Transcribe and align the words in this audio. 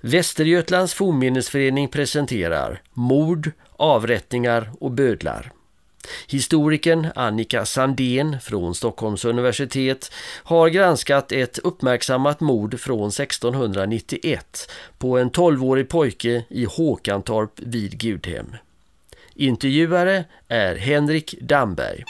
Västergötlands 0.00 0.94
fornminnesförening 0.94 1.88
presenterar 1.88 2.82
Mord, 2.92 3.50
avrättningar 3.76 4.70
och 4.80 4.90
bödlar. 4.90 5.52
Historikern 6.28 7.06
Annika 7.14 7.64
Sandén 7.64 8.40
från 8.40 8.74
Stockholms 8.74 9.24
universitet 9.24 10.12
har 10.42 10.68
granskat 10.68 11.32
ett 11.32 11.58
uppmärksammat 11.58 12.40
mord 12.40 12.80
från 12.80 13.08
1691 13.08 14.70
på 14.98 15.18
en 15.18 15.30
12-årig 15.30 15.88
pojke 15.88 16.44
i 16.48 16.64
Håkantorp 16.64 17.52
vid 17.56 17.98
Gudhem. 17.98 18.56
Intervjuare 19.34 20.24
är 20.48 20.76
Henrik 20.76 21.34
Damberg. 21.40 22.04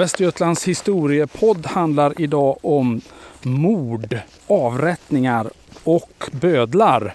Västergötlands 0.00 0.64
historiepodd 0.64 1.66
handlar 1.66 2.20
idag 2.20 2.58
om 2.62 3.00
mord, 3.42 4.18
avrättningar 4.46 5.50
och 5.84 6.30
bödlar. 6.32 7.14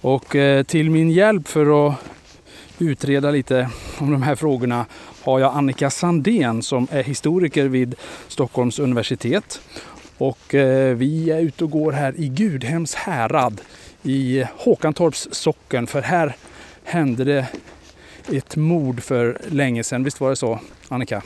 Och 0.00 0.36
eh, 0.36 0.62
till 0.62 0.90
min 0.90 1.10
hjälp 1.10 1.48
för 1.48 1.88
att 1.88 1.94
utreda 2.78 3.30
lite 3.30 3.70
om 3.98 4.10
de 4.10 4.22
här 4.22 4.34
frågorna 4.34 4.86
har 5.22 5.40
jag 5.40 5.54
Annika 5.54 5.90
Sandén 5.90 6.62
som 6.62 6.88
är 6.90 7.02
historiker 7.02 7.64
vid 7.64 7.94
Stockholms 8.28 8.78
universitet. 8.78 9.60
Och 10.18 10.54
eh, 10.54 10.94
vi 10.94 11.30
är 11.30 11.40
ute 11.40 11.64
och 11.64 11.70
går 11.70 11.92
här 11.92 12.14
i 12.16 12.28
Gudhems 12.28 12.94
härad 12.94 13.60
i 14.02 14.44
Håkantorps 14.56 15.28
socken 15.30 15.86
för 15.86 16.02
här 16.02 16.36
hände 16.84 17.24
det 17.24 17.46
ett 18.32 18.56
mord 18.56 19.02
för 19.02 19.40
länge 19.48 19.84
sedan. 19.84 20.04
Visst 20.04 20.20
var 20.20 20.30
det 20.30 20.36
så 20.36 20.60
Annika? 20.88 21.22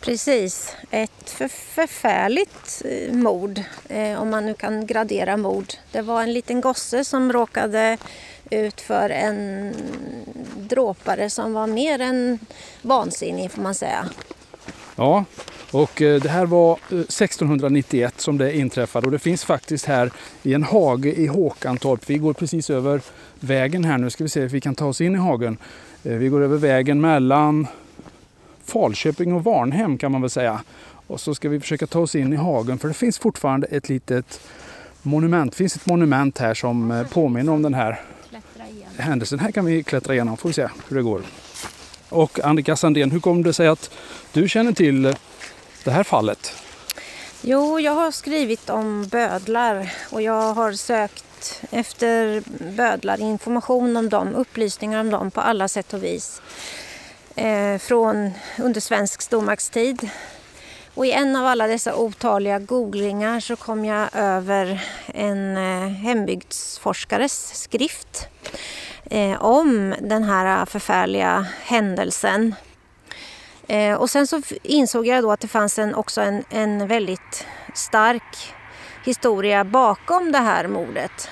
Precis, 0.00 0.76
ett 0.90 1.30
för 1.30 1.48
förfärligt 1.48 2.82
eh, 2.84 3.14
mord, 3.14 3.60
eh, 3.88 4.22
om 4.22 4.30
man 4.30 4.46
nu 4.46 4.54
kan 4.54 4.86
gradera 4.86 5.36
mord. 5.36 5.72
Det 5.92 6.02
var 6.02 6.22
en 6.22 6.32
liten 6.32 6.60
gosse 6.60 7.04
som 7.04 7.32
råkade 7.32 7.98
ut 8.50 8.80
för 8.80 9.10
en 9.10 9.72
dråpare 10.56 11.30
som 11.30 11.52
var 11.52 11.66
mer 11.66 12.00
än 12.00 12.38
vansinnig 12.82 13.50
får 13.50 13.62
man 13.62 13.74
säga. 13.74 14.08
Ja, 14.96 15.24
och 15.70 16.02
eh, 16.02 16.20
det 16.20 16.28
här 16.28 16.46
var 16.46 16.72
eh, 16.72 16.98
1691 16.98 18.20
som 18.20 18.38
det 18.38 18.56
inträffade 18.56 19.06
och 19.06 19.12
det 19.12 19.18
finns 19.18 19.44
faktiskt 19.44 19.86
här 19.86 20.10
i 20.42 20.54
en 20.54 20.62
hage 20.62 21.12
i 21.12 21.26
Håkantorp. 21.26 22.10
Vi 22.10 22.18
går 22.18 22.32
precis 22.32 22.70
över 22.70 23.00
vägen 23.40 23.84
här 23.84 23.98
nu, 23.98 24.10
ska 24.10 24.24
vi 24.24 24.30
se 24.30 24.42
om 24.42 24.48
vi 24.48 24.60
kan 24.60 24.74
ta 24.74 24.86
oss 24.86 25.00
in 25.00 25.14
i 25.14 25.18
hagen. 25.18 25.58
Vi 26.02 26.28
går 26.28 26.42
över 26.42 26.56
vägen 26.56 27.00
mellan 27.00 27.66
Falköping 28.70 29.32
och 29.32 29.44
Varnhem 29.44 29.98
kan 29.98 30.12
man 30.12 30.20
väl 30.20 30.30
säga. 30.30 30.60
Och 31.06 31.20
så 31.20 31.34
ska 31.34 31.48
vi 31.48 31.60
försöka 31.60 31.86
ta 31.86 32.00
oss 32.00 32.14
in 32.14 32.32
i 32.32 32.36
hagen 32.36 32.78
för 32.78 32.88
det 32.88 32.94
finns 32.94 33.18
fortfarande 33.18 33.66
ett 33.66 33.88
litet 33.88 34.40
monument. 35.02 35.52
Det 35.52 35.56
finns 35.56 35.76
ett 35.76 35.86
monument 35.86 36.38
här 36.38 36.54
som 36.54 36.90
eh, 36.90 37.06
påminner 37.06 37.52
om 37.52 37.62
den 37.62 37.74
här 37.74 38.00
händelsen. 38.96 39.38
Här 39.38 39.50
kan 39.50 39.64
vi 39.64 39.82
klättra 39.82 40.14
igenom, 40.14 40.36
får 40.36 40.48
vi 40.48 40.52
se 40.52 40.68
hur 40.88 40.96
det 40.96 41.02
går. 41.02 41.22
Och 42.08 42.40
Annika 42.44 42.76
Sandén, 42.76 43.10
hur 43.10 43.20
kom 43.20 43.42
det 43.42 43.52
sig 43.52 43.68
att 43.68 43.90
du 44.32 44.48
känner 44.48 44.72
till 44.72 45.02
det 45.84 45.90
här 45.90 46.04
fallet? 46.04 46.52
Jo, 47.42 47.80
jag 47.80 47.92
har 47.92 48.10
skrivit 48.10 48.70
om 48.70 49.08
bödlar 49.08 49.92
och 50.10 50.22
jag 50.22 50.54
har 50.54 50.72
sökt 50.72 51.62
efter 51.70 52.42
bödlar, 52.76 53.20
information 53.20 53.96
om 53.96 54.08
dem, 54.08 54.34
upplysningar 54.34 55.00
om 55.00 55.10
dem 55.10 55.30
på 55.30 55.40
alla 55.40 55.68
sätt 55.68 55.92
och 55.92 56.04
vis 56.04 56.42
Eh, 57.40 57.78
från 57.78 58.30
under 58.58 58.80
svensk 58.80 59.22
stormaktstid. 59.22 60.10
Och 60.94 61.06
i 61.06 61.12
en 61.12 61.36
av 61.36 61.46
alla 61.46 61.66
dessa 61.66 61.96
otaliga 61.96 62.58
googlingar 62.58 63.40
så 63.40 63.56
kom 63.56 63.84
jag 63.84 64.08
över 64.12 64.82
en 65.06 65.56
eh, 65.56 65.88
hembygdsforskares 65.88 67.62
skrift 67.62 68.28
eh, 69.04 69.42
om 69.42 69.94
den 70.00 70.24
här 70.24 70.66
förfärliga 70.66 71.46
händelsen. 71.62 72.54
Och 73.98 74.10
sen 74.10 74.26
så 74.26 74.42
insåg 74.62 75.06
jag 75.06 75.22
då 75.22 75.32
att 75.32 75.40
det 75.40 75.48
fanns 75.48 75.78
en, 75.78 75.94
också 75.94 76.20
en, 76.20 76.44
en 76.50 76.86
väldigt 76.86 77.46
stark 77.74 78.54
historia 79.04 79.64
bakom 79.64 80.32
det 80.32 80.38
här 80.38 80.68
mordet. 80.68 81.30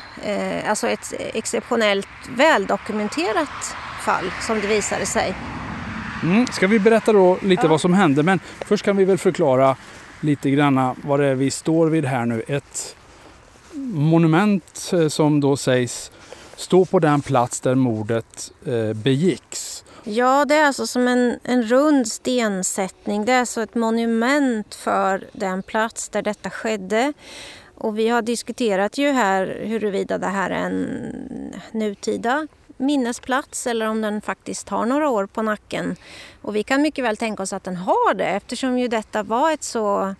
Alltså 0.66 0.88
ett 0.88 1.14
exceptionellt 1.18 2.08
väldokumenterat 2.36 3.74
fall 4.04 4.32
som 4.46 4.60
det 4.60 4.66
visade 4.66 5.06
sig. 5.06 5.34
Mm. 6.22 6.46
Ska 6.46 6.66
vi 6.66 6.78
berätta 6.78 7.12
då 7.12 7.38
lite 7.42 7.62
ja. 7.62 7.68
vad 7.68 7.80
som 7.80 7.94
hände 7.94 8.22
men 8.22 8.40
först 8.60 8.84
kan 8.84 8.96
vi 8.96 9.04
väl 9.04 9.18
förklara 9.18 9.76
lite 10.20 10.50
grann 10.50 10.96
vad 11.04 11.20
det 11.20 11.26
är 11.26 11.34
vi 11.34 11.50
står 11.50 11.86
vid 11.86 12.04
här 12.04 12.26
nu. 12.26 12.42
Ett 12.46 12.96
monument 13.92 14.90
eh, 14.92 15.08
som 15.08 15.40
då 15.40 15.56
sägs 15.56 16.10
stå 16.56 16.84
på 16.84 16.98
den 16.98 17.22
plats 17.22 17.60
där 17.60 17.74
mordet 17.74 18.52
eh, 18.66 18.92
begicks. 18.92 19.84
Ja, 20.04 20.44
det 20.44 20.54
är 20.54 20.66
alltså 20.66 20.86
som 20.86 21.08
en, 21.08 21.38
en 21.42 21.62
rund 21.62 22.08
stensättning. 22.08 23.24
Det 23.24 23.32
är 23.32 23.40
alltså 23.40 23.62
ett 23.62 23.74
monument 23.74 24.74
för 24.74 25.24
den 25.32 25.62
plats 25.62 26.08
där 26.08 26.22
detta 26.22 26.50
skedde. 26.50 27.12
Och 27.74 27.98
vi 27.98 28.08
har 28.08 28.22
diskuterat 28.22 28.98
ju 28.98 29.10
här 29.10 29.60
huruvida 29.64 30.18
det 30.18 30.26
här 30.26 30.50
är 30.50 30.66
en 30.66 31.12
nutida 31.72 32.46
minnesplats 32.78 33.66
eller 33.66 33.86
om 33.86 34.00
den 34.00 34.20
faktiskt 34.20 34.68
har 34.68 34.86
några 34.86 35.08
år 35.08 35.26
på 35.26 35.42
nacken. 35.42 35.96
Och 36.42 36.56
vi 36.56 36.62
kan 36.62 36.82
mycket 36.82 37.04
väl 37.04 37.16
tänka 37.16 37.42
oss 37.42 37.52
att 37.52 37.64
den 37.64 37.76
har 37.76 38.14
det 38.14 38.26
eftersom 38.26 38.78
ju 38.78 38.88
detta 38.88 39.22
var 39.22 39.52
ett 39.52 39.62
så 39.62 40.14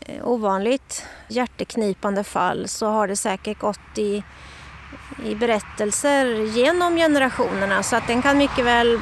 eh, 0.00 0.28
ovanligt 0.28 1.06
hjärteknipande 1.28 2.24
fall 2.24 2.68
så 2.68 2.86
har 2.86 3.08
det 3.08 3.16
säkert 3.16 3.58
gått 3.58 3.98
i, 3.98 4.22
i 5.24 5.34
berättelser 5.34 6.26
genom 6.56 6.96
generationerna 6.96 7.82
så 7.82 7.96
att 7.96 8.06
den 8.06 8.22
kan 8.22 8.38
mycket 8.38 8.64
väl 8.64 9.00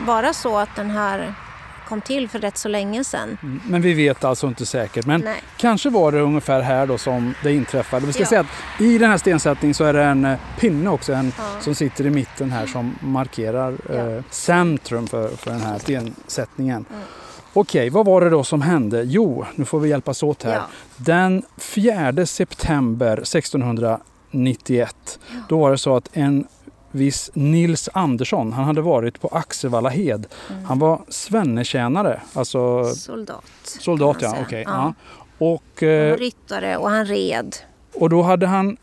vara 0.00 0.32
så 0.32 0.58
att 0.58 0.76
den 0.76 0.90
här 0.90 1.34
kom 1.90 2.00
till 2.00 2.28
för 2.28 2.38
rätt 2.38 2.56
så 2.56 2.68
länge 2.68 3.04
sedan. 3.04 3.38
Mm, 3.42 3.60
men 3.68 3.82
vi 3.82 3.94
vet 3.94 4.24
alltså 4.24 4.46
inte 4.46 4.66
säkert. 4.66 5.06
Men 5.06 5.20
Nej. 5.20 5.42
kanske 5.56 5.90
var 5.90 6.12
det 6.12 6.20
ungefär 6.20 6.60
här 6.60 6.86
då 6.86 6.98
som 6.98 7.34
det 7.42 7.52
inträffade. 7.52 8.06
Vi 8.06 8.12
ska 8.12 8.22
ja. 8.22 8.28
säga 8.28 8.40
att 8.40 8.80
i 8.80 8.98
den 8.98 9.10
här 9.10 9.18
stensättningen 9.18 9.74
så 9.74 9.84
är 9.84 9.92
det 9.92 10.02
en 10.02 10.24
eh, 10.24 10.38
pinne 10.58 10.90
också 10.90 11.12
en, 11.12 11.32
ja. 11.38 11.60
som 11.60 11.74
sitter 11.74 12.06
i 12.06 12.10
mitten 12.10 12.52
här 12.52 12.66
som 12.66 12.94
markerar 13.00 13.76
ja. 13.88 13.94
eh, 13.94 14.22
centrum 14.30 15.06
för, 15.06 15.28
för 15.28 15.50
den 15.50 15.60
här 15.60 15.78
stensättningen. 15.78 16.84
Mm. 16.90 17.02
Okej, 17.52 17.90
vad 17.90 18.06
var 18.06 18.20
det 18.20 18.30
då 18.30 18.44
som 18.44 18.62
hände? 18.62 19.02
Jo, 19.02 19.44
nu 19.54 19.64
får 19.64 19.80
vi 19.80 19.88
hjälpas 19.88 20.22
åt 20.22 20.42
här. 20.42 20.62
Den 20.96 21.42
4 21.56 22.26
september 22.26 23.12
1691 23.12 25.18
då 25.48 25.58
var 25.58 25.70
det 25.70 25.78
så 25.78 25.96
att 25.96 26.08
en 26.12 26.46
viss 26.90 27.30
Nils 27.34 27.88
Andersson. 27.92 28.52
Han 28.52 28.64
hade 28.64 28.80
varit 28.80 29.20
på 29.20 29.28
Axevallahed. 29.28 30.26
Mm. 30.50 30.64
Han 30.64 30.78
var 30.78 31.02
svennetjänare. 31.08 32.20
Alltså 32.32 32.84
soldat. 32.94 33.44
Soldat 33.64 34.16
ja. 34.20 34.42
Okay, 34.42 34.62
ja. 34.62 34.70
ja. 34.70 34.94
Och, 35.46 35.82
eh, 35.82 36.16
ryttare 36.16 36.76
och 36.76 36.90
han 36.90 37.06
red. 37.06 37.56
Och 37.94 38.10
då 38.10 38.22
hade 38.22 38.46
han 38.46 38.76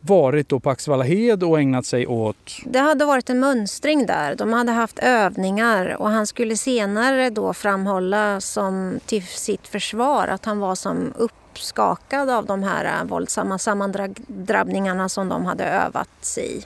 varit 0.00 0.48
då 0.48 0.60
på 0.60 0.70
Axevallahed 0.70 1.42
och 1.42 1.60
ägnat 1.60 1.86
sig 1.86 2.06
åt? 2.06 2.56
Det 2.64 2.78
hade 2.78 3.04
varit 3.04 3.30
en 3.30 3.40
mönstring 3.40 4.06
där. 4.06 4.34
De 4.34 4.52
hade 4.52 4.72
haft 4.72 4.98
övningar 4.98 5.96
och 5.98 6.10
han 6.10 6.26
skulle 6.26 6.56
senare 6.56 7.30
då 7.30 7.52
framhålla 7.52 8.40
som 8.40 9.00
till 9.06 9.26
sitt 9.26 9.68
försvar 9.68 10.28
att 10.28 10.44
han 10.44 10.58
var 10.58 10.74
som 10.74 11.12
uppskakad 11.16 12.30
av 12.30 12.46
de 12.46 12.62
här 12.62 13.04
våldsamma 13.04 13.58
sammandrabbningarna 13.58 15.08
som 15.08 15.28
de 15.28 15.44
hade 15.44 15.64
övats 15.64 16.38
i. 16.38 16.64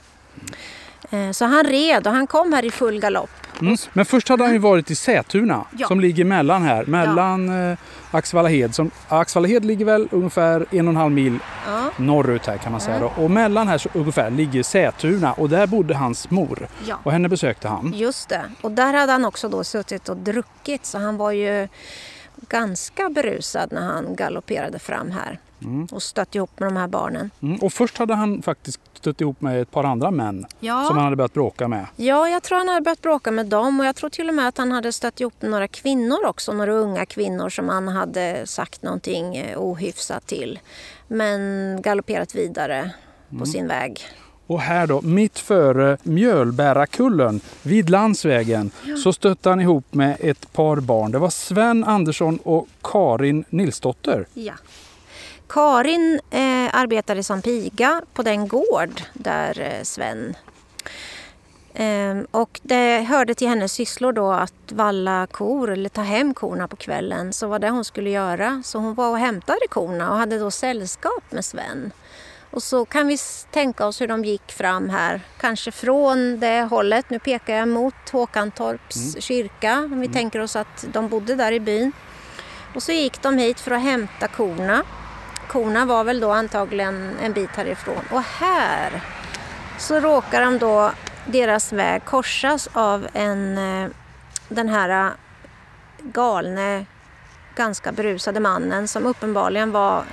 Eh, 1.11 1.31
så 1.31 1.45
han 1.45 1.65
red 1.65 2.07
och 2.07 2.13
han 2.13 2.27
kom 2.27 2.53
här 2.53 2.65
i 2.65 2.71
full 2.71 3.01
galopp. 3.01 3.31
Mm. 3.61 3.77
Men 3.93 4.05
först 4.05 4.29
hade 4.29 4.45
han 4.45 4.53
ju 4.53 4.59
varit 4.59 4.91
i 4.91 4.95
Sätuna 4.95 5.65
ja. 5.79 5.89
som 5.89 6.01
ligger 6.01 6.25
mellan 6.25 6.63
här, 6.63 6.85
mellan 6.85 7.49
ja. 7.49 7.71
Eh, 7.71 7.79
Axvallahed. 8.11 8.75
Som, 8.75 8.91
Axvallahed 9.09 9.65
ligger 9.65 9.85
väl 9.85 10.09
ungefär 10.11 10.67
en 10.71 10.89
och 10.89 10.93
en 10.93 10.97
halv 10.97 11.13
mil 11.13 11.39
ja. 11.67 11.91
norrut 11.97 12.47
här 12.47 12.57
kan 12.57 12.73
man 12.73 12.81
säga. 12.81 12.99
Då. 12.99 13.13
Och 13.17 13.31
mellan 13.31 13.69
här 13.69 13.79
så 13.79 13.89
ungefär 13.95 14.31
ligger 14.31 14.63
Sätuna 14.63 15.33
och 15.33 15.49
där 15.49 15.67
bodde 15.67 15.95
hans 15.95 16.31
mor. 16.31 16.69
Och 17.03 17.13
henne 17.13 17.29
besökte 17.29 17.69
han. 17.69 17.93
Just 17.97 18.29
det. 18.29 18.43
Och 18.61 18.71
där 18.71 18.93
hade 18.93 19.13
han 19.13 19.25
också 19.25 19.49
då 19.49 19.65
suttit 19.65 20.09
och 20.09 20.17
druckit 20.17 20.87
så 20.87 20.99
han 20.99 21.17
var 21.17 21.33
ju 21.33 21.69
ganska 22.49 23.09
berusad 23.09 23.73
när 23.73 23.83
han 23.83 24.17
galopperade 24.17 24.79
fram 24.79 25.11
här. 25.11 25.39
Mm. 25.65 25.87
och 25.93 26.03
stött 26.03 26.35
ihop 26.35 26.61
med 26.61 26.69
de 26.69 26.77
här 26.77 26.89
barnen. 26.89 27.31
Mm. 27.43 27.59
Och 27.59 27.73
först 27.73 27.99
hade 27.99 28.15
han 28.15 28.43
faktiskt 28.43 28.81
stött 28.95 29.21
ihop 29.21 29.41
med 29.41 29.63
ett 29.63 29.71
par 29.71 29.85
andra 29.85 30.11
män 30.11 30.47
ja. 30.61 30.85
som 30.85 30.97
han 30.97 31.05
hade 31.05 31.17
börjat 31.17 31.35
bråka 31.35 31.69
med. 31.69 31.87
Ja, 31.97 32.29
jag 32.29 32.43
tror 32.43 32.59
han 32.59 32.69
hade 32.69 32.81
börjat 32.81 33.03
bråka 33.03 33.31
med 33.31 33.47
dem 33.47 33.81
och 33.81 33.87
jag 33.87 33.97
tror 33.97 34.11
till 34.11 34.29
och 34.29 34.35
med 34.35 34.49
att 34.49 34.59
han 34.59 34.73
hade 34.73 34.93
stött 34.93 35.21
ihop 35.21 35.43
med 35.43 35.51
några 35.51 35.69
kvinnor 35.69 36.27
också, 36.27 36.53
några 36.53 36.73
unga 36.73 37.07
kvinnor 37.07 37.49
som 37.49 37.69
han 37.69 37.89
hade 37.89 38.47
sagt 38.47 38.83
någonting 38.83 39.37
eh, 39.37 39.59
ohyfsat 39.59 40.27
till. 40.27 40.59
Men 41.09 41.41
galopperat 41.83 42.35
vidare 42.35 42.91
på 43.29 43.35
mm. 43.35 43.47
sin 43.47 43.69
väg. 43.69 44.07
Och 44.47 44.61
här 44.61 44.87
då, 44.87 45.01
mitt 45.03 45.39
före 45.39 45.97
Mjölbärakullen 46.03 47.41
vid 47.63 47.91
landsvägen, 47.91 48.71
så 49.05 49.13
stötte 49.13 49.49
han 49.49 49.61
ihop 49.61 49.95
med 49.95 50.17
ett 50.21 50.53
par 50.53 50.77
barn. 50.77 51.13
Det 51.13 51.19
var 51.19 51.31
Sven 51.31 51.85
Andersson 51.85 52.39
och 52.43 52.69
Karin 52.83 53.45
Nilsdotter. 53.51 54.27
Ja. 54.35 54.53
Karin 55.53 56.21
eh, 56.31 56.41
arbetade 56.73 57.23
som 57.23 57.43
piga 57.43 58.03
på 58.15 58.23
den 58.23 58.49
gård 58.49 59.03
där 59.15 59.61
eh, 59.61 59.83
Sven 59.83 60.35
Ehm, 61.75 62.27
och 62.31 62.61
det 62.63 63.01
hörde 63.01 63.35
till 63.35 63.49
hennes 63.49 63.73
sysslor 63.73 64.13
då 64.13 64.33
att 64.33 64.73
valla 64.73 65.27
kor 65.27 65.71
eller 65.71 65.89
ta 65.89 66.03
hem 66.03 66.35
korna 66.35 66.69
på 66.69 66.77
kvällen. 66.77 67.33
Så 67.33 67.47
var 67.47 67.59
det 67.59 67.71
hon 67.71 67.85
skulle 67.85 68.11
göra. 68.11 68.63
Så 68.65 68.79
hon 68.79 68.95
var 68.95 69.11
och 69.11 69.19
hämtade 69.19 69.69
korna 69.71 70.11
och 70.11 70.17
hade 70.17 70.39
då 70.39 70.51
sällskap 70.51 71.25
med 71.31 71.45
Sven. 71.45 71.93
Och 72.51 72.63
så 72.63 72.85
kan 72.85 73.07
vi 73.07 73.19
tänka 73.51 73.87
oss 73.87 74.01
hur 74.01 74.09
de 74.09 74.25
gick 74.25 74.53
fram 74.53 74.91
här. 74.91 75.21
Kanske 75.41 75.71
från 75.73 76.41
det 76.41 76.63
hållet. 76.63 77.11
Nu 77.11 77.19
pekar 77.19 77.55
jag 77.55 77.69
mot 77.69 78.11
Håkantorps 78.13 78.97
mm. 78.97 79.21
kyrka. 79.21 79.79
Om 79.79 80.01
vi 80.01 80.07
mm. 80.07 80.13
tänker 80.13 80.41
oss 80.41 80.57
att 80.57 80.87
de 80.93 81.09
bodde 81.09 81.35
där 81.35 81.53
i 81.53 81.61
byn. 81.61 81.93
Och 82.75 82.83
så 82.83 82.93
gick 82.93 83.23
de 83.23 83.39
hit 83.39 83.61
för 83.61 83.71
att 83.71 83.83
hämta 83.83 84.29
korna. 84.29 84.85
Korna 85.53 85.85
var 85.85 86.05
väl 86.05 86.21
då 86.21 86.31
antagligen 86.31 87.17
en 87.23 87.33
bit 87.33 87.51
härifrån. 87.51 88.05
Och 88.11 88.23
här 88.23 89.03
så 89.79 90.01
råkar 90.01 90.41
de 90.41 90.59
då 90.59 90.93
deras 91.27 91.73
väg 91.73 92.05
korsas 92.05 92.69
av 92.73 93.07
en, 93.13 93.59
eh, 93.59 93.91
den 94.49 94.69
här 94.69 95.07
eh, 95.07 95.13
galne, 95.99 96.87
ganska 97.55 97.93
berusade 97.93 98.41
mannen 98.41 98.89
som 98.89 99.07
uppenbarligen 99.07 99.73
var 99.73 99.99
eh, 99.99 100.05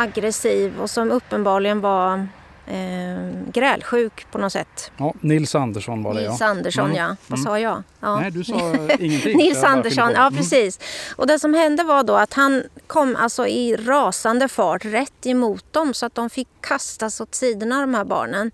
aggressiv 0.00 0.80
och 0.80 0.90
som 0.90 1.10
uppenbarligen 1.10 1.80
var 1.80 2.28
eh, 2.66 3.50
grälsjuk 3.52 4.26
på 4.30 4.38
något 4.38 4.52
sätt. 4.52 4.90
Ja, 4.96 5.14
Nils 5.20 5.54
Andersson 5.54 6.02
var 6.02 6.14
det 6.14 6.20
Nils 6.20 6.40
ja. 6.40 6.46
Andersson 6.46 6.84
mm. 6.84 6.96
ja. 6.96 7.16
Vad 7.26 7.38
mm. 7.38 7.44
sa 7.44 7.58
jag? 7.58 7.82
Ja. 8.00 8.20
Nej, 8.20 8.30
du 8.30 8.44
sa 8.44 8.74
ingenting. 8.98 9.36
Nils 9.36 9.64
Andersson, 9.64 10.10
ja 10.14 10.26
mm. 10.26 10.36
precis. 10.36 10.78
Och 11.16 11.26
det 11.26 11.38
som 11.38 11.54
hände 11.54 11.84
var 11.84 12.02
då 12.02 12.16
att 12.16 12.34
han 12.34 12.62
kom 12.86 13.16
alltså 13.16 13.46
i 13.46 13.76
rasande 13.76 14.48
fart 14.48 14.84
rätt 14.84 15.26
emot 15.26 15.72
dem 15.72 15.94
så 15.94 16.06
att 16.06 16.14
de 16.14 16.30
fick 16.30 16.48
kastas 16.60 17.20
åt 17.20 17.34
sidorna 17.34 17.80
de 17.80 17.94
här 17.94 18.04
barnen. 18.04 18.50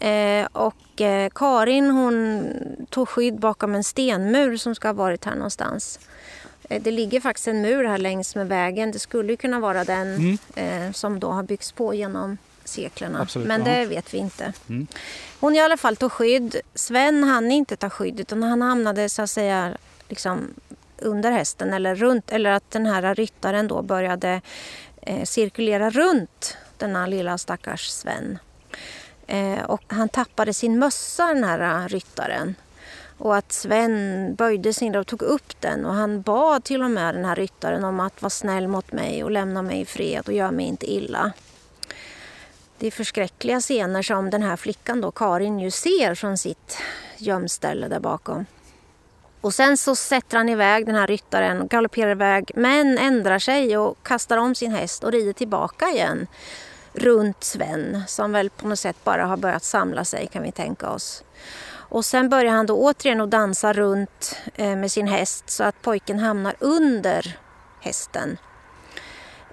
Eh, 0.00 0.46
och 0.52 1.00
eh, 1.00 1.30
Karin 1.34 1.90
hon 1.90 2.44
tog 2.90 3.08
skydd 3.08 3.40
bakom 3.40 3.74
en 3.74 3.84
stenmur 3.84 4.56
som 4.56 4.74
ska 4.74 4.88
ha 4.88 4.92
varit 4.92 5.24
här 5.24 5.34
någonstans. 5.34 5.98
Eh, 6.68 6.82
det 6.82 6.90
ligger 6.90 7.20
faktiskt 7.20 7.48
en 7.48 7.62
mur 7.62 7.84
här 7.84 7.98
längs 7.98 8.34
med 8.34 8.48
vägen. 8.48 8.92
Det 8.92 8.98
skulle 8.98 9.36
kunna 9.36 9.60
vara 9.60 9.84
den 9.84 10.14
mm. 10.14 10.38
eh, 10.54 10.92
som 10.92 11.20
då 11.20 11.30
har 11.30 11.42
byggts 11.42 11.72
på 11.72 11.94
genom 11.94 12.38
seklerna. 12.72 13.22
Absolut, 13.22 13.48
Men 13.48 13.64
det 13.64 13.86
vet 13.86 14.14
vi 14.14 14.18
inte. 14.18 14.52
Mm. 14.68 14.86
Hon 15.40 15.54
i 15.54 15.60
alla 15.60 15.76
fall 15.76 15.96
tog 15.96 16.12
skydd. 16.12 16.56
Sven 16.74 17.24
hann 17.24 17.52
inte 17.52 17.76
ta 17.76 17.90
skydd 17.90 18.20
utan 18.20 18.42
han 18.42 18.62
hamnade 18.62 19.08
så 19.08 19.22
att 19.22 19.30
säga 19.30 19.76
liksom 20.08 20.54
under 20.98 21.30
hästen 21.30 21.72
eller 21.72 21.94
runt 21.94 22.30
eller 22.30 22.50
att 22.50 22.70
den 22.70 22.86
här 22.86 23.14
ryttaren 23.14 23.68
då 23.68 23.82
började 23.82 24.40
eh, 25.02 25.24
cirkulera 25.24 25.90
runt 25.90 26.56
denna 26.76 27.06
lilla 27.06 27.38
stackars 27.38 27.88
Sven. 27.88 28.38
Eh, 29.26 29.62
och 29.62 29.82
han 29.86 30.08
tappade 30.08 30.54
sin 30.54 30.78
mössa 30.78 31.26
den 31.26 31.44
här 31.44 31.88
ryttaren. 31.88 32.54
Och 33.18 33.36
att 33.36 33.52
Sven 33.52 34.34
böjde 34.34 34.72
sig 34.72 34.98
och 34.98 35.06
tog 35.06 35.22
upp 35.22 35.60
den 35.60 35.84
och 35.84 35.94
han 35.94 36.22
bad 36.22 36.64
till 36.64 36.82
och 36.82 36.90
med 36.90 37.14
den 37.14 37.24
här 37.24 37.36
ryttaren 37.36 37.84
om 37.84 38.00
att 38.00 38.22
vara 38.22 38.30
snäll 38.30 38.68
mot 38.68 38.92
mig 38.92 39.24
och 39.24 39.30
lämna 39.30 39.62
mig 39.62 39.80
i 39.80 39.84
fred 39.84 40.22
och 40.26 40.32
göra 40.32 40.50
mig 40.50 40.66
inte 40.66 40.92
illa. 40.92 41.32
Det 42.82 42.86
är 42.86 42.90
förskräckliga 42.90 43.60
scener 43.60 44.02
som 44.02 44.30
den 44.30 44.42
här 44.42 44.56
flickan 44.56 45.00
då, 45.00 45.10
Karin, 45.10 45.58
ju 45.58 45.70
ser 45.70 46.14
från 46.14 46.38
sitt 46.38 46.78
gömställe 47.18 47.88
där 47.88 48.00
bakom. 48.00 48.46
Och 49.40 49.54
sen 49.54 49.76
så 49.76 49.96
sätter 49.96 50.36
han 50.36 50.48
iväg 50.48 50.86
den 50.86 50.94
här 50.94 51.06
ryttaren 51.06 51.68
galopperar 51.68 52.10
iväg 52.10 52.50
men 52.54 52.98
ändrar 52.98 53.38
sig 53.38 53.78
och 53.78 54.02
kastar 54.02 54.38
om 54.38 54.54
sin 54.54 54.72
häst 54.72 55.04
och 55.04 55.12
rider 55.12 55.32
tillbaka 55.32 55.90
igen 55.90 56.26
runt 56.92 57.44
Sven 57.44 58.02
som 58.06 58.32
väl 58.32 58.50
på 58.50 58.68
något 58.68 58.78
sätt 58.78 58.96
bara 59.04 59.26
har 59.26 59.36
börjat 59.36 59.64
samla 59.64 60.04
sig 60.04 60.26
kan 60.26 60.42
vi 60.42 60.52
tänka 60.52 60.90
oss. 60.90 61.24
Och 61.68 62.04
sen 62.04 62.28
börjar 62.28 62.52
han 62.52 62.66
då 62.66 62.76
återigen 62.76 63.20
att 63.20 63.30
dansa 63.30 63.72
runt 63.72 64.36
eh, 64.54 64.76
med 64.76 64.92
sin 64.92 65.06
häst 65.06 65.50
så 65.50 65.64
att 65.64 65.82
pojken 65.82 66.18
hamnar 66.18 66.54
under 66.58 67.38
hästen. 67.80 68.38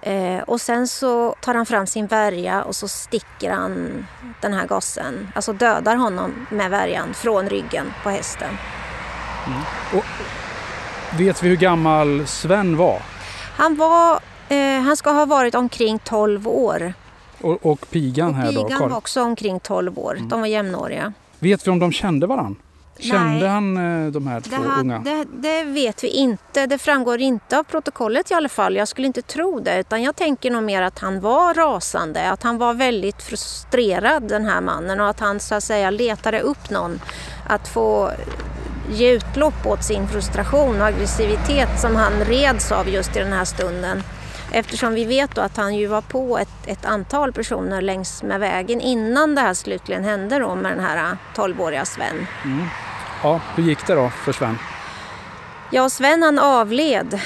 Eh, 0.02 0.40
och 0.40 0.62
sen 0.62 0.88
så 0.88 1.36
tar 1.42 1.54
han 1.54 1.66
fram 1.66 1.88
sin 1.88 2.08
värja 2.08 2.64
och 2.64 2.76
så 2.76 2.88
sticker 2.88 3.52
han 3.52 4.06
den 4.42 4.54
här 4.54 4.68
gossen, 4.68 5.28
alltså 5.36 5.54
dödar 5.54 5.96
honom 5.96 6.46
med 6.50 6.72
värjan 6.72 7.14
från 7.14 7.50
ryggen 7.50 7.94
på 8.04 8.10
hästen. 8.10 8.50
Mm. 9.48 9.60
Och 9.94 10.06
vet 11.20 11.44
vi 11.44 11.50
hur 11.50 11.56
gammal 11.56 12.28
Sven 12.28 12.78
var? 12.78 13.02
Han 13.58 13.76
var, 13.76 14.20
eh, 14.50 14.82
han 14.82 14.98
ska 14.98 15.12
ha 15.12 15.26
varit 15.26 15.56
omkring 15.56 16.00
12 16.00 16.48
år. 16.48 16.94
Och, 17.42 17.66
och 17.66 17.90
pigan 17.90 18.34
här 18.34 18.50
pigan 18.50 18.64
då? 18.64 18.68
Pigan 18.68 18.90
var 18.90 18.98
också 18.98 19.24
omkring 19.24 19.60
12 19.60 20.00
år. 20.00 20.16
Mm. 20.18 20.30
De 20.30 20.40
var 20.40 20.48
jämnåriga. 20.48 21.14
Vet 21.40 21.68
vi 21.68 21.72
om 21.72 21.80
de 21.80 21.92
kände 21.92 22.28
varann? 22.28 22.56
Kände 23.00 23.40
Nej, 23.40 23.48
han 23.48 24.06
eh, 24.06 24.12
de 24.12 24.28
här 24.28 24.42
två 24.42 24.56
det, 24.62 24.80
unga? 24.80 25.00
Det, 25.00 25.26
det, 25.34 25.64
vet 25.64 26.04
vi 26.04 26.08
inte. 26.08 26.66
Det 26.66 26.78
framgår 26.78 27.20
inte 27.20 27.60
av 27.60 27.64
protokollet 27.64 28.32
i 28.32 28.34
alla 28.34 28.50
fall. 28.50 28.76
Jag 28.76 28.88
skulle 28.88 29.08
inte 29.08 29.22
tro 29.22 29.60
det. 29.60 29.80
Utan 29.80 30.04
jag 30.04 30.16
tänker 30.16 30.52
nog 30.52 30.64
mer 30.64 30.82
att 30.82 31.00
han 31.00 31.20
var 31.20 31.54
rasande. 31.54 32.32
Att 32.32 32.44
han 32.44 32.58
var 32.58 32.74
väldigt 32.74 33.22
frustrerad 33.22 34.24
den 34.24 34.46
här 34.46 34.62
mannen. 34.62 35.00
Och 35.00 35.10
att 35.10 35.20
han 35.20 35.40
så 35.40 35.56
att 35.56 35.64
säga 35.64 35.90
letade 35.90 36.40
upp 36.40 36.70
någon 36.70 37.02
att 37.48 37.68
få 37.68 38.12
ge 38.92 39.12
utlopp 39.12 39.66
åt 39.66 39.84
sin 39.84 40.08
frustration 40.08 40.82
och 40.82 40.88
aggressivitet 40.88 41.80
som 41.80 41.96
han 41.96 42.14
reds 42.14 42.72
av 42.72 42.90
just 42.90 43.16
i 43.16 43.20
den 43.20 43.34
här 43.34 43.46
stunden. 43.46 44.04
Eftersom 44.52 44.94
vi 44.94 45.06
vet 45.06 45.36
då 45.36 45.42
att 45.42 45.58
han 45.58 45.76
ju 45.76 45.88
var 45.88 46.02
på 46.02 46.38
ett, 46.38 46.68
ett 46.68 46.86
antal 46.86 47.34
personer 47.34 47.82
längs 47.82 48.24
med 48.24 48.40
vägen 48.40 48.82
innan 48.82 49.36
det 49.36 49.42
här 49.42 49.54
slutligen 49.54 50.04
hände 50.04 50.40
då 50.40 50.56
med 50.56 50.72
den 50.72 50.86
här 50.86 51.18
12-åriga 51.36 51.86
Sven. 51.86 52.28
Mm. 52.46 52.66
Ja, 53.24 53.42
hur 53.56 53.64
gick 53.64 53.88
det 53.88 53.96
då 53.96 54.10
för 54.10 54.32
Sven? 54.32 54.58
Ja, 55.72 55.90
Sven 55.90 56.24
han 56.24 56.40
avled. 56.40 57.20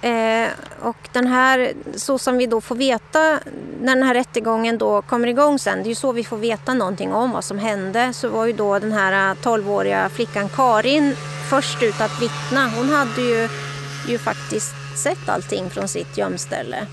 Eh, 0.00 0.48
och 0.80 1.08
den 1.12 1.26
här, 1.26 1.72
så 1.94 2.18
som 2.18 2.38
vi 2.38 2.46
då 2.46 2.60
får 2.60 2.74
veta 2.74 3.38
när 3.80 3.94
den 3.94 4.02
här 4.02 4.14
rättegången 4.14 4.78
då 4.78 5.02
kommer 5.02 5.28
igång 5.28 5.58
sen, 5.58 5.78
det 5.78 5.84
är 5.84 5.88
ju 5.88 5.94
så 5.94 6.12
vi 6.12 6.24
får 6.24 6.36
veta 6.36 6.74
någonting 6.74 7.12
om 7.12 7.30
vad 7.30 7.44
som 7.44 7.58
hände, 7.58 8.12
så 8.12 8.28
var 8.28 8.46
ju 8.46 8.52
då 8.52 8.78
den 8.78 8.92
här 8.92 9.34
12-åriga 9.34 10.08
flickan 10.08 10.48
Karin 10.48 11.14
först 11.50 11.82
ut 11.82 12.00
att 12.00 12.22
vittna. 12.22 12.68
Hon 12.76 12.88
hade 12.88 13.22
ju, 13.22 13.48
ju 14.08 14.18
faktiskt 14.18 14.74
sett 14.96 15.28
allting 15.28 15.70
från 15.70 15.88
sitt 15.88 16.18
gömställe. 16.18 16.86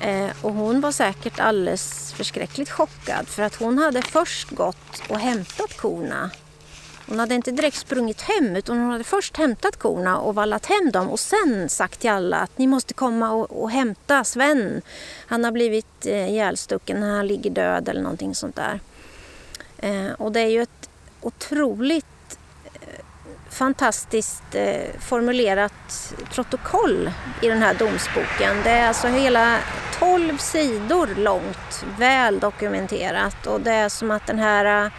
Eh, 0.00 0.30
och 0.42 0.52
hon 0.52 0.80
var 0.80 0.92
säkert 0.92 1.40
alldeles 1.40 2.12
förskräckligt 2.12 2.70
chockad 2.70 3.28
för 3.28 3.42
att 3.42 3.54
hon 3.54 3.78
hade 3.78 4.02
först 4.02 4.50
gått 4.50 5.02
och 5.08 5.18
hämtat 5.18 5.76
korna. 5.76 6.30
Hon 7.08 7.18
hade 7.18 7.34
inte 7.34 7.50
direkt 7.50 7.76
sprungit 7.76 8.20
hem 8.20 8.56
utan 8.56 8.78
hon 8.78 8.90
hade 8.90 9.04
först 9.04 9.36
hämtat 9.36 9.76
korna 9.76 10.18
och 10.18 10.34
vallat 10.34 10.66
hem 10.66 10.90
dem 10.90 11.08
och 11.08 11.20
sen 11.20 11.68
sagt 11.68 12.00
till 12.00 12.10
alla 12.10 12.36
att 12.36 12.58
ni 12.58 12.66
måste 12.66 12.94
komma 12.94 13.30
och, 13.30 13.62
och 13.62 13.70
hämta 13.70 14.24
Sven. 14.24 14.82
Han 15.26 15.44
har 15.44 15.52
blivit 15.52 16.06
eh, 16.06 16.30
ihjälstucken, 16.30 17.02
han 17.02 17.26
ligger 17.26 17.50
död 17.50 17.88
eller 17.88 18.02
någonting 18.02 18.34
sånt 18.34 18.56
där. 18.56 18.80
Eh, 19.78 20.12
och 20.18 20.32
det 20.32 20.40
är 20.40 20.48
ju 20.48 20.62
ett 20.62 20.90
otroligt 21.20 22.38
eh, 22.64 23.04
fantastiskt 23.50 24.54
eh, 24.54 25.00
formulerat 25.00 26.14
protokoll 26.30 27.10
i 27.42 27.48
den 27.48 27.62
här 27.62 27.74
domsboken. 27.74 28.56
Det 28.64 28.70
är 28.70 28.88
alltså 28.88 29.08
hela 29.08 29.58
12 29.98 30.38
sidor 30.38 31.14
långt, 31.16 31.84
väl 31.98 32.40
dokumenterat 32.40 33.46
och 33.46 33.60
det 33.60 33.72
är 33.72 33.88
som 33.88 34.10
att 34.10 34.26
den 34.26 34.38
här 34.38 34.84
eh, 34.84 34.92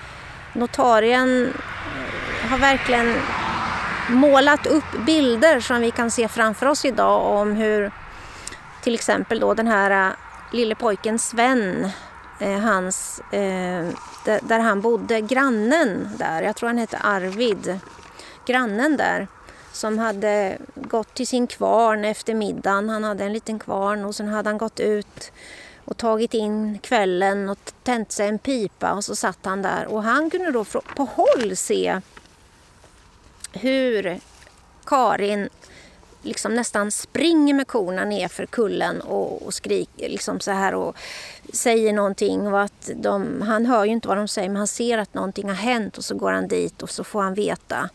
notarien 0.54 1.54
har 2.50 2.58
verkligen 2.58 3.16
målat 4.10 4.68
upp 4.68 5.06
bilder 5.06 5.60
som 5.60 5.82
vi 5.82 5.92
kan 5.92 6.12
se 6.12 6.28
framför 6.28 6.66
oss 6.66 6.86
idag 6.86 7.26
om 7.26 7.52
hur 7.52 7.92
till 8.82 8.94
exempel 8.94 9.40
då 9.40 9.54
den 9.54 9.68
här 9.68 10.10
eh, 10.10 10.14
lille 10.52 10.76
pojken 10.76 11.20
Sven 11.20 11.90
eh, 12.40 12.60
hans, 12.60 13.20
eh, 13.32 13.88
där 14.42 14.60
han 14.60 14.82
bodde, 14.82 15.22
grannen 15.22 16.10
där, 16.18 16.42
jag 16.42 16.56
tror 16.56 16.68
han 16.68 16.78
hette 16.78 16.98
Arvid, 16.98 17.80
grannen 18.46 18.98
där 18.98 19.28
som 19.72 20.00
hade 20.00 20.58
gått 20.76 21.14
till 21.14 21.28
sin 21.28 21.48
kvarn 21.48 22.06
efter 22.06 22.34
middagen. 22.34 22.90
Han 22.90 23.04
hade 23.04 23.24
en 23.24 23.34
liten 23.34 23.60
kvarn 23.60 24.06
och 24.06 24.16
sen 24.16 24.28
hade 24.28 24.50
han 24.50 24.58
gått 24.58 24.80
ut 24.80 25.32
och 25.86 25.98
tagit 25.98 26.34
in 26.34 26.80
kvällen 26.80 27.50
och 27.50 27.58
tänt 27.84 28.12
sig 28.12 28.28
en 28.28 28.40
pipa 28.40 28.94
och 28.94 29.06
så 29.06 29.16
satt 29.16 29.40
han 29.42 29.62
där. 29.62 29.86
Och 29.86 30.04
han 30.04 30.30
kunde 30.30 30.52
då 30.52 30.66
på 30.96 31.04
håll 31.04 31.56
se 31.56 32.02
hur 33.54 34.20
Karin 34.86 35.50
liksom 36.22 36.56
nästan 36.56 36.92
springer 36.92 37.54
med 37.54 37.68
korna 37.68 38.06
ner 38.06 38.28
för 38.28 38.46
kullen 38.46 39.02
och, 39.02 39.42
och 39.42 39.54
skriker 39.54 40.10
liksom 40.10 40.40
så 40.40 40.52
här 40.52 40.76
och 40.76 40.98
säger 41.54 41.94
någonting. 41.94 42.48
Och 42.48 42.62
att 42.62 42.90
de, 42.96 43.42
han 43.42 43.66
hör 43.66 43.86
ju 43.86 43.92
inte 43.92 44.08
vad 44.08 44.18
de 44.18 44.28
säger 44.28 44.50
men 44.50 44.58
han 44.58 44.68
ser 44.68 44.98
att 44.98 45.14
någonting 45.14 45.48
har 45.48 45.56
hänt 45.56 45.98
och 45.98 46.04
så 46.04 46.16
går 46.16 46.32
han 46.32 46.48
dit 46.48 46.84
och 46.84 46.90
så 46.90 47.04
får 47.04 47.22
han 47.22 47.34
veta. 47.34 47.90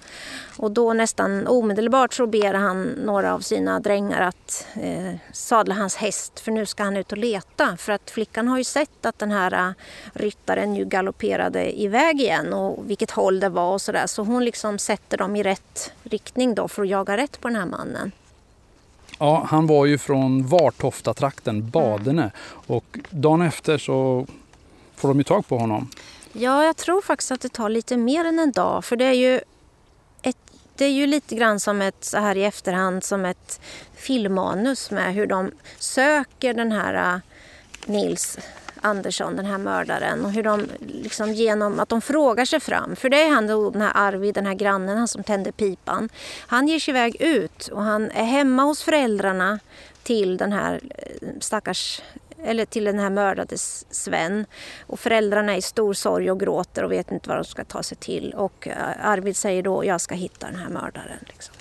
Och 0.57 0.71
då 0.71 0.93
nästan 0.93 1.47
omedelbart 1.47 2.15
så 2.15 2.27
ber 2.27 2.55
han 2.55 2.83
några 2.83 3.35
av 3.35 3.41
sina 3.41 3.81
drängar 3.81 4.21
att 4.21 4.67
eh, 4.75 5.15
sadla 5.33 5.75
hans 5.75 5.97
häst 5.97 6.41
för 6.41 6.53
nu 6.53 6.67
ska 6.67 6.83
han 6.83 6.97
ut 6.97 7.13
och 7.13 7.19
leta. 7.19 7.77
För 7.77 7.93
att 7.93 8.11
flickan 8.11 8.49
har 8.49 8.59
ju 8.59 8.65
sett 8.65 9.07
att 9.07 9.19
den 9.19 9.31
här 9.31 9.53
eh, 9.53 9.73
ryttaren 10.13 10.75
ju 10.75 10.85
galopperade 10.85 11.81
iväg 11.81 12.21
igen 12.21 12.53
och 12.53 12.91
vilket 12.91 13.11
håll 13.11 13.41
det 13.41 13.49
var 13.49 13.73
och 13.73 13.81
sådär. 13.81 14.07
Så 14.07 14.23
hon 14.23 14.45
liksom 14.45 14.79
sätter 14.79 15.19
dem 15.19 15.37
i 15.37 15.43
rätt 15.43 15.93
riktning 16.03 16.55
då 16.55 16.69
för 16.69 16.83
att 16.83 16.89
jaga 16.89 17.17
rätt 17.17 17.41
på 17.41 17.49
den 17.49 17.57
här 17.57 17.67
mannen. 17.67 18.13
Ja, 19.19 19.47
han 19.51 19.67
var 19.67 19.87
ju 19.87 19.99
från 19.99 20.47
Vartofta-trakten, 20.47 21.71
Badene. 21.71 22.23
Mm. 22.23 22.33
Och 22.67 22.99
dagen 23.11 23.43
efter 23.43 23.79
så 23.79 24.27
får 24.97 25.09
de 25.09 25.19
ju 25.19 25.25
tag 25.25 25.47
på 25.47 25.59
honom. 25.59 25.91
Ja, 26.33 26.65
jag 26.65 26.77
tror 26.77 27.03
faktiskt 27.03 27.31
att 27.31 27.41
det 27.41 27.49
tar 27.49 27.69
lite 27.69 27.97
mer 27.97 28.25
än 28.25 28.39
en 28.39 28.53
dag. 28.53 28.85
För 28.85 28.97
det 28.97 29.05
är 29.05 29.13
ju, 29.13 29.41
ett, 30.23 30.37
det 30.77 30.85
är 30.85 30.91
ju 30.91 31.07
lite 31.07 31.35
grann 31.35 31.61
som 31.61 31.83
ett, 31.83 32.05
så 32.05 32.19
här 32.19 32.37
i 32.37 32.45
efterhand, 32.45 33.05
som 33.05 33.25
ett 33.25 33.61
filmmanus 33.95 34.91
med 34.91 35.15
hur 35.15 35.27
de 35.27 35.51
söker 35.79 36.55
den 36.55 36.73
här 36.73 37.15
uh, 37.15 37.21
Nils 37.87 38.39
Andersson, 38.83 39.37
den 39.37 39.47
här 39.47 39.59
mördaren. 39.59 40.25
Och 40.25 40.33
hur 40.33 40.43
de 40.43 40.67
liksom 40.79 41.33
genom 41.33 41.81
att 41.81 41.89
de 41.89 42.01
frågar 42.01 42.45
sig 42.45 42.61
fram. 42.61 42.97
För 42.97 43.09
det 43.09 43.23
är 43.23 43.31
han 43.31 43.47
då, 43.47 43.71
den 43.71 43.83
här 43.83 43.93
Arvid, 43.95 44.35
den 44.35 44.47
här 44.47 44.55
grannen, 44.55 44.99
han 44.99 45.09
som 45.09 45.25
tände 45.25 45.53
pipan. 45.53 46.09
Han 46.47 46.69
ger 46.69 46.79
sig 46.79 46.93
iväg 46.93 47.17
ut 47.21 47.69
och 47.69 47.83
han 47.83 48.11
är 48.11 48.25
hemma 48.25 48.63
hos 48.63 48.83
föräldrarna 48.83 49.59
till 50.03 50.37
den 50.37 50.53
här 50.53 50.81
eh, 50.99 51.29
stackars 51.41 52.03
eller 52.45 52.65
till 52.65 52.85
den 52.85 52.99
här 52.99 53.11
mördade 53.11 53.59
Sven. 53.59 54.47
Och 54.87 55.01
föräldrarna 55.01 55.53
är 55.53 55.57
i 55.57 55.63
stor 55.63 55.95
sorg 55.95 56.31
och 56.31 56.41
gråter 56.41 56.85
och 56.85 56.93
vet 56.93 57.13
inte 57.13 57.29
vad 57.29 57.39
de 57.39 57.45
ska 57.45 57.65
ta 57.65 57.83
sig 57.83 57.97
till. 57.97 58.35
Och 58.35 58.69
eh, 58.69 59.07
Arvid 59.09 59.37
säger 59.37 59.63
då, 59.63 59.85
jag 59.85 60.01
ska 60.01 60.15
hitta 60.15 60.47
den 60.47 60.57
här 60.57 60.69
mördaren. 60.69 61.19
Liksom. 61.27 61.55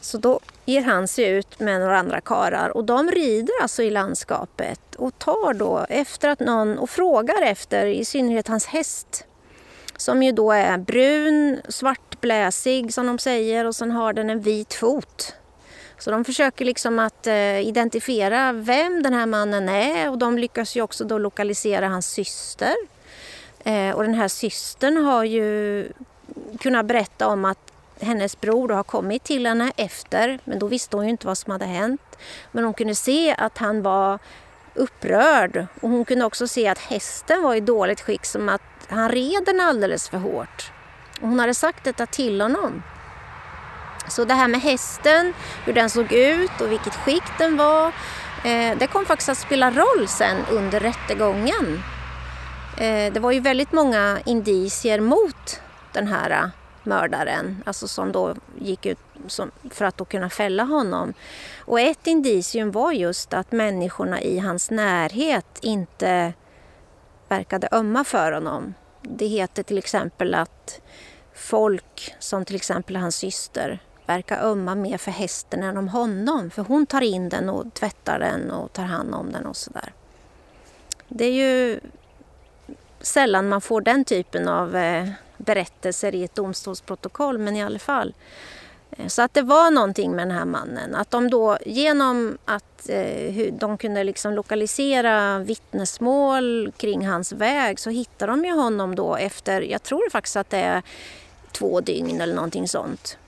Så 0.00 0.18
då 0.18 0.40
ger 0.64 0.82
han 0.82 1.08
sig 1.08 1.24
ut 1.24 1.60
med 1.60 1.80
några 1.80 1.98
andra 1.98 2.20
karar 2.20 2.68
och 2.68 2.84
de 2.84 3.10
rider 3.10 3.54
alltså 3.62 3.82
i 3.82 3.90
landskapet 3.90 4.94
och 4.96 5.18
tar 5.18 5.54
då 5.54 5.86
efter 5.88 6.28
att 6.28 6.40
någon 6.40 6.78
och 6.78 6.90
frågar 6.90 7.42
efter 7.42 7.86
i 7.86 8.04
synnerhet 8.04 8.48
hans 8.48 8.66
häst 8.66 9.26
som 9.96 10.22
ju 10.22 10.32
då 10.32 10.52
är 10.52 10.78
brun, 10.78 11.60
svartbläsig 11.68 12.94
som 12.94 13.06
de 13.06 13.18
säger 13.18 13.64
och 13.64 13.74
sen 13.74 13.90
har 13.90 14.12
den 14.12 14.30
en 14.30 14.40
vit 14.40 14.74
fot. 14.74 15.34
Så 15.98 16.10
de 16.10 16.24
försöker 16.24 16.64
liksom 16.64 16.98
att 16.98 17.26
eh, 17.26 17.60
identifiera 17.60 18.52
vem 18.52 19.02
den 19.02 19.14
här 19.14 19.26
mannen 19.26 19.68
är 19.68 20.10
och 20.10 20.18
de 20.18 20.38
lyckas 20.38 20.76
ju 20.76 20.82
också 20.82 21.04
då 21.04 21.18
lokalisera 21.18 21.88
hans 21.88 22.06
syster. 22.06 22.74
Eh, 23.64 23.90
och 23.90 24.02
den 24.02 24.14
här 24.14 24.28
systern 24.28 24.96
har 24.96 25.24
ju 25.24 25.88
kunnat 26.60 26.86
berätta 26.86 27.28
om 27.28 27.44
att 27.44 27.73
hennes 28.04 28.40
bror 28.40 28.68
har 28.68 28.82
kommit 28.82 29.24
till 29.24 29.46
henne 29.46 29.72
efter, 29.76 30.38
men 30.44 30.58
då 30.58 30.66
visste 30.66 30.96
hon 30.96 31.04
ju 31.04 31.10
inte 31.10 31.26
vad 31.26 31.38
som 31.38 31.50
hade 31.50 31.64
hänt. 31.64 32.18
Men 32.52 32.64
hon 32.64 32.74
kunde 32.74 32.94
se 32.94 33.34
att 33.38 33.58
han 33.58 33.82
var 33.82 34.18
upprörd 34.74 35.66
och 35.80 35.90
hon 35.90 36.04
kunde 36.04 36.24
också 36.24 36.48
se 36.48 36.68
att 36.68 36.78
hästen 36.78 37.42
var 37.42 37.54
i 37.54 37.60
dåligt 37.60 38.00
skick, 38.00 38.24
som 38.24 38.48
att 38.48 38.62
han 38.88 39.08
red 39.08 39.42
den 39.46 39.60
alldeles 39.60 40.08
för 40.08 40.18
hårt. 40.18 40.72
Och 41.20 41.28
hon 41.28 41.38
hade 41.38 41.54
sagt 41.54 41.84
detta 41.84 42.06
till 42.06 42.40
honom. 42.40 42.82
Så 44.08 44.24
det 44.24 44.34
här 44.34 44.48
med 44.48 44.60
hästen, 44.60 45.34
hur 45.64 45.72
den 45.72 45.90
såg 45.90 46.12
ut 46.12 46.60
och 46.60 46.72
vilket 46.72 46.94
skick 46.94 47.24
den 47.38 47.56
var, 47.56 47.86
eh, 48.44 48.78
det 48.78 48.86
kom 48.92 49.06
faktiskt 49.06 49.28
att 49.28 49.38
spela 49.38 49.70
roll 49.70 50.08
sen 50.08 50.36
under 50.50 50.80
rättegången. 50.80 51.82
Eh, 52.76 53.12
det 53.12 53.20
var 53.20 53.32
ju 53.32 53.40
väldigt 53.40 53.72
många 53.72 54.18
indicier 54.24 55.00
mot 55.00 55.60
den 55.92 56.06
här 56.06 56.50
mördaren, 56.86 57.62
alltså 57.66 57.88
som 57.88 58.12
då 58.12 58.34
gick 58.58 58.86
ut 58.86 58.98
som, 59.26 59.50
för 59.70 59.84
att 59.84 59.96
då 59.96 60.04
kunna 60.04 60.30
fälla 60.30 60.62
honom. 60.62 61.14
Och 61.58 61.80
ett 61.80 62.06
indicium 62.06 62.70
var 62.70 62.92
just 62.92 63.34
att 63.34 63.52
människorna 63.52 64.20
i 64.20 64.38
hans 64.38 64.70
närhet 64.70 65.58
inte 65.62 66.32
verkade 67.28 67.68
ömma 67.72 68.04
för 68.04 68.32
honom. 68.32 68.74
Det 69.02 69.26
heter 69.26 69.62
till 69.62 69.78
exempel 69.78 70.34
att 70.34 70.80
folk, 71.34 72.14
som 72.18 72.44
till 72.44 72.56
exempel 72.56 72.96
hans 72.96 73.16
syster, 73.16 73.82
verkar 74.06 74.42
ömma 74.42 74.74
mer 74.74 74.98
för 74.98 75.10
hästen 75.10 75.62
än 75.62 75.76
om 75.76 75.88
honom. 75.88 76.50
För 76.50 76.62
hon 76.62 76.86
tar 76.86 77.00
in 77.00 77.28
den 77.28 77.50
och 77.50 77.74
tvättar 77.74 78.18
den 78.18 78.50
och 78.50 78.72
tar 78.72 78.82
hand 78.82 79.14
om 79.14 79.32
den 79.32 79.46
och 79.46 79.56
sådär. 79.56 79.92
Det 81.08 81.24
är 81.24 81.32
ju 81.32 81.80
sällan 83.00 83.48
man 83.48 83.60
får 83.60 83.80
den 83.80 84.04
typen 84.04 84.48
av 84.48 84.76
eh, 84.76 85.08
berättelser 85.44 86.14
i 86.14 86.24
ett 86.24 86.34
domstolsprotokoll, 86.34 87.38
men 87.38 87.56
i 87.56 87.62
alla 87.62 87.78
fall. 87.78 88.14
Eh, 88.90 89.06
så 89.06 89.22
att 89.22 89.34
det 89.34 89.42
var 89.42 89.70
någonting 89.70 90.10
med 90.10 90.28
den 90.28 90.36
här 90.36 90.44
mannen. 90.44 90.94
Att 90.94 91.10
de 91.10 91.30
då 91.30 91.58
genom 91.66 92.38
att 92.44 92.88
eh, 92.88 93.52
de 93.52 93.78
kunde 93.78 94.04
liksom 94.04 94.32
lokalisera 94.32 95.38
vittnesmål 95.38 96.72
kring 96.76 97.06
hans 97.06 97.32
väg 97.32 97.80
så 97.80 97.90
hittade 97.90 98.32
de 98.32 98.44
ju 98.44 98.52
honom 98.52 98.94
då 98.94 99.16
efter, 99.16 99.60
jag 99.60 99.82
tror 99.82 100.10
faktiskt 100.10 100.36
att 100.36 100.50
det 100.50 100.58
är 100.58 100.82
två 101.52 101.80
dygn 101.80 102.20
eller 102.20 102.34
någonting 102.34 102.68
sånt. 102.68 103.18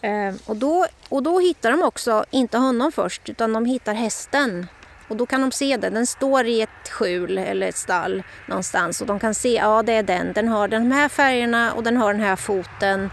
Eh, 0.00 0.34
och, 0.46 0.56
då, 0.56 0.86
och 1.08 1.22
då 1.22 1.38
hittar 1.38 1.70
de 1.70 1.82
också, 1.82 2.24
inte 2.30 2.58
honom 2.58 2.92
först, 2.92 3.28
utan 3.28 3.52
de 3.52 3.64
hittar 3.64 3.94
hästen 3.94 4.66
och 5.08 5.16
då 5.16 5.26
kan 5.26 5.40
de 5.40 5.52
se 5.52 5.76
det. 5.76 5.90
Den 5.90 6.06
står 6.06 6.46
i 6.46 6.62
ett 6.62 6.88
skjul 6.90 7.38
eller 7.38 7.68
ett 7.68 7.76
stall 7.76 8.22
någonstans 8.46 9.00
och 9.00 9.06
de 9.06 9.20
kan 9.20 9.34
se, 9.34 9.54
ja 9.54 9.82
det 9.82 9.92
är 9.92 10.02
den. 10.02 10.32
Den 10.32 10.48
har 10.48 10.68
de 10.68 10.92
här 10.92 11.08
färgerna 11.08 11.72
och 11.72 11.82
den 11.82 11.96
har 11.96 12.12
den 12.12 12.22
här 12.22 12.36
foten. 12.36 13.10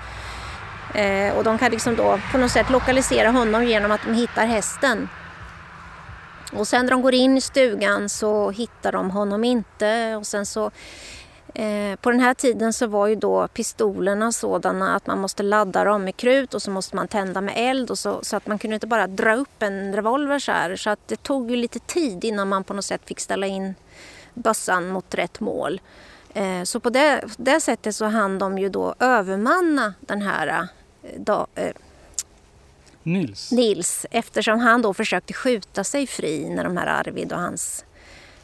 Eh, 0.94 1.34
och 1.38 1.44
de 1.44 1.58
kan 1.58 1.72
liksom 1.72 1.96
då 1.96 2.20
på 2.32 2.38
något 2.38 2.52
sätt 2.52 2.70
lokalisera 2.70 3.32
honom 3.32 3.64
genom 3.66 3.92
att 3.92 4.02
de 4.06 4.14
hittar 4.14 4.46
hästen. 4.46 5.10
Och 6.54 6.68
sen 6.68 6.86
när 6.86 6.92
de 6.92 7.02
går 7.02 7.14
in 7.14 7.38
i 7.38 7.42
stugan 7.42 8.10
så 8.10 8.52
hittar 8.52 8.92
de 8.92 9.12
honom 9.12 9.44
inte 9.44 10.16
och 10.16 10.28
sen 10.28 10.46
så 10.46 10.72
Eh, 11.54 11.96
på 11.96 12.12
den 12.12 12.20
här 12.20 12.34
tiden 12.34 12.74
så 12.74 12.88
var 12.88 13.08
ju 13.08 13.16
då 13.16 13.48
pistolerna 13.48 14.32
sådana 14.32 14.96
att 14.96 15.08
man 15.08 15.20
måste 15.20 15.44
ladda 15.44 15.84
dem 15.84 16.04
med 16.04 16.18
krut 16.18 16.54
och 16.54 16.62
så 16.62 16.72
måste 16.72 16.96
man 16.96 17.08
tända 17.08 17.42
med 17.42 17.54
eld 17.58 17.92
och 17.92 17.98
så, 17.98 18.20
så 18.24 18.36
att 18.36 18.48
man 18.48 18.60
kunde 18.60 18.76
inte 18.76 18.88
bara 18.88 19.08
dra 19.08 19.36
upp 19.36 19.64
en 19.64 19.96
revolver 19.96 20.40
så 20.40 20.52
här. 20.52 20.76
Så 20.76 20.90
att 20.90 21.08
det 21.08 21.24
tog 21.24 21.52
ju 21.52 21.58
lite 21.58 21.80
tid 21.80 22.24
innan 22.24 22.50
man 22.50 22.64
på 22.64 22.74
något 22.74 22.86
sätt 22.86 23.02
fick 23.06 23.20
ställa 23.20 23.48
in 23.48 23.76
bössan 24.34 24.88
mot 24.88 25.16
rätt 25.16 25.40
mål. 25.40 25.82
Eh, 26.34 26.64
så 26.64 26.80
på 26.80 26.90
det, 26.90 27.24
det 27.38 27.62
sättet 27.62 27.96
så 27.96 28.06
hann 28.06 28.40
de 28.40 28.58
ju 28.58 28.70
då 28.70 28.96
övermanna 29.00 29.94
den 30.00 30.22
här 30.22 30.48
eh, 30.48 31.10
da, 31.18 31.48
eh, 31.56 31.72
Nils. 33.04 33.52
Nils 33.52 34.06
eftersom 34.12 34.60
han 34.60 34.82
då 34.82 34.94
försökte 34.94 35.34
skjuta 35.34 35.84
sig 35.84 36.08
fri 36.08 36.50
när 36.50 36.64
de 36.64 36.78
här 36.78 36.88
Arvid 36.88 37.34
och 37.34 37.40
hans 37.40 37.86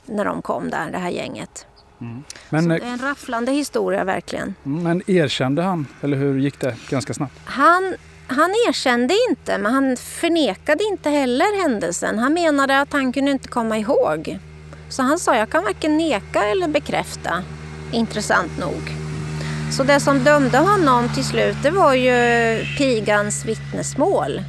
när 0.05 0.25
de 0.25 0.41
kom 0.41 0.69
där, 0.69 0.91
det 0.91 0.97
här 0.97 1.09
gänget. 1.09 1.65
Mm. 2.01 2.23
Men, 2.49 2.63
så 2.63 2.69
det 2.69 2.75
är 2.75 2.81
en 2.81 2.99
rafflande 2.99 3.51
historia 3.51 4.03
verkligen. 4.03 4.55
Mm, 4.65 4.83
men 4.83 5.09
erkände 5.09 5.61
han, 5.61 5.87
eller 6.01 6.17
hur 6.17 6.39
gick 6.39 6.59
det 6.59 6.75
ganska 6.89 7.13
snabbt? 7.13 7.33
Han, 7.45 7.95
han 8.27 8.49
erkände 8.67 9.15
inte, 9.29 9.57
men 9.57 9.73
han 9.73 9.97
förnekade 9.97 10.83
inte 10.83 11.09
heller 11.09 11.61
händelsen. 11.61 12.19
Han 12.19 12.33
menade 12.33 12.81
att 12.81 12.93
han 12.93 13.13
kunde 13.13 13.31
inte 13.31 13.47
komma 13.47 13.77
ihåg. 13.77 14.39
Så 14.89 15.03
han 15.03 15.19
sa, 15.19 15.35
jag 15.35 15.49
kan 15.49 15.63
varken 15.63 15.97
neka 15.97 16.43
eller 16.43 16.67
bekräfta. 16.67 17.43
Intressant 17.91 18.57
nog. 18.59 18.95
Så 19.71 19.83
det 19.83 19.99
som 19.99 20.23
dömde 20.23 20.57
honom 20.57 21.09
till 21.15 21.23
slut, 21.25 21.57
det 21.63 21.71
var 21.71 21.93
ju 21.93 22.59
pigans 22.77 23.45
vittnesmål 23.45 24.41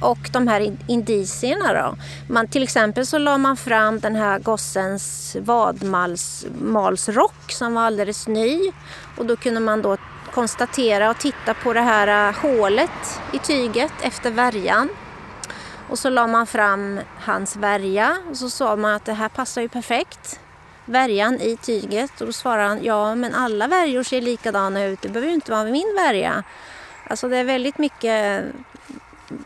och 0.00 0.18
de 0.32 0.48
här 0.48 0.76
indicierna 0.86 1.72
då. 1.72 1.96
Man, 2.28 2.48
till 2.48 2.62
exempel 2.62 3.06
så 3.06 3.18
la 3.18 3.38
man 3.38 3.56
fram 3.56 4.00
den 4.00 4.16
här 4.16 4.38
gossens 4.38 5.36
vadmalsrock 5.40 7.52
som 7.52 7.74
var 7.74 7.82
alldeles 7.82 8.28
ny 8.28 8.72
och 9.16 9.26
då 9.26 9.36
kunde 9.36 9.60
man 9.60 9.82
då 9.82 9.96
konstatera 10.32 11.10
och 11.10 11.18
titta 11.18 11.54
på 11.54 11.72
det 11.72 11.80
här 11.80 12.28
äh, 12.28 12.34
hålet 12.34 13.20
i 13.32 13.38
tyget 13.38 13.92
efter 14.02 14.30
värjan. 14.30 14.88
Och 15.88 15.98
så 15.98 16.10
la 16.10 16.26
man 16.26 16.46
fram 16.46 17.00
hans 17.20 17.56
värja 17.56 18.16
och 18.30 18.36
så 18.36 18.50
sa 18.50 18.76
man 18.76 18.94
att 18.94 19.04
det 19.04 19.12
här 19.12 19.28
passar 19.28 19.62
ju 19.62 19.68
perfekt. 19.68 20.40
Värjan 20.84 21.40
i 21.40 21.56
tyget 21.56 22.20
och 22.20 22.26
då 22.26 22.32
svarade 22.32 22.68
han 22.68 22.84
ja 22.84 23.14
men 23.14 23.34
alla 23.34 23.66
värjor 23.66 24.02
ser 24.02 24.20
likadana 24.20 24.84
ut, 24.84 25.02
det 25.02 25.08
behöver 25.08 25.28
ju 25.28 25.34
inte 25.34 25.52
vara 25.52 25.64
min 25.64 25.94
värja. 25.96 26.44
Alltså 27.10 27.28
det 27.28 27.36
är 27.36 27.44
väldigt 27.44 27.78
mycket 27.78 28.44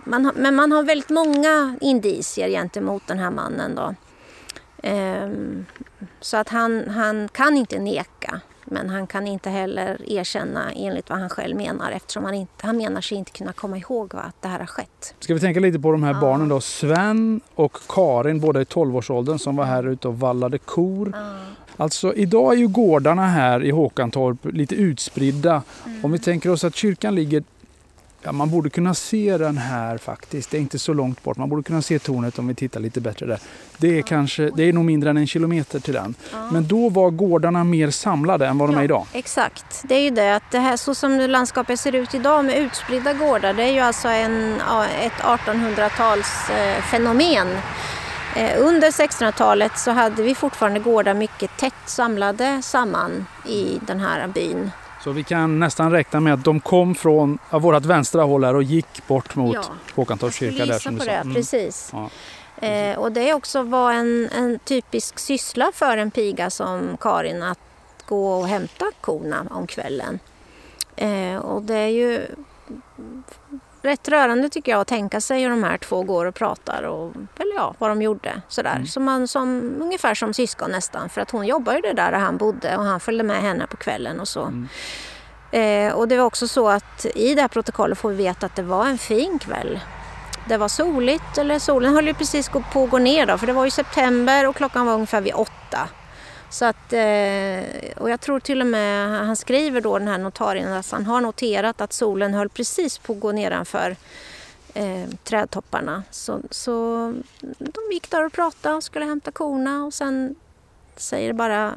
man 0.04 0.24
har, 0.24 0.32
men 0.32 0.54
man 0.54 0.72
har 0.72 0.82
väldigt 0.82 1.10
många 1.10 1.76
indicier 1.80 2.48
gentemot 2.48 3.06
den 3.06 3.18
här 3.18 3.30
mannen. 3.30 3.74
Då. 3.74 3.94
Ehm, 4.82 5.66
så 6.20 6.36
att 6.36 6.48
han, 6.48 6.88
han 6.88 7.28
kan 7.28 7.56
inte 7.56 7.78
neka. 7.78 8.40
Men 8.64 8.90
han 8.90 9.06
kan 9.06 9.26
inte 9.26 9.50
heller 9.50 10.12
erkänna 10.12 10.70
enligt 10.72 11.10
vad 11.10 11.18
han 11.18 11.28
själv 11.28 11.56
menar 11.56 11.90
eftersom 11.90 12.24
han, 12.24 12.34
inte, 12.34 12.66
han 12.66 12.76
menar 12.76 13.00
sig 13.00 13.18
inte 13.18 13.30
kunna 13.32 13.52
komma 13.52 13.78
ihåg 13.78 14.14
va, 14.14 14.20
att 14.20 14.42
det 14.42 14.48
här 14.48 14.58
har 14.58 14.66
skett. 14.66 15.14
Ska 15.20 15.34
vi 15.34 15.40
tänka 15.40 15.60
lite 15.60 15.78
på 15.78 15.92
de 15.92 16.02
här 16.02 16.12
Ja. 16.12 16.20
barnen 16.20 16.48
då? 16.48 16.60
Sven 16.60 17.40
och 17.54 17.76
Karin, 17.88 18.40
båda 18.40 18.60
i 18.60 18.64
12-årsåldern, 18.64 19.38
som 19.38 19.56
var 19.56 19.64
här 19.64 19.88
ute 19.88 20.08
och 20.08 20.20
vallade 20.20 20.58
kor. 20.58 21.10
Ja. 21.14 21.34
Alltså 21.76 22.14
idag 22.14 22.52
är 22.52 22.56
ju 22.56 22.68
gårdarna 22.68 23.26
här 23.26 23.64
i 23.64 23.70
Håkantorp 23.70 24.44
lite 24.44 24.74
utspridda. 24.74 25.62
Mm. 25.86 26.04
Om 26.04 26.12
vi 26.12 26.18
tänker 26.18 26.50
oss 26.50 26.64
att 26.64 26.74
kyrkan 26.76 27.14
ligger 27.14 27.42
Ja, 28.22 28.32
man 28.32 28.50
borde 28.50 28.70
kunna 28.70 28.94
se 28.94 29.38
den 29.38 29.58
här 29.58 29.98
faktiskt. 29.98 30.50
Det 30.50 30.56
är 30.56 30.60
inte 30.60 30.78
så 30.78 30.92
långt 30.92 31.22
bort. 31.22 31.36
Man 31.36 31.48
borde 31.48 31.62
kunna 31.62 31.82
se 31.82 31.98
tornet 31.98 32.38
om 32.38 32.48
vi 32.48 32.54
tittar 32.54 32.80
lite 32.80 33.00
bättre 33.00 33.26
där. 33.26 33.38
Det 33.78 33.98
är, 33.98 34.02
kanske, 34.02 34.50
det 34.56 34.68
är 34.68 34.72
nog 34.72 34.84
mindre 34.84 35.10
än 35.10 35.16
en 35.16 35.26
kilometer 35.26 35.80
till 35.80 35.94
den. 35.94 36.14
Ja. 36.32 36.50
Men 36.50 36.66
då 36.66 36.88
var 36.88 37.10
gårdarna 37.10 37.64
mer 37.64 37.90
samlade 37.90 38.46
än 38.46 38.58
vad 38.58 38.68
de 38.68 38.78
är 38.78 38.82
idag. 38.82 39.06
Exakt. 39.12 39.82
Det 39.82 39.94
är 39.94 40.00
ju 40.00 40.10
det 40.10 40.36
att 40.36 40.50
det 40.50 40.58
här 40.58 40.76
så 40.76 40.94
som 40.94 41.18
landskapet 41.18 41.80
ser 41.80 41.94
ut 41.94 42.14
idag 42.14 42.44
med 42.44 42.58
utspridda 42.58 43.12
gårdar 43.12 43.54
det 43.54 43.62
är 43.62 43.72
ju 43.72 43.80
alltså 43.80 44.08
en, 44.08 44.54
ja, 44.68 44.86
ett 44.86 45.12
1800-tals 45.12 46.50
eh, 46.50 46.82
fenomen. 46.82 47.48
Eh, 48.36 48.50
under 48.58 48.90
1600-talet 48.90 49.78
så 49.78 49.90
hade 49.90 50.22
vi 50.22 50.34
fortfarande 50.34 50.80
gårdar 50.80 51.14
mycket 51.14 51.56
tätt 51.56 51.74
samlade 51.86 52.62
samman 52.62 53.26
i 53.46 53.78
den 53.86 54.00
här 54.00 54.28
byn. 54.28 54.70
Så 55.04 55.12
vi 55.12 55.24
kan 55.24 55.58
nästan 55.58 55.90
räkna 55.92 56.20
med 56.20 56.34
att 56.34 56.44
de 56.44 56.60
kom 56.60 56.94
från 56.94 57.38
ja, 57.50 57.58
vårat 57.58 57.84
vänstra 57.86 58.22
håll 58.22 58.44
här 58.44 58.54
och 58.54 58.62
gick 58.62 59.06
bort 59.06 59.36
mot 59.36 59.54
Ja. 59.54 59.62
Håkantorps 59.94 60.36
kyrka. 60.36 60.66
Där, 60.66 60.78
som 60.78 60.98
på 60.98 61.04
det, 61.04 61.10
Mm. 61.12 61.34
precis. 61.34 61.92
Ja. 61.92 62.10
Eh, 62.66 62.98
och 62.98 63.12
det 63.12 63.34
också 63.34 63.62
var 63.62 63.92
en, 63.92 64.28
en 64.36 64.58
typisk 64.64 65.18
syssla 65.18 65.70
för 65.74 65.96
en 65.96 66.10
piga 66.10 66.50
som 66.50 66.96
Karin 67.00 67.42
att 67.42 67.58
gå 68.08 68.32
och 68.40 68.48
hämta 68.48 68.84
korna 69.00 69.46
om 69.50 69.66
kvällen. 69.66 70.18
Eh, 70.96 71.36
och 71.36 71.62
det 71.62 71.74
är 71.76 71.88
ju 71.88 72.26
rätt 73.82 74.08
rörande 74.08 74.48
tycker 74.48 74.72
jag 74.72 74.80
att 74.80 74.88
tänka 74.88 75.20
sig 75.20 75.42
hur 75.42 75.50
de 75.50 75.62
här 75.62 75.78
två 75.78 76.02
går 76.02 76.26
och 76.26 76.34
pratar 76.34 76.82
och 76.82 77.12
eller 77.38 77.54
ja, 77.54 77.74
vad 77.78 77.90
de 77.90 78.02
gjorde. 78.02 78.42
Sådär. 78.48 78.74
Mm. 78.74 78.86
Så 78.86 79.00
man, 79.00 79.28
som, 79.28 79.76
ungefär 79.80 80.14
som 80.14 80.34
syskon 80.34 80.70
nästan 80.70 81.08
för 81.08 81.20
att 81.20 81.30
hon 81.30 81.46
jobbar 81.46 81.74
ju 81.74 81.80
det 81.80 81.92
där, 81.92 82.12
han 82.12 82.36
bodde 82.36 82.76
och 82.76 82.84
han 82.84 83.00
följde 83.00 83.24
med 83.24 83.42
henne 83.42 83.66
på 83.66 83.76
kvällen 83.76 84.20
och 84.20 84.28
så. 84.28 84.42
Mm. 84.42 84.68
Eh, 85.50 85.94
och 85.94 86.08
det 86.08 86.16
var 86.16 86.24
också 86.24 86.48
så 86.48 86.68
att 86.68 87.06
i 87.14 87.34
det 87.34 87.40
här 87.40 87.48
protokollet 87.48 87.98
får 87.98 88.10
vi 88.10 88.16
veta 88.16 88.46
att 88.46 88.56
det 88.56 88.62
var 88.62 88.86
en 88.86 88.98
fin 88.98 89.38
kväll. 89.38 89.80
Det 90.48 90.56
var 90.56 90.68
soligt, 90.68 91.38
eller 91.38 91.58
solen 91.58 91.94
höll 91.94 92.06
ju 92.06 92.14
precis 92.14 92.48
på 92.48 92.84
att 92.84 92.90
gå 92.90 92.98
ner 92.98 93.26
då, 93.26 93.38
för 93.38 93.46
det 93.46 93.52
var 93.52 93.64
ju 93.64 93.70
september 93.70 94.48
och 94.48 94.56
klockan 94.56 94.86
var 94.86 94.94
ungefär 94.94 95.20
vid 95.20 95.34
åtta. 95.34 95.88
Så 96.50 96.64
att, 96.64 96.92
eh, 96.92 97.92
och 98.02 98.10
jag 98.10 98.20
tror 98.20 98.40
till 98.40 98.60
och 98.60 98.66
med, 98.66 99.08
han 99.26 99.36
skriver 99.36 99.80
då 99.80 99.98
den 99.98 100.08
här 100.08 100.18
notarien 100.18 100.72
att 100.72 100.90
han 100.90 101.06
har 101.06 101.20
noterat 101.20 101.80
att 101.80 101.92
solen 101.92 102.34
höll 102.34 102.48
precis 102.48 102.98
på 102.98 103.12
att 103.12 103.20
gå 103.20 103.32
nedanför 103.32 103.96
eh, 104.74 105.04
trädtopparna. 105.24 106.02
Så, 106.10 106.40
så 106.50 107.14
de 107.58 107.80
gick 107.92 108.10
där 108.10 108.24
och 108.26 108.32
pratade 108.32 108.74
och 108.74 108.84
skulle 108.84 109.04
hämta 109.04 109.30
korna 109.30 109.84
och 109.84 109.94
sen 109.94 110.34
säger 110.96 111.28
det 111.28 111.34
bara 111.34 111.72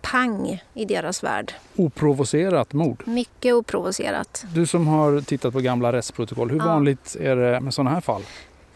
pang 0.00 0.62
i 0.74 0.84
deras 0.84 1.22
värld. 1.22 1.54
Oprovocerat 1.76 2.72
mord. 2.72 3.02
Mycket 3.06 3.54
oprovocerat. 3.54 4.44
Du 4.54 4.66
som 4.66 4.86
har 4.86 5.20
tittat 5.20 5.52
på 5.52 5.60
gamla 5.60 5.92
rättsprotokoll, 5.92 6.50
hur 6.50 6.58
Ja. 6.58 6.64
vanligt 6.66 7.16
är 7.20 7.36
det 7.36 7.60
med 7.60 7.74
sådana 7.74 7.90
här 7.90 8.00
fall? 8.00 8.22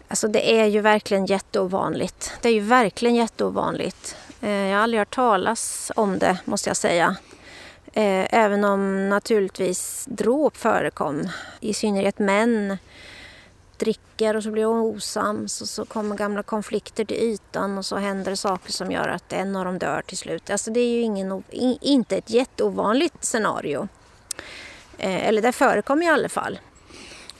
Alltså 0.08 0.28
det 0.28 0.60
är 0.60 0.66
ju 0.66 0.80
verkligen 0.80 1.26
jätteovanligt. 1.26 2.32
Det 2.42 2.48
är 2.48 2.52
ju 2.52 2.60
verkligen 2.60 3.14
jätteovanligt. 3.14 4.16
Eh, 4.44 4.50
jag 4.50 4.76
har 4.76 4.82
aldrig 4.82 5.00
hört 5.00 5.14
talas 5.14 5.92
om 5.96 6.18
det 6.18 6.38
måste 6.44 6.70
jag 6.70 6.76
säga. 6.76 7.16
Eh, 7.86 8.34
även 8.34 8.64
om 8.64 9.08
naturligtvis 9.08 10.04
dråp 10.08 10.56
förekom. 10.56 11.28
I 11.60 11.74
synnerhet 11.74 12.18
män 12.18 12.78
dricker 13.78 14.36
och 14.36 14.42
så 14.42 14.50
blir 14.50 14.62
de 14.62 14.80
osams 14.80 15.60
och 15.60 15.68
så 15.68 15.84
kommer 15.84 16.16
gamla 16.16 16.42
konflikter 16.42 17.04
till 17.04 17.16
ytan 17.16 17.78
och 17.78 17.86
så 17.86 17.96
händer 17.96 18.30
det 18.30 18.36
saker 18.36 18.72
som 18.72 18.90
gör 18.90 19.08
att 19.08 19.32
en 19.32 19.56
av 19.56 19.64
dem 19.64 19.78
dör 19.78 20.02
till 20.06 20.18
slut. 20.18 20.50
Alltså 20.50 20.70
det 20.70 20.80
är 20.80 20.88
ju 20.88 21.00
ingen, 21.00 21.42
inte 21.80 22.16
ett 22.16 22.30
jätteovanligt 22.30 23.24
scenario. 23.24 23.88
Eh, 24.98 25.28
eller 25.28 25.42
det 25.42 25.52
förekommer 25.52 26.06
i 26.06 26.08
alla 26.08 26.28
fall. 26.28 26.58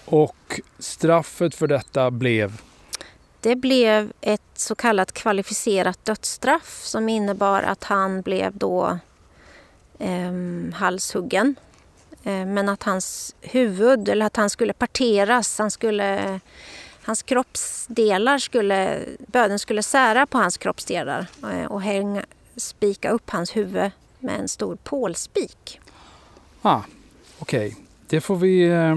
Och 0.05 0.61
straffet 0.79 1.55
för 1.55 1.67
detta 1.67 2.11
blev 2.11 2.61
det 3.45 3.57
blev 3.57 4.13
ett 4.21 4.43
så 4.55 4.75
kallat 4.75 5.13
kvalificerat 5.13 6.05
dödsstraff 6.05 6.83
som 6.85 7.09
innebar 7.09 7.63
att 7.63 7.85
han 7.85 8.23
blev 8.23 8.57
då 8.57 8.99
eh, 9.99 10.33
halshuggen. 10.75 11.55
Eh, 12.23 12.47
men 12.47 12.69
att 12.69 12.83
hans 12.83 13.35
huvud, 13.41 14.09
eller 14.09 14.27
att 14.27 14.37
han 14.37 14.51
skulle 14.51 14.73
parteras, 14.73 15.59
han 15.59 15.71
skulle, 15.71 16.41
hans 17.03 17.23
kroppsdelar 17.23 18.39
skulle, 18.39 19.01
böden 19.27 19.59
skulle 19.59 19.83
sära 19.83 20.27
på 20.27 20.39
hans 20.39 20.57
kroppsdelar 20.57 21.27
eh, 21.53 21.65
och 21.65 21.83
hänga, 21.83 22.25
spika 22.57 23.11
upp 23.11 23.31
hans 23.31 23.57
huvud 23.57 23.91
med 24.19 24.41
en 24.41 24.49
stor 24.49 24.77
pålspik. 24.77 25.81
Ah, 26.63 26.81
Okej, 27.39 27.77
det 28.07 28.21
får 28.21 28.37
vi 28.37 28.65
eh, 28.65 28.97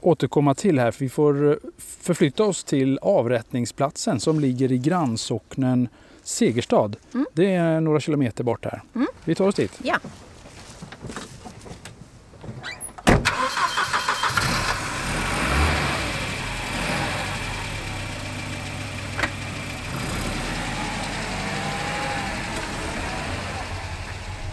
återkomma 0.00 0.54
till 0.54 0.78
här. 0.78 0.90
För 0.90 1.04
vi 1.04 1.08
får 1.08 1.50
eh, 1.50 1.56
förflytta 1.78 2.44
oss 2.44 2.64
till 2.64 2.98
avrättningsplatsen 3.02 4.20
som 4.20 4.40
ligger 4.40 4.72
i 4.72 4.78
grannsocknen 4.78 5.88
Segerstad. 6.22 6.90
Mm. 7.14 7.26
Det 7.32 7.54
är 7.54 7.80
några 7.80 8.00
kilometer 8.00 8.44
bort 8.44 8.64
här. 8.64 8.82
Mm. 8.94 9.06
Vi 9.24 9.34
tar 9.34 9.48
oss 9.48 9.54
dit. 9.54 9.80
Ja. 9.82 9.98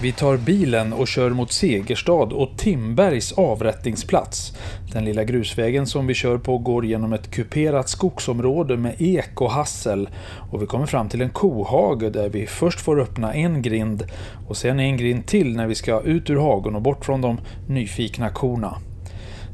Vi 0.05 0.11
tar 0.11 0.37
bilen 0.37 0.93
och 0.93 1.07
kör 1.07 1.29
mot 1.29 1.51
Segerstad 1.51 2.13
och 2.13 2.57
Timbergs 2.57 3.31
avrättningsplats. 3.31 4.53
Den 4.93 5.05
lilla 5.05 5.23
grusvägen 5.23 5.87
som 5.87 6.07
vi 6.07 6.13
kör 6.13 6.37
på 6.37 6.57
går 6.57 6.85
genom 6.85 7.13
ett 7.13 7.31
kuperat 7.31 7.89
skogsområde 7.89 8.77
med 8.77 8.95
ek 8.99 9.41
och 9.41 9.51
hassel 9.51 10.09
och 10.51 10.61
vi 10.61 10.65
kommer 10.65 10.85
fram 10.85 11.09
till 11.09 11.21
en 11.21 11.29
kohage 11.29 12.11
där 12.11 12.29
vi 12.29 12.47
först 12.47 12.79
får 12.79 12.99
öppna 12.99 13.33
en 13.33 13.61
grind 13.61 14.03
och 14.47 14.57
sen 14.57 14.79
en 14.79 14.97
grind 14.97 15.25
till 15.25 15.55
när 15.55 15.67
vi 15.67 15.75
ska 15.75 16.01
ut 16.01 16.29
ur 16.29 16.39
hagen 16.39 16.75
och 16.75 16.81
bort 16.81 17.05
från 17.05 17.21
de 17.21 17.39
nyfikna 17.67 18.29
korna. 18.29 18.77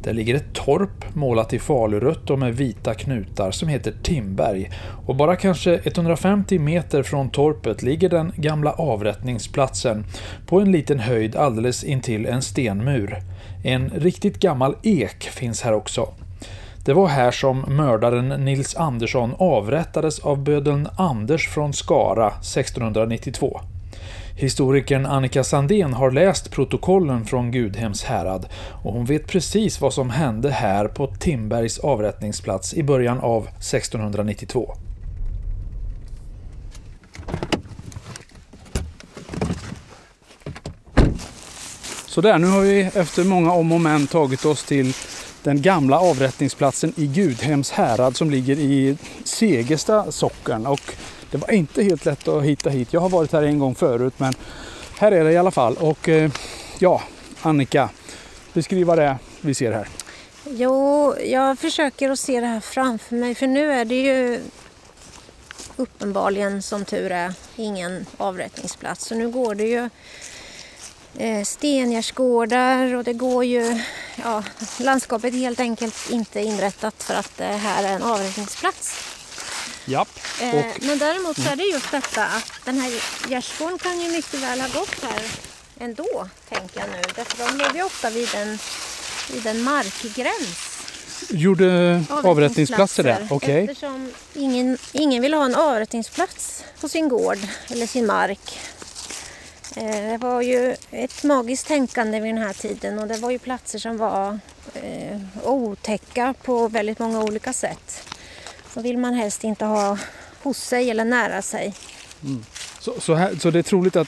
Där 0.04 0.14
ligger 0.14 0.36
ett 0.36 0.54
torp 0.54 1.16
målat 1.16 1.54
i 1.54 1.60
falurött 1.60 2.30
och 2.30 2.40
med 2.40 2.56
vita 2.56 2.94
knutar 2.94 3.52
som 3.52 3.70
heter 3.70 3.94
Timberg. 4.04 4.72
Och 5.06 5.16
bara 5.16 5.36
kanske 5.36 5.80
150 5.84 6.60
meter 6.60 7.04
från 7.04 7.30
torpet 7.30 7.84
ligger 7.84 8.10
den 8.10 8.32
gamla 8.36 8.72
avrättningsplatsen 8.72 10.06
på 10.48 10.60
en 10.60 10.72
liten 10.72 11.00
höjd 11.00 11.36
alldeles 11.36 11.84
intill 11.84 12.26
en 12.26 12.42
stenmur. 12.42 13.18
En 13.64 13.90
riktigt 13.90 14.40
gammal 14.40 14.76
ek 14.84 15.24
finns 15.24 15.62
här 15.62 15.74
också. 15.74 16.10
Det 16.86 16.94
var 16.94 17.08
här 17.08 17.32
som 17.32 17.66
mördaren 17.68 18.30
Nils 18.30 18.76
Andersson 18.76 19.36
avrättades 19.38 20.20
av 20.20 20.44
bödeln 20.44 20.88
Anders 20.96 21.48
från 21.48 21.74
Skara 21.74 22.28
1692. 22.28 23.62
Historikern 24.36 25.06
Annika 25.06 25.44
Sandén 25.44 25.94
har 25.94 26.12
läst 26.12 26.52
protokollen 26.52 27.26
från 27.26 27.52
Gudhems 27.52 28.04
härad 28.04 28.46
och 28.84 28.94
hon 28.94 29.06
vet 29.06 29.28
precis 29.28 29.82
vad 29.82 29.94
som 29.94 30.10
hände 30.10 30.50
här 30.50 30.88
på 30.88 31.08
Timbergs 31.08 31.80
avrättningsplats 31.80 32.74
i 32.74 32.84
början 32.84 33.20
av 33.20 33.48
1692. 33.48 34.74
Så 42.06 42.22
där, 42.22 42.38
nu 42.38 42.48
har 42.48 42.62
vi 42.62 42.82
efter 42.82 43.24
många 43.24 43.52
om 43.52 43.72
och 43.72 43.82
men 43.82 44.08
tagit 44.08 44.46
oss 44.46 44.64
till 44.64 44.94
den 45.44 45.62
gamla 45.62 46.00
avrättningsplatsen 46.00 46.94
i 46.98 47.08
Gudhems 47.08 47.72
härad 47.72 48.18
som 48.18 48.32
ligger 48.32 48.60
i 48.60 48.98
Segersta 49.24 50.12
socken. 50.12 50.68
Och 50.68 50.82
det 51.32 51.38
var 51.38 51.52
inte 51.52 51.84
helt 51.84 52.06
lätt 52.06 52.28
att 52.28 52.44
hitta 52.44 52.70
hit. 52.70 52.94
Jag 52.94 53.02
har 53.02 53.10
varit 53.10 53.32
här 53.32 53.44
en 53.44 53.60
gång 53.60 53.76
förut 53.76 54.14
men 54.18 54.34
här 54.98 55.12
är 55.12 55.24
det 55.24 55.32
i 55.32 55.38
alla 55.38 55.52
fall. 55.52 55.78
Och 55.78 56.10
eh, 56.10 56.32
ja, 56.80 57.02
Annika, 57.42 57.90
beskriva 58.54 58.96
det 58.96 59.18
vi 59.42 59.54
ser 59.54 59.72
här. 59.72 59.88
Jo, 60.46 61.16
jag 61.26 61.60
försöker 61.60 62.10
att 62.10 62.20
se 62.20 62.40
det 62.40 62.46
här 62.46 62.60
framför 62.60 63.16
mig 63.16 63.36
för 63.36 63.48
nu 63.48 63.72
är 63.72 63.86
det 63.86 64.02
ju 64.02 64.40
uppenbarligen 65.76 66.62
som 66.62 66.86
tur 66.86 67.12
är 67.12 67.34
ingen 67.56 68.06
avrättningsplats. 68.18 69.06
Så 69.06 69.16
nu 69.16 69.30
går 69.30 69.56
det 69.56 69.64
ju 69.64 69.90
eh, 71.18 71.44
stengärdsgårdar 71.44 72.96
och 72.96 73.04
det 73.04 73.14
går 73.14 73.46
ju, 73.46 73.82
ja, 74.24 74.44
landskapet 74.80 75.34
är 75.34 75.38
helt 75.38 75.60
enkelt 75.60 76.10
inte 76.10 76.42
inrättat 76.42 77.04
för 77.04 77.14
att 77.14 77.38
det 77.38 77.44
här 77.44 77.84
är 77.84 77.96
en 77.96 78.04
avrättningsplats. 78.04 79.11
Japp. 79.86 80.20
Eh, 80.42 80.66
Men 80.82 80.98
däremot 81.00 81.36
så 81.42 81.50
är 81.50 81.56
det 81.56 81.64
just 81.64 81.92
detta 81.92 82.26
att 82.26 82.52
den 82.66 82.80
här 82.80 82.92
gärdsgården 83.30 83.78
kan 83.78 84.02
ju 84.02 84.12
mycket 84.12 84.34
väl 84.34 84.62
ha 84.62 84.68
gått 84.68 85.04
här 85.04 85.22
ändå, 85.80 86.28
tänker 86.50 86.80
jag 86.80 86.90
nu. 86.90 87.02
Därför 87.16 87.46
de 87.48 87.58
lever 87.58 87.76
ju 87.76 87.84
ofta 87.84 88.10
vid 88.10 88.36
en, 88.36 88.60
vid 89.34 89.48
en 89.48 89.62
markgräns. 89.64 90.68
Gjorde 91.30 92.04
avrättningsplatser 92.10 93.04
där? 93.04 93.28
Okej. 93.30 93.64
Eftersom 93.70 94.14
ingen, 94.34 94.78
ingen 94.92 95.22
vill 95.22 95.34
ha 95.34 95.46
en 95.46 95.56
avrättningsplats 95.56 96.64
på 96.82 96.90
sin 96.90 97.10
gård 97.10 97.38
eller 97.70 97.88
sin 97.88 98.06
mark. 98.06 98.60
Eh, 99.76 99.86
Det 100.12 100.18
var 100.22 100.42
ju 100.42 100.76
ett 100.92 101.24
magiskt 101.24 101.68
tänkande 101.68 102.20
vid 102.20 102.36
den 102.36 102.44
här 102.44 102.54
tiden 102.54 103.00
och 103.00 103.08
det 103.08 103.18
var 103.18 103.32
ju 103.32 103.40
platser 103.40 103.80
som 103.80 103.98
var 103.98 104.40
eh, 104.74 105.20
otäcka 105.44 106.34
på 106.44 106.68
väldigt 106.68 107.00
många 107.00 107.20
olika 107.24 107.54
sätt. 107.54 108.04
Så 108.74 108.82
vill 108.82 108.98
man 108.98 109.14
helst 109.14 109.44
inte 109.44 109.66
ha 109.66 109.98
hos 110.44 110.58
sig 110.58 110.90
eller 110.90 111.06
nära 111.06 111.42
sig. 111.42 111.74
Så, 112.80 113.00
så, 113.00 113.14
här, 113.14 113.36
så 113.40 113.52
det 113.52 113.60
är 113.60 113.64
troligt 113.64 113.96
att 113.96 114.08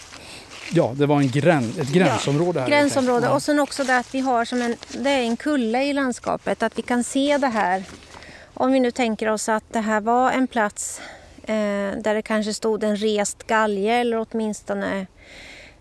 ja, 0.71 0.93
det 0.95 1.05
var 1.05 1.19
en 1.19 1.29
gräns, 1.31 1.77
ett 1.77 1.89
gränsområde 1.89 2.59
här? 2.59 2.67
Gränsområde 2.67 3.25
Ja. 3.25 3.33
och 3.33 3.41
sen 3.41 3.59
också 3.59 3.83
det 3.83 3.97
att 3.97 4.15
vi 4.15 4.19
har 4.19 4.45
som 4.45 4.61
en, 4.61 4.75
det 4.91 5.09
är 5.09 5.21
en 5.21 5.37
kulle 5.37 5.83
i 5.83 5.93
landskapet, 5.93 6.63
att 6.63 6.77
vi 6.77 6.81
kan 6.81 7.03
se 7.03 7.37
det 7.37 7.47
här. 7.47 7.83
Om 8.53 8.71
vi 8.71 8.79
nu 8.79 8.91
tänker 8.91 9.29
oss 9.29 9.49
att 9.49 9.63
det 9.73 9.79
här 9.79 10.01
var 10.01 10.31
en 10.31 10.47
plats 10.47 11.01
eh, 11.43 11.55
där 11.97 12.13
det 12.13 12.21
kanske 12.21 12.53
stod 12.53 12.83
en 12.83 12.95
rest 12.97 13.47
galge 13.47 13.93
eller 13.93 14.25
åtminstone 14.31 15.07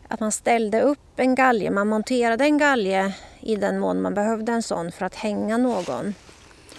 att 0.09 0.21
man 0.21 0.33
ställde 0.33 0.81
upp 0.81 0.99
en 1.17 1.35
galge, 1.35 1.71
man 1.71 1.89
monterade 1.89 2.45
en 2.45 2.59
galge 2.59 3.13
i 3.41 3.57
den 3.57 3.79
mån 3.79 4.03
man 4.03 4.15
behövde 4.15 4.53
en 4.53 4.63
sån 4.63 4.93
för 4.93 5.07
att 5.07 5.15
hänga 5.15 5.57
någon. 5.57 6.15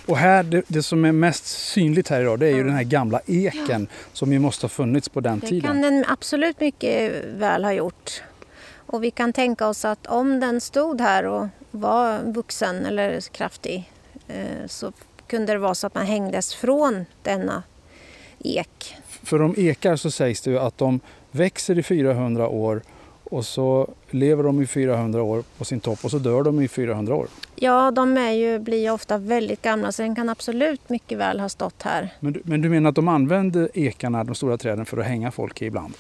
Och 0.06 0.18
här, 0.18 0.44
det, 0.44 0.64
det 0.68 0.84
som 0.84 1.06
är 1.06 1.12
mest 1.12 1.46
synligt 1.46 2.10
här 2.10 2.22
idag 2.22 2.40
det 2.40 2.48
är 2.48 2.56
ju 2.56 2.64
den 2.64 2.74
här 2.74 2.84
gamla 2.84 3.22
eken 3.26 3.88
som 4.14 4.34
ju 4.34 4.40
måste 4.40 4.64
ha 4.64 4.70
funnits 4.70 5.10
på 5.10 5.20
den 5.20 5.40
Det 5.40 5.48
tiden. 5.48 5.62
kan 5.62 5.82
den 5.82 6.06
absolut 6.08 6.60
mycket 6.60 7.12
väl 7.26 7.64
ha 7.64 7.74
gjort. 7.74 8.22
Och 8.76 9.04
vi 9.04 9.12
kan 9.12 9.34
tänka 9.34 9.68
oss 9.68 9.86
att 9.86 10.08
om 10.08 10.40
den 10.40 10.62
stod 10.62 11.02
här 11.02 11.26
och 11.26 11.48
var 11.72 12.20
vuxen 12.24 12.86
eller 12.86 13.22
kraftig 13.22 13.92
eh, 14.28 14.68
så 14.68 14.92
kunde 15.28 15.54
det 15.54 15.60
vara 15.60 15.76
så 15.76 15.88
att 15.88 15.96
man 15.96 16.06
hängdes 16.06 16.54
från 16.56 17.06
denna 17.22 17.64
ek. 18.40 18.96
För 19.24 19.42
om 19.42 19.54
ekar 19.58 19.96
så 19.96 20.12
sägs 20.12 20.42
det 20.42 20.52
ju 20.52 20.60
att 20.60 20.78
de 20.78 21.00
växer 21.32 21.80
i 21.80 21.84
400 21.84 22.48
år 22.48 22.82
och 23.34 23.46
så 23.46 23.90
lever 24.10 24.44
de 24.44 24.62
i 24.62 24.68
400 24.68 25.24
år 25.24 25.44
på 25.58 25.66
sin 25.66 25.80
topp 25.80 26.00
och 26.06 26.12
så 26.12 26.18
dör 26.18 26.44
de 26.44 26.62
i 26.62 26.68
400 26.68 27.16
år. 27.16 27.28
Ja, 27.56 27.92
de 27.92 28.18
är 28.18 28.32
ju, 28.32 28.60
blir 28.60 28.82
ju 28.84 28.90
ofta 28.92 29.18
väldigt 29.18 29.62
gamla 29.62 29.92
så 29.92 30.02
den 30.02 30.16
kan 30.16 30.30
absolut 30.30 30.90
mycket 30.90 31.18
väl 31.18 31.40
ha 31.40 31.50
stått 31.50 31.82
här. 31.84 32.10
Men, 32.20 32.34
du- 32.34 32.42
men 32.46 32.62
du 32.62 32.70
menar 32.70 32.90
att 32.90 32.96
de 32.96 33.08
använde 33.08 33.70
ekarna, 33.74 34.24
de 34.24 34.36
stora 34.36 34.58
träden, 34.58 34.86
för 34.86 34.98
att 34.98 35.06
hänga 35.06 35.32
folk 35.32 35.62
i 35.62 35.66
ibland? 35.66 35.94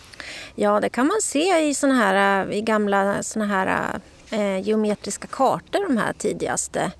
Ja, 0.55 0.79
det 0.79 0.89
kan 0.89 1.07
man 1.07 1.17
se 1.21 1.67
i, 1.69 1.73
såna 1.73 1.93
här, 1.93 2.51
i 2.51 2.61
gamla 2.61 3.23
såna 3.23 3.45
här, 3.45 3.99
eh, 4.31 4.59
geometriska 4.67 5.27
kartor, 5.27 5.87
de 5.87 5.97
här 5.97 6.13
tidigaste. 6.13 6.91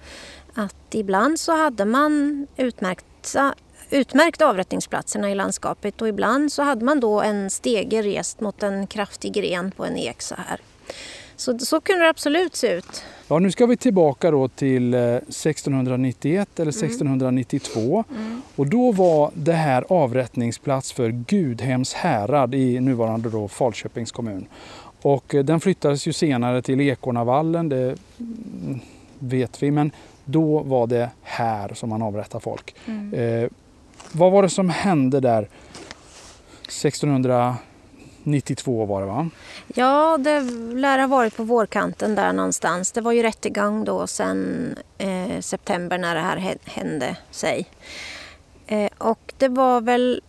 Att 0.53 0.75
ibland 0.95 1.39
så 1.39 1.55
hade 1.57 1.85
man 1.85 2.47
utmärkta, 2.57 3.53
utmärkt 3.89 4.41
avrättningsplatserna 4.41 5.31
i 5.31 5.35
landskapet 5.35 6.01
och 6.01 6.07
ibland 6.07 6.51
så 6.51 6.63
hade 6.63 6.85
man 6.85 6.99
då 6.99 7.21
en 7.21 7.49
stege 7.49 8.01
rest 8.01 8.39
mot 8.39 8.63
en 8.63 8.87
kraftig 8.87 9.33
gren 9.33 9.71
på 9.71 9.85
en 9.85 9.97
ek 9.97 10.21
så 10.21 10.35
här. 10.35 10.59
Så, 11.35 11.59
så 11.59 11.81
kunde 11.81 12.03
det 12.03 12.09
absolut 12.09 12.55
se 12.55 12.71
ut. 12.71 13.03
Ja, 13.27 13.39
nu 13.39 13.51
ska 13.51 13.65
vi 13.65 13.77
tillbaka 13.77 14.31
då 14.31 14.47
till 14.47 14.93
eh, 14.93 14.99
1691 14.99 16.59
eller 16.59 16.71
1692 16.71 18.03
och 18.55 18.67
då 18.67 18.91
var 18.91 19.31
det 19.33 19.53
här 19.53 19.85
avrättningsplats 19.89 20.91
för 20.91 21.09
Gudhems 21.09 21.93
härad 21.93 22.55
i 22.55 22.79
nuvarande 22.79 23.29
då 23.29 23.47
Falköpings 23.47 24.11
kommun. 24.11 24.45
Och 25.01 25.35
eh, 25.35 25.43
den 25.43 25.59
flyttades 25.59 26.07
ju 26.07 26.13
senare 26.13 26.61
till 26.61 26.81
Ekornavallen, 26.81 27.69
det 27.69 27.97
mm, 28.19 28.79
vet 29.19 29.63
vi, 29.63 29.71
men 29.71 29.91
då 30.25 30.59
var 30.59 30.87
det 30.87 31.09
här 31.21 31.73
som 31.73 31.89
man 31.89 32.01
avrättade 32.01 32.43
folk. 32.43 32.75
Eh, 33.13 33.49
vad 34.13 34.31
var 34.31 34.43
det 34.43 34.49
som 34.49 34.69
hände 34.69 35.19
där 35.19 35.47
1692 36.67 38.85
var 38.85 39.01
det 39.01 39.07
va? 39.07 39.29
Ja, 39.67 40.17
det 40.17 40.41
lär 40.73 40.99
ha 40.99 41.07
varit 41.07 41.37
på 41.37 41.43
vårkanten 41.43 42.15
där 42.15 42.33
någonstans. 42.33 42.91
Det 42.91 43.01
var 43.01 43.11
ju 43.11 43.23
rättegång 43.23 43.85
då 43.85 44.07
sen 44.07 44.75
eh, 44.97 45.39
september 45.39 45.97
när 45.97 46.15
det 46.15 46.21
här 46.21 46.57
hände 46.65 47.17
sig. 47.31 47.67
Eh, 48.67 48.89
och 48.97 49.33
det 49.37 49.47
var 49.47 49.81
väl 49.81 50.21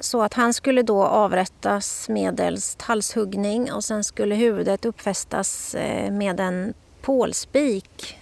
så 0.00 0.22
att 0.22 0.34
han 0.34 0.54
skulle 0.54 0.82
då 0.82 1.04
avrättas 1.04 2.08
medelst 2.08 2.82
halshuggning 2.82 3.72
och 3.72 3.84
sen 3.84 4.04
skulle 4.04 4.34
huvudet 4.34 4.84
uppfästas 4.84 5.74
eh, 5.74 6.12
med 6.12 6.40
en 6.40 6.74
pålspik 7.02 8.18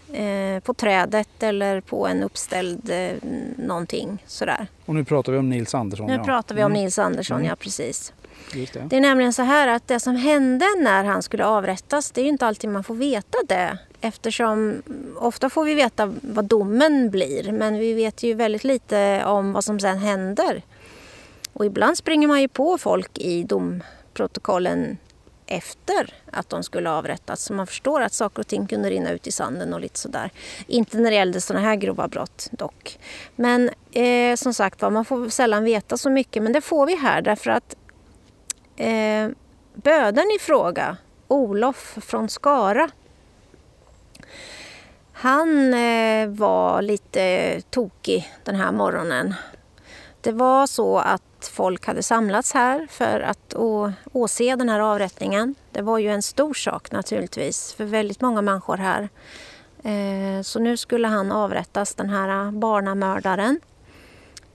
på 0.64 0.74
trädet 0.74 1.42
eller 1.42 1.80
på 1.80 2.06
en 2.06 2.22
uppställd 2.22 2.90
eh, 2.90 3.12
någonting 3.56 4.22
sådär. 4.26 4.66
Och 4.86 4.94
nu 4.94 5.04
pratar 5.04 5.32
vi 5.32 5.38
om 5.38 5.50
Nils 5.50 5.74
Andersson. 5.74 6.06
Nu 6.06 6.14
ja. 6.14 6.24
pratar 6.24 6.54
vi 6.54 6.64
om 6.64 6.72
Mm, 6.72 6.82
Nils 6.82 6.98
Andersson, 6.98 7.36
Mm. 7.36 7.48
ja 7.48 7.56
precis. 7.56 8.12
Det. 8.52 8.72
Det 8.90 8.96
är 8.96 9.00
nämligen 9.00 9.32
så 9.32 9.42
här 9.42 9.68
att 9.68 9.88
det 9.88 10.00
som 10.00 10.16
hände 10.16 10.66
när 10.78 11.04
han 11.04 11.22
skulle 11.22 11.44
avrättas, 11.44 12.10
det 12.10 12.20
är 12.20 12.22
ju 12.22 12.28
inte 12.28 12.46
alltid 12.46 12.70
man 12.70 12.84
får 12.84 12.94
veta 12.94 13.38
det. 13.48 13.78
Eftersom 14.00 14.82
ofta 15.16 15.50
får 15.50 15.64
vi 15.64 15.74
veta 15.74 16.14
vad 16.20 16.44
domen 16.44 17.10
blir, 17.10 17.52
men 17.52 17.78
vi 17.78 17.92
vet 17.92 18.22
ju 18.22 18.34
väldigt 18.34 18.64
lite 18.64 19.24
om 19.24 19.52
vad 19.52 19.64
som 19.64 19.80
sen 19.80 19.98
händer. 19.98 20.62
Och 21.52 21.66
ibland 21.66 21.96
springer 21.98 22.28
man 22.28 22.40
ju 22.40 22.48
på 22.48 22.78
folk 22.78 23.18
i 23.18 23.42
domprotokollen 23.44 24.96
efter 25.46 26.14
att 26.32 26.48
de 26.48 26.62
skulle 26.62 26.90
avrättas. 26.90 27.42
Så 27.42 27.52
man 27.52 27.66
förstår 27.66 28.00
att 28.00 28.12
saker 28.12 28.40
och 28.40 28.46
ting 28.46 28.66
kunde 28.66 28.90
rinna 28.90 29.10
ut 29.10 29.26
i 29.26 29.32
sanden 29.32 29.74
och 29.74 29.80
lite 29.80 29.98
sådär. 29.98 30.30
Inte 30.66 30.98
när 30.98 31.10
det 31.10 31.16
gällde 31.16 31.40
sådana 31.40 31.66
här 31.66 31.76
grova 31.76 32.08
brott 32.08 32.48
dock. 32.50 32.98
Men 33.36 33.70
eh, 33.92 34.36
som 34.36 34.54
sagt 34.54 34.82
var, 34.82 34.90
man 34.90 35.04
får 35.04 35.28
sällan 35.28 35.64
veta 35.64 35.96
så 35.96 36.10
mycket. 36.10 36.42
Men 36.42 36.52
det 36.52 36.60
får 36.60 36.86
vi 36.86 36.96
här 36.96 37.22
därför 37.22 37.50
att 37.50 37.76
eh, 38.76 39.28
böden 39.74 40.24
i 40.36 40.38
fråga, 40.40 40.96
Olof 41.28 41.98
från 42.00 42.28
Skara, 42.28 42.90
han 45.12 45.74
eh, 45.74 46.28
var 46.28 46.82
lite 46.82 47.60
tokig 47.70 48.32
den 48.44 48.54
här 48.54 48.72
morgonen. 48.72 49.34
Det 50.20 50.32
var 50.32 50.66
så 50.66 50.98
att 50.98 51.22
folk 51.48 51.86
hade 51.86 52.02
samlats 52.02 52.52
här 52.52 52.86
för 52.90 53.20
att 53.20 53.54
å, 53.54 53.92
åse 54.12 54.56
den 54.56 54.68
här 54.68 54.80
avrättningen. 54.80 55.54
Det 55.72 55.82
var 55.82 55.98
ju 55.98 56.10
en 56.10 56.22
stor 56.22 56.54
sak 56.54 56.92
naturligtvis 56.92 57.72
för 57.72 57.84
väldigt 57.84 58.20
många 58.20 58.42
människor 58.42 58.76
här. 58.76 59.08
Eh, 59.82 60.42
så 60.42 60.58
nu 60.58 60.76
skulle 60.76 61.08
han 61.08 61.32
avrättas, 61.32 61.94
den 61.94 62.10
här 62.10 62.50
barnamördaren. 62.50 63.60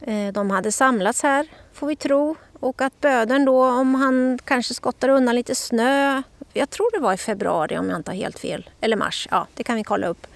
Eh, 0.01 0.33
de 0.33 0.51
hade 0.51 0.71
samlats 0.71 1.23
här, 1.23 1.47
får 1.73 1.87
vi 1.87 1.95
tro. 1.95 2.35
Och 2.59 2.81
att 2.81 3.01
böden 3.01 3.45
då, 3.45 3.65
om 3.65 3.95
han 3.95 4.39
kanske 4.43 4.73
skottar 4.73 5.09
undan 5.09 5.35
lite 5.35 5.55
snö. 5.55 6.21
Jag 6.53 6.69
tror 6.69 6.91
det 6.93 6.99
var 6.99 7.13
i 7.13 7.17
februari 7.17 7.77
om 7.77 7.89
jag 7.89 7.99
inte 7.99 8.11
har 8.11 8.15
helt 8.15 8.39
fel. 8.39 8.69
Eller 8.81 8.97
mars, 8.97 9.27
ja 9.31 9.47
det 9.53 9.63
kan 9.63 9.75
vi 9.75 9.83
kolla 9.83 10.07
upp. 10.07 10.27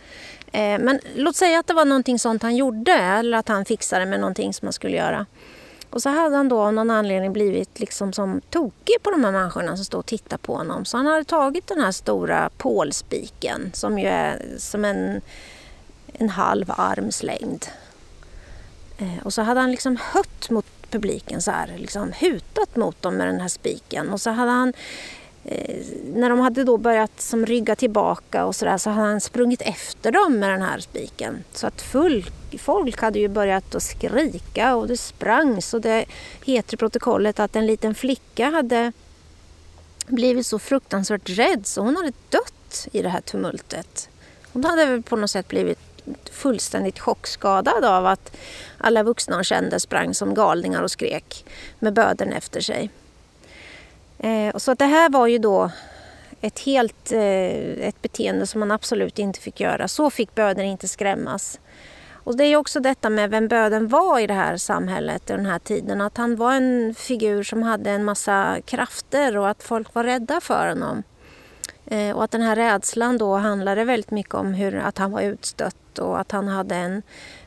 Eh, 0.51 0.79
men 0.79 0.99
låt 1.15 1.35
säga 1.35 1.59
att 1.59 1.67
det 1.67 1.73
var 1.73 1.85
någonting 1.85 2.19
sånt 2.19 2.43
han 2.43 2.55
gjorde 2.55 2.91
eller 2.91 3.37
att 3.37 3.47
han 3.47 3.65
fixade 3.65 4.05
med 4.05 4.19
någonting 4.19 4.53
som 4.53 4.65
han 4.65 4.73
skulle 4.73 4.97
göra. 4.97 5.25
Och 5.93 6.01
så 6.01 6.09
hade 6.09 6.35
han 6.35 6.49
då 6.49 6.61
av 6.61 6.73
någon 6.73 6.91
anledning 6.91 7.33
blivit 7.33 7.79
liksom 7.79 8.13
som 8.13 8.41
tokig 8.49 8.95
på 9.03 9.11
de 9.11 9.23
här 9.23 9.31
människorna 9.31 9.75
som 9.75 9.85
stod 9.85 9.99
och 9.99 10.05
tittade 10.05 10.41
på 10.41 10.55
honom. 10.55 10.85
Så 10.85 10.97
han 10.97 11.05
hade 11.05 11.23
tagit 11.23 11.67
den 11.67 11.79
här 11.79 11.91
stora 11.91 12.49
pålspiken 12.57 13.71
som 13.73 13.99
ju 13.99 14.07
är 14.07 14.41
som 14.57 14.85
en, 14.85 15.21
en 16.13 16.29
halv 16.29 16.71
arms 16.71 17.23
längd. 17.23 17.65
Eh, 18.97 19.23
och 19.23 19.33
så 19.33 19.41
hade 19.41 19.59
han 19.59 19.71
liksom 19.71 19.97
hött 20.01 20.49
mot 20.49 20.65
publiken 20.89 21.41
så 21.41 21.51
här, 21.51 21.73
liksom 21.77 22.11
hutat 22.11 22.75
mot 22.75 23.01
dem 23.01 23.15
med 23.15 23.27
den 23.27 23.41
här 23.41 23.47
spiken. 23.47 24.09
Och 24.09 24.21
så 24.21 24.29
hade 24.29 24.51
han 24.51 24.73
Eh, 25.45 25.85
när 26.13 26.29
de 26.29 26.39
hade 26.39 26.63
då 26.63 26.77
börjat 26.77 27.21
som 27.21 27.45
rygga 27.45 27.75
tillbaka 27.75 28.45
och 28.45 28.55
sådär 28.55 28.77
så 28.77 28.89
hade 28.89 29.07
han 29.07 29.21
sprungit 29.21 29.61
efter 29.61 30.11
dem 30.11 30.39
med 30.39 30.49
den 30.49 30.61
här 30.61 30.79
spiken. 30.79 31.43
Så 31.53 31.67
att 31.67 31.81
full, 31.81 32.25
folk 32.59 33.01
hade 33.01 33.19
ju 33.19 33.27
börjat 33.27 33.75
att 33.75 33.83
skrika 33.83 34.75
och 34.75 34.87
det 34.87 34.97
sprang. 34.97 35.61
Så 35.61 35.79
det 35.79 36.05
heter 36.45 36.73
i 36.73 36.77
protokollet 36.77 37.39
att 37.39 37.55
en 37.55 37.65
liten 37.65 37.95
flicka 37.95 38.49
hade 38.49 38.91
blivit 40.07 40.45
så 40.45 40.59
fruktansvärt 40.59 41.29
rädd 41.29 41.67
så 41.67 41.81
hon 41.81 41.95
hade 41.95 42.13
dött 42.29 42.87
i 42.91 43.01
det 43.01 43.09
här 43.09 43.21
tumultet. 43.21 44.09
Hon 44.53 44.63
hade 44.63 44.85
väl 44.85 45.03
på 45.03 45.15
något 45.15 45.29
sätt 45.29 45.47
blivit 45.47 45.79
fullständigt 46.31 46.99
chockskadad 46.99 47.85
av 47.85 48.05
att 48.05 48.37
alla 48.77 49.03
vuxna 49.03 49.35
hon 49.35 49.43
kände 49.43 49.79
sprang 49.79 50.13
som 50.13 50.33
galningar 50.33 50.83
och 50.83 50.91
skrek 50.91 51.45
med 51.79 51.93
böden 51.93 52.33
efter 52.33 52.61
sig. 52.61 52.89
Eh, 54.23 54.57
så 54.57 54.71
att 54.71 54.79
det 54.79 54.85
här 54.85 55.09
var 55.09 55.27
ju 55.27 55.37
då 55.37 55.71
ett 56.41 56.59
helt 56.59 57.11
eh, 57.11 57.87
ett 57.87 58.01
beteende 58.01 58.47
som 58.47 58.59
man 58.59 58.71
absolut 58.71 59.19
inte 59.19 59.39
fick 59.39 59.59
göra. 59.59 59.87
Så 59.87 60.09
fick 60.09 60.35
böden 60.35 60.65
inte 60.65 60.87
skrämmas. 60.87 61.59
Och 62.25 62.37
det 62.37 62.43
är 62.43 62.55
också 62.55 62.79
detta 62.79 63.09
med 63.09 63.29
vem 63.29 63.47
böden 63.47 63.87
var 63.87 64.19
i 64.19 64.27
det 64.27 64.33
här 64.33 64.57
samhället 64.57 65.29
i 65.29 65.33
den 65.33 65.45
här 65.45 65.59
tiden. 65.59 66.01
Att 66.01 66.17
han 66.17 66.35
var 66.35 66.53
en 66.53 66.95
figur 66.97 67.43
som 67.43 67.63
hade 67.63 67.89
en 67.91 68.03
massa 68.03 68.57
krafter 68.65 69.37
och 69.37 69.49
att 69.49 69.63
folk 69.63 69.93
var 69.93 70.03
rädda 70.03 70.41
för 70.41 70.69
honom. 70.69 71.03
Eh, 71.85 72.15
och 72.15 72.23
att 72.23 72.31
den 72.31 72.41
här 72.41 72.55
rädslan 72.55 73.17
då 73.17 73.35
handlade 73.35 73.83
väldigt 73.83 74.11
mycket 74.11 74.33
om 74.33 74.53
hur, 74.53 74.75
att 74.75 74.97
han 74.97 75.11
var 75.11 75.21
utstött 75.21 75.99
och 75.99 76.19
att 76.19 76.31
han 76.31 76.47
hade 76.47 76.75
en... 76.75 77.01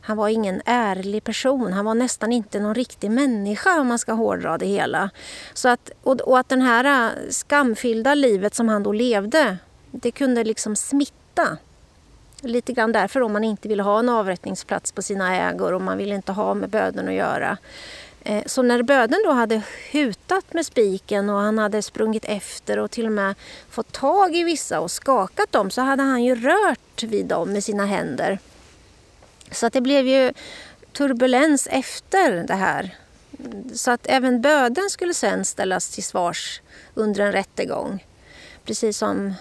Han 0.07 0.17
var 0.17 0.29
ingen 0.29 0.63
ärlig 0.65 1.25
person. 1.25 1.73
Han 1.73 1.85
var 1.85 1.95
nästan 1.95 2.33
inte 2.33 2.61
någon 2.61 2.75
riktig 2.75 3.11
människa 3.11 3.81
om 3.81 3.87
man 3.87 3.99
ska 3.99 4.13
hårdra 4.13 4.59
det 4.59 4.67
hela. 4.67 5.11
Så 5.55 5.69
att, 5.69 5.91
och, 6.03 6.21
och 6.21 6.39
att 6.39 6.49
det 6.49 6.61
här 6.61 6.85
äh, 6.85 7.31
skamfyllda 7.31 8.15
livet 8.15 8.55
som 8.55 8.69
han 8.69 8.83
då 8.83 8.93
levde, 8.93 9.59
det 9.91 10.11
kunde 10.11 10.45
liksom 10.45 10.77
smitta. 10.77 11.59
Lite 12.41 12.73
grann 12.73 12.93
därför 12.93 13.21
om 13.21 13.33
man 13.33 13.45
inte 13.45 13.69
ville 13.69 13.83
ha 13.83 13.99
en 13.99 14.09
avrättningsplats 14.09 14.93
på 14.93 15.03
sina 15.03 15.37
ägor 15.37 15.73
och 15.73 15.83
man 15.83 15.99
ville 15.99 16.15
inte 16.15 16.33
ha 16.33 16.55
med 16.55 16.71
böden 16.71 17.09
att 17.09 17.15
göra. 17.15 17.59
Eh, 18.23 18.43
så 18.47 18.63
när 18.63 18.83
böden 18.83 19.23
då 19.25 19.33
hade 19.33 19.63
hutat 19.93 20.53
med 20.53 20.67
spiken 20.67 21.31
och 21.31 21.41
han 21.41 21.59
hade 21.59 21.83
sprungit 21.83 22.25
efter 22.25 22.79
och 22.79 22.91
till 22.91 23.07
och 23.07 23.13
med 23.13 23.35
fått 23.71 23.93
tag 23.93 24.37
i 24.37 24.43
vissa 24.43 24.81
och 24.81 24.91
skakat 24.91 25.53
dem 25.53 25.71
så 25.71 25.83
hade 25.83 26.03
han 26.03 26.25
ju 26.25 26.35
rört 26.35 27.03
vid 27.03 27.27
dem 27.27 27.53
med 27.53 27.65
sina 27.65 27.87
händer. 27.87 28.39
Så 29.51 29.67
att 29.67 29.73
det 29.73 29.81
blev 29.81 30.07
ju 30.07 30.33
turbulens 30.93 31.69
efter 31.71 32.31
det 32.31 32.55
här. 32.55 32.97
Så 33.75 33.91
att 33.91 34.07
även 34.07 34.41
böden 34.41 34.91
skulle 34.91 35.15
sen 35.15 35.45
ställas 35.45 35.89
till 35.89 36.05
svars 36.05 36.61
under 36.95 37.27
en 37.27 37.33
rättegång. 37.33 38.07
Precis 38.65 38.99
som 38.99 39.35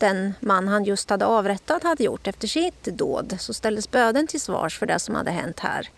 den 0.00 0.34
man 0.40 0.68
han 0.68 0.84
just 0.84 1.10
hade 1.10 1.26
avrättat 1.26 1.82
hade 1.82 2.04
gjort 2.04 2.26
efter 2.26 2.48
sitt 2.48 2.84
dåd 2.84 3.36
så 3.38 3.54
ställdes 3.54 3.90
böden 3.90 4.26
till 4.26 4.40
svars 4.40 4.78
för 4.78 4.86
det 4.86 4.98
som 4.98 5.14
hade 5.14 5.30
hänt 5.30 5.60
här. 5.60 5.88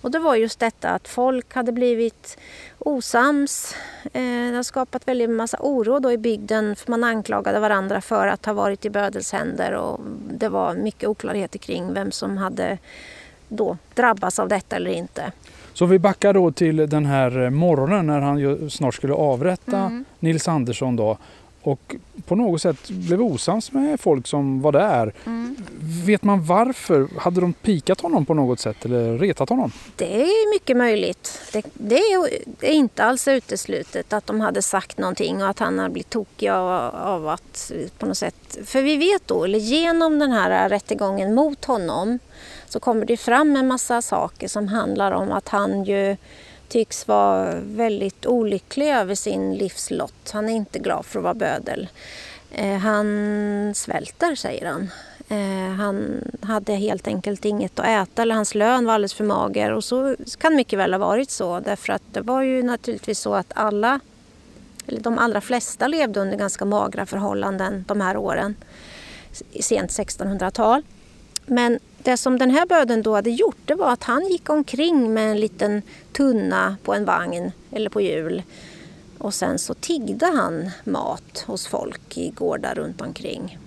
Och 0.00 0.10
det 0.10 0.18
var 0.18 0.34
just 0.34 0.60
detta 0.60 0.88
att 0.88 1.08
folk 1.08 1.54
hade 1.54 1.72
blivit 1.72 2.38
osams. 2.78 3.74
Eh, 4.04 4.22
det 4.22 4.56
har 4.56 4.62
skapat 4.62 5.08
väldigt 5.08 5.30
massa 5.30 5.56
oro 5.60 5.98
då 5.98 6.12
i 6.12 6.18
bygden 6.18 6.76
för 6.76 6.90
man 6.90 7.04
anklagade 7.04 7.60
varandra 7.60 8.00
för 8.00 8.26
att 8.26 8.46
ha 8.46 8.52
varit 8.52 8.84
i 8.84 8.90
bödels 8.90 9.32
händer 9.32 9.72
och 9.72 10.00
det 10.30 10.48
var 10.48 10.74
mycket 10.74 11.08
oklarheter 11.08 11.58
kring 11.58 11.94
vem 11.94 12.12
som 12.12 12.36
hade 12.36 12.78
då 13.48 13.76
drabbats 13.94 14.38
av 14.38 14.48
detta 14.48 14.76
eller 14.76 14.90
inte. 14.90 15.32
Så 15.78 15.86
vi 15.86 15.98
backar 15.98 16.32
då 16.32 16.52
till 16.52 16.76
den 16.76 17.06
här 17.06 17.50
morgonen 17.50 18.06
när 18.06 18.20
han 18.20 18.70
snart 18.70 18.94
skulle 18.94 19.14
avrätta 19.14 19.78
mm. 19.78 20.04
Nils 20.18 20.48
Andersson 20.48 20.96
då 20.96 21.18
och 21.70 21.96
på 22.26 22.34
något 22.34 22.62
sätt 22.62 22.90
blev 22.90 23.22
osams 23.22 23.72
med 23.72 24.00
folk 24.00 24.26
som 24.26 24.60
var 24.60 24.72
där. 24.72 25.14
Mm. 25.26 25.56
Vet 26.06 26.22
man 26.22 26.44
varför? 26.44 27.08
Hade 27.18 27.40
de 27.40 27.52
pikat 27.52 28.00
honom 28.00 28.26
på 28.26 28.34
något 28.34 28.60
sätt 28.60 28.84
eller 28.84 29.18
retat 29.18 29.48
honom? 29.48 29.72
Det 29.96 30.22
är 30.22 30.54
mycket 30.54 30.76
möjligt. 30.76 31.40
Det, 31.52 31.62
det 31.74 32.00
är 32.60 32.72
inte 32.72 33.04
alls 33.04 33.28
uteslutet 33.28 34.12
att 34.12 34.26
de 34.26 34.40
hade 34.40 34.62
sagt 34.62 34.98
någonting 34.98 35.42
och 35.42 35.48
att 35.48 35.58
han 35.58 35.78
har 35.78 35.88
blivit 35.88 36.10
tokig 36.10 36.48
av, 36.48 36.94
av 36.94 37.28
att 37.28 37.72
på 37.98 38.06
något 38.06 38.18
sätt... 38.18 38.58
För 38.64 38.82
vi 38.82 38.96
vet 38.96 39.26
då, 39.26 39.44
eller 39.44 39.58
genom 39.58 40.18
den 40.18 40.32
här 40.32 40.68
rättegången 40.68 41.34
mot 41.34 41.64
honom 41.64 42.18
så 42.68 42.80
kommer 42.80 43.06
det 43.06 43.16
fram 43.16 43.56
en 43.56 43.68
massa 43.68 44.02
saker 44.02 44.48
som 44.48 44.68
handlar 44.68 45.12
om 45.12 45.32
att 45.32 45.48
han 45.48 45.84
ju 45.84 46.16
tycks 46.68 47.08
vara 47.08 47.54
väldigt 47.60 48.26
olycklig 48.26 48.88
över 48.88 49.14
sin 49.14 49.54
livslott. 49.54 50.30
Han 50.32 50.48
är 50.48 50.52
inte 50.52 50.78
glad 50.78 51.06
för 51.06 51.18
att 51.18 51.22
vara 51.22 51.34
bödel. 51.34 51.88
Eh, 52.50 52.76
han 52.76 53.72
svälter, 53.74 54.34
säger 54.34 54.66
han. 54.66 54.90
Eh, 55.28 55.74
han 55.76 56.24
hade 56.42 56.74
helt 56.74 57.06
enkelt 57.06 57.44
inget 57.44 57.78
att 57.78 57.86
äta 57.86 58.22
eller 58.22 58.34
hans 58.34 58.54
lön 58.54 58.84
var 58.84 58.94
alldeles 58.94 59.14
för 59.14 59.24
mager. 59.24 59.72
Och 59.72 59.84
så 59.84 60.16
kan 60.38 60.56
mycket 60.56 60.78
väl 60.78 60.92
ha 60.92 60.98
varit 60.98 61.30
så 61.30 61.60
därför 61.60 61.92
att 61.92 62.02
det 62.12 62.20
var 62.20 62.42
ju 62.42 62.62
naturligtvis 62.62 63.18
så 63.18 63.34
att 63.34 63.52
alla, 63.54 64.00
eller 64.86 65.00
de 65.00 65.18
allra 65.18 65.40
flesta 65.40 65.88
levde 65.88 66.20
under 66.20 66.36
ganska 66.36 66.64
magra 66.64 67.06
förhållanden 67.06 67.84
de 67.88 68.00
här 68.00 68.16
åren. 68.16 68.56
Sent 69.60 69.90
1600-tal. 69.90 70.82
Men 71.48 71.78
det 72.02 72.16
som 72.16 72.38
den 72.38 72.50
här 72.50 72.66
böden 72.66 73.02
då 73.02 73.14
hade 73.14 73.30
gjort 73.30 73.56
det 73.64 73.74
var 73.74 73.92
att 73.92 74.04
han 74.04 74.26
gick 74.26 74.50
omkring 74.50 75.14
med 75.14 75.30
en 75.30 75.40
liten 75.40 75.82
tunna 76.12 76.76
på 76.82 76.94
en 76.94 77.04
vagn 77.04 77.52
eller 77.70 77.90
på 77.90 78.00
hjul. 78.00 78.42
Och 79.18 79.34
sen 79.34 79.58
så 79.58 79.74
tiggde 79.74 80.26
han 80.26 80.70
mat 80.84 81.44
hos 81.46 81.66
folk 81.66 82.16
i 82.18 82.30
gårdar 82.30 82.74
runt 82.74 83.00
omkring. 83.00 83.58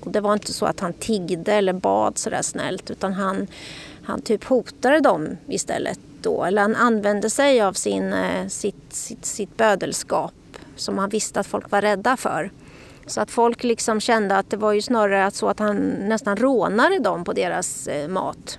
Och 0.00 0.12
det 0.12 0.20
var 0.20 0.32
inte 0.32 0.52
så 0.52 0.66
att 0.66 0.80
han 0.80 0.92
tiggde 0.92 1.52
eller 1.52 1.72
bad 1.72 2.18
sådär 2.18 2.42
snällt 2.42 2.90
utan 2.90 3.12
han, 3.12 3.46
han 4.02 4.22
typ 4.22 4.44
hotade 4.44 5.00
dem 5.00 5.36
istället 5.48 6.00
då. 6.22 6.44
Eller 6.44 6.62
han 6.62 6.76
använde 6.76 7.30
sig 7.30 7.60
av 7.60 7.72
sin, 7.72 8.12
eh, 8.12 8.48
sitt, 8.48 8.92
sitt, 8.94 9.26
sitt 9.26 9.56
bödelskap 9.56 10.34
som 10.76 10.98
han 10.98 11.08
visste 11.10 11.40
att 11.40 11.46
folk 11.46 11.70
var 11.70 11.82
rädda 11.82 12.16
för. 12.16 12.50
Så 13.08 13.20
att 13.20 13.30
folk 13.30 13.64
liksom 13.64 14.00
kände 14.00 14.36
att 14.36 14.50
det 14.50 14.56
var 14.56 14.72
ju 14.72 14.82
snarare 14.82 15.30
så 15.30 15.48
att 15.48 15.58
han 15.58 15.76
nästan 15.86 16.36
rånade 16.36 16.98
dem 16.98 17.24
på 17.24 17.32
deras 17.32 17.88
eh, 17.88 18.08
mat. 18.08 18.58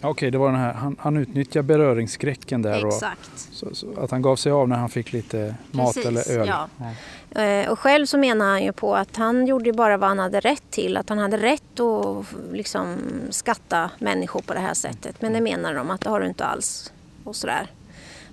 Okej, 0.00 0.30
det 0.30 0.38
var 0.38 0.50
den 0.50 0.60
här, 0.60 0.72
han, 0.72 0.96
han 1.00 1.16
utnyttjade 1.16 1.62
beröringsskräcken 1.62 2.62
där. 2.62 2.86
Exakt. 2.86 3.30
Och, 3.34 3.54
så, 3.56 3.74
så, 3.74 4.00
att 4.00 4.10
han 4.10 4.22
gav 4.22 4.36
sig 4.36 4.52
av 4.52 4.68
när 4.68 4.76
han 4.76 4.88
fick 4.88 5.12
lite 5.12 5.54
mat 5.70 5.94
Precis, 5.94 6.06
eller 6.06 6.40
öl. 6.40 6.48
Ja. 6.48 6.68
ja. 6.78 7.42
Eh, 7.42 7.70
och 7.70 7.78
själv 7.78 8.06
så 8.06 8.18
menar 8.18 8.46
han 8.46 8.64
ju 8.64 8.72
på 8.72 8.94
att 8.94 9.16
han 9.16 9.46
gjorde 9.46 9.72
bara 9.72 9.96
vad 9.96 10.08
han 10.08 10.18
hade 10.18 10.40
rätt 10.40 10.70
till. 10.70 10.96
Att 10.96 11.08
han 11.08 11.18
hade 11.18 11.36
rätt 11.36 11.80
att 11.80 12.26
liksom 12.52 12.96
skatta 13.30 13.90
människor 13.98 14.40
på 14.40 14.54
det 14.54 14.60
här 14.60 14.74
sättet. 14.74 15.22
Men 15.22 15.32
det 15.32 15.40
menar 15.40 15.74
de 15.74 15.90
att 15.90 16.00
det 16.00 16.10
har 16.10 16.20
du 16.20 16.26
inte 16.26 16.44
alls. 16.44 16.92
Och 17.24 17.36
sådär. 17.36 17.70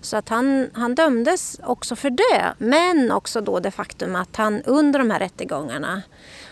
Så 0.01 0.17
att 0.17 0.29
han, 0.29 0.69
han 0.73 0.95
dömdes 0.95 1.59
också 1.63 1.95
för 1.95 2.09
det. 2.09 2.53
Men 2.57 3.11
också 3.11 3.41
då 3.41 3.59
det 3.59 3.71
faktum 3.71 4.15
att 4.15 4.35
han 4.35 4.61
under 4.61 4.99
de 4.99 5.11
här 5.11 5.19
rättegångarna 5.19 6.01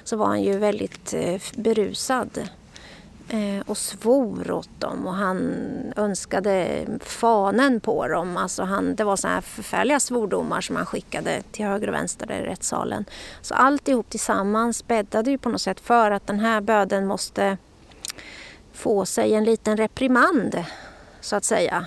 så 0.03 0.17
var 0.17 0.25
han 0.25 0.43
ju 0.43 0.57
väldigt 0.57 1.13
eh, 1.13 1.41
berusad 1.55 2.49
eh, 3.29 3.61
och 3.65 3.77
svor 3.77 4.51
åt 4.51 4.79
dem 4.79 5.07
och 5.07 5.13
han 5.13 5.53
önskade 5.95 6.85
fanen 6.99 7.79
på 7.79 8.07
dem. 8.07 8.37
Alltså 8.37 8.63
han, 8.63 8.95
det 8.95 9.03
var 9.03 9.15
så 9.15 9.27
här 9.27 9.41
förfärliga 9.41 9.99
svordomar 9.99 10.61
som 10.61 10.75
han 10.75 10.85
skickade 10.85 11.41
till 11.51 11.65
höger 11.65 11.87
och 11.87 11.93
vänster 11.93 12.31
i 12.31 12.45
rättssalen. 12.45 13.05
Så 13.41 13.53
alltihop 13.53 14.09
tillsammans 14.09 14.87
bäddade 14.87 15.31
ju 15.31 15.37
på 15.37 15.49
något 15.49 15.61
sätt 15.61 15.79
för 15.79 16.11
att 16.11 16.27
den 16.27 16.39
här 16.39 16.61
böden 16.61 17.07
måste 17.07 17.57
få 18.73 19.05
sig 19.05 19.33
en 19.33 19.43
liten 19.43 19.77
reprimand 19.77 20.63
så 21.21 21.35
att 21.35 21.43
säga. 21.43 21.85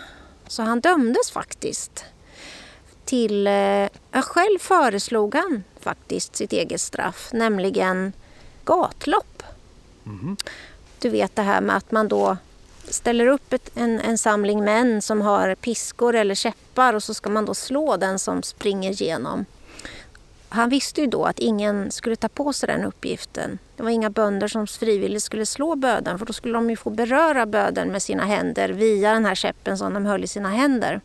Så 0.53 0.63
han 0.63 0.81
dömdes 0.81 1.31
faktiskt 1.31 2.05
till... 3.05 3.47
Eh, 3.47 3.89
själv 4.13 4.59
föreslog 4.59 5.35
han 5.35 5.65
faktiskt 5.81 6.37
sitt 6.37 6.53
eget 6.53 6.81
straff, 6.81 7.31
nämligen 7.33 8.13
gatlopp. 8.65 9.43
Mm. 10.07 10.37
Du 10.99 11.09
vet 11.09 11.37
det 11.37 11.43
här 11.43 11.61
med 11.61 11.77
att 11.77 11.91
man 11.91 12.09
då 12.09 12.37
ställer 12.89 13.27
upp 13.27 13.53
ett, 13.53 13.71
en, 13.75 14.01
en 14.01 14.19
samling 14.19 14.65
män 14.65 15.03
som 15.03 15.21
har 15.21 15.55
piskor 15.55 16.15
eller 16.15 16.35
käppar 16.35 16.95
och 16.95 17.03
så 17.03 17.15
ska 17.15 17.31
man 17.31 17.45
då 17.45 17.55
slå 17.55 17.97
den 17.97 18.19
som 18.19 18.43
springer 18.43 18.91
igenom. 19.03 19.45
Han 20.55 20.69
visste 20.69 21.01
ju 21.01 21.07
då 21.07 21.25
att 21.25 21.39
ingen 21.39 21.91
skulle 21.91 22.17
ta 22.17 22.29
på 22.29 22.53
sig 22.53 22.67
den 22.67 22.85
uppgiften. 22.85 23.59
Det 23.77 23.83
var 23.83 23.91
inga 23.91 24.11
bönder 24.11 24.49
som 24.49 24.67
frivilligt 24.67 25.23
skulle 25.23 25.47
slå 25.47 25.77
böden 25.77 26.19
för 26.19 26.27
då 26.27 26.33
skulle 26.33 26.55
de 26.55 26.71
ju 26.71 26.77
få 26.77 26.91
beröra 26.91 27.47
böden 27.47 27.89
med 27.89 28.03
sina 28.03 28.25
händer 28.25 28.69
via 28.69 29.13
den 29.13 29.25
här 29.25 29.35
käppen 29.35 29.79
som 29.79 29.95
de 29.95 30.07
höll 30.07 30.25
i 30.25 30.27
sina 30.27 30.49
händer. 30.49 31.01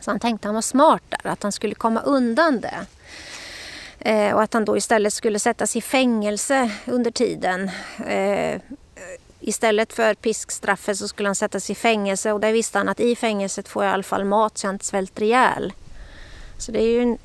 Så 0.00 0.10
han 0.10 0.20
tänkte 0.20 0.48
han 0.48 0.54
var 0.54 0.62
smart 0.62 1.02
där, 1.08 1.30
att 1.30 1.42
han 1.42 1.52
skulle 1.52 1.74
komma 1.74 2.00
undan 2.00 2.60
det. 2.60 2.86
Eh, 3.98 4.34
och 4.34 4.42
att 4.42 4.54
han 4.54 4.64
då 4.64 4.76
istället 4.76 5.12
skulle 5.12 5.38
sättas 5.38 5.76
i 5.76 5.80
fängelse 5.80 6.70
under 6.86 7.10
tiden. 7.10 7.70
Eh, 8.06 8.60
istället 9.40 9.92
för 9.92 10.14
piskstraffet 10.14 10.98
så 10.98 11.08
skulle 11.08 11.28
han 11.28 11.34
sättas 11.34 11.70
i 11.70 11.74
fängelse 11.74 12.32
och 12.32 12.40
där 12.40 12.52
visste 12.52 12.78
han 12.78 12.88
att 12.88 13.00
i 13.00 13.16
fängelset 13.16 13.68
får 13.68 13.84
jag 13.84 13.90
i 13.90 13.94
alla 13.94 14.02
fall 14.02 14.24
mat 14.24 14.58
så 14.58 14.66
jag 14.66 14.74
inte 14.74 14.84
svälter 14.84 15.22
ihjäl. 15.22 15.72
Så 16.58 16.72
det 16.72 16.82
är 16.82 16.88
ju 16.88 17.02
en 17.02 17.18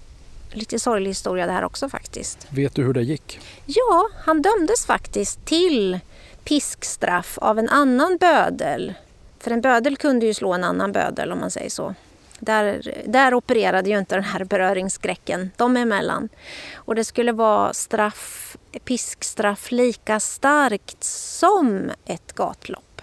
lite 0.56 0.80
sorglig 0.80 1.10
historia 1.10 1.46
det 1.46 1.52
här 1.52 1.64
också 1.64 1.90
faktiskt. 1.90 2.48
Vet 2.50 2.76
du 2.76 2.84
hur 2.84 2.94
det 2.94 3.02
gick? 3.02 3.40
Ja, 3.66 4.10
han 4.26 4.42
dömdes 4.42 4.86
faktiskt 4.86 5.46
till 5.46 6.00
piskstraff 6.44 7.38
av 7.38 7.60
en 7.60 7.70
annan 7.70 8.18
bödel. 8.18 8.94
För 9.40 9.52
en 9.52 9.62
bödel 9.62 9.98
kunde 9.98 10.26
ju 10.26 10.34
slå 10.34 10.54
en 10.54 10.64
annan 10.64 10.92
bödel 10.92 11.32
om 11.32 11.40
man 11.40 11.52
säger 11.52 11.70
så. 11.70 11.96
Där, 12.40 12.94
där 13.06 13.34
opererade 13.34 13.90
ju 13.90 14.00
inte 14.00 14.16
den 14.16 14.24
här 14.24 14.44
beröringsskräcken 14.44 15.52
dem 15.58 15.78
emellan. 15.78 16.30
Och 16.76 16.96
det 16.96 17.04
skulle 17.04 17.32
vara 17.32 17.74
straff, 17.74 18.58
piskstraff 18.84 19.72
lika 19.72 20.20
starkt 20.20 21.04
som 21.04 21.92
ett 22.06 22.34
gatlopp, 22.36 23.02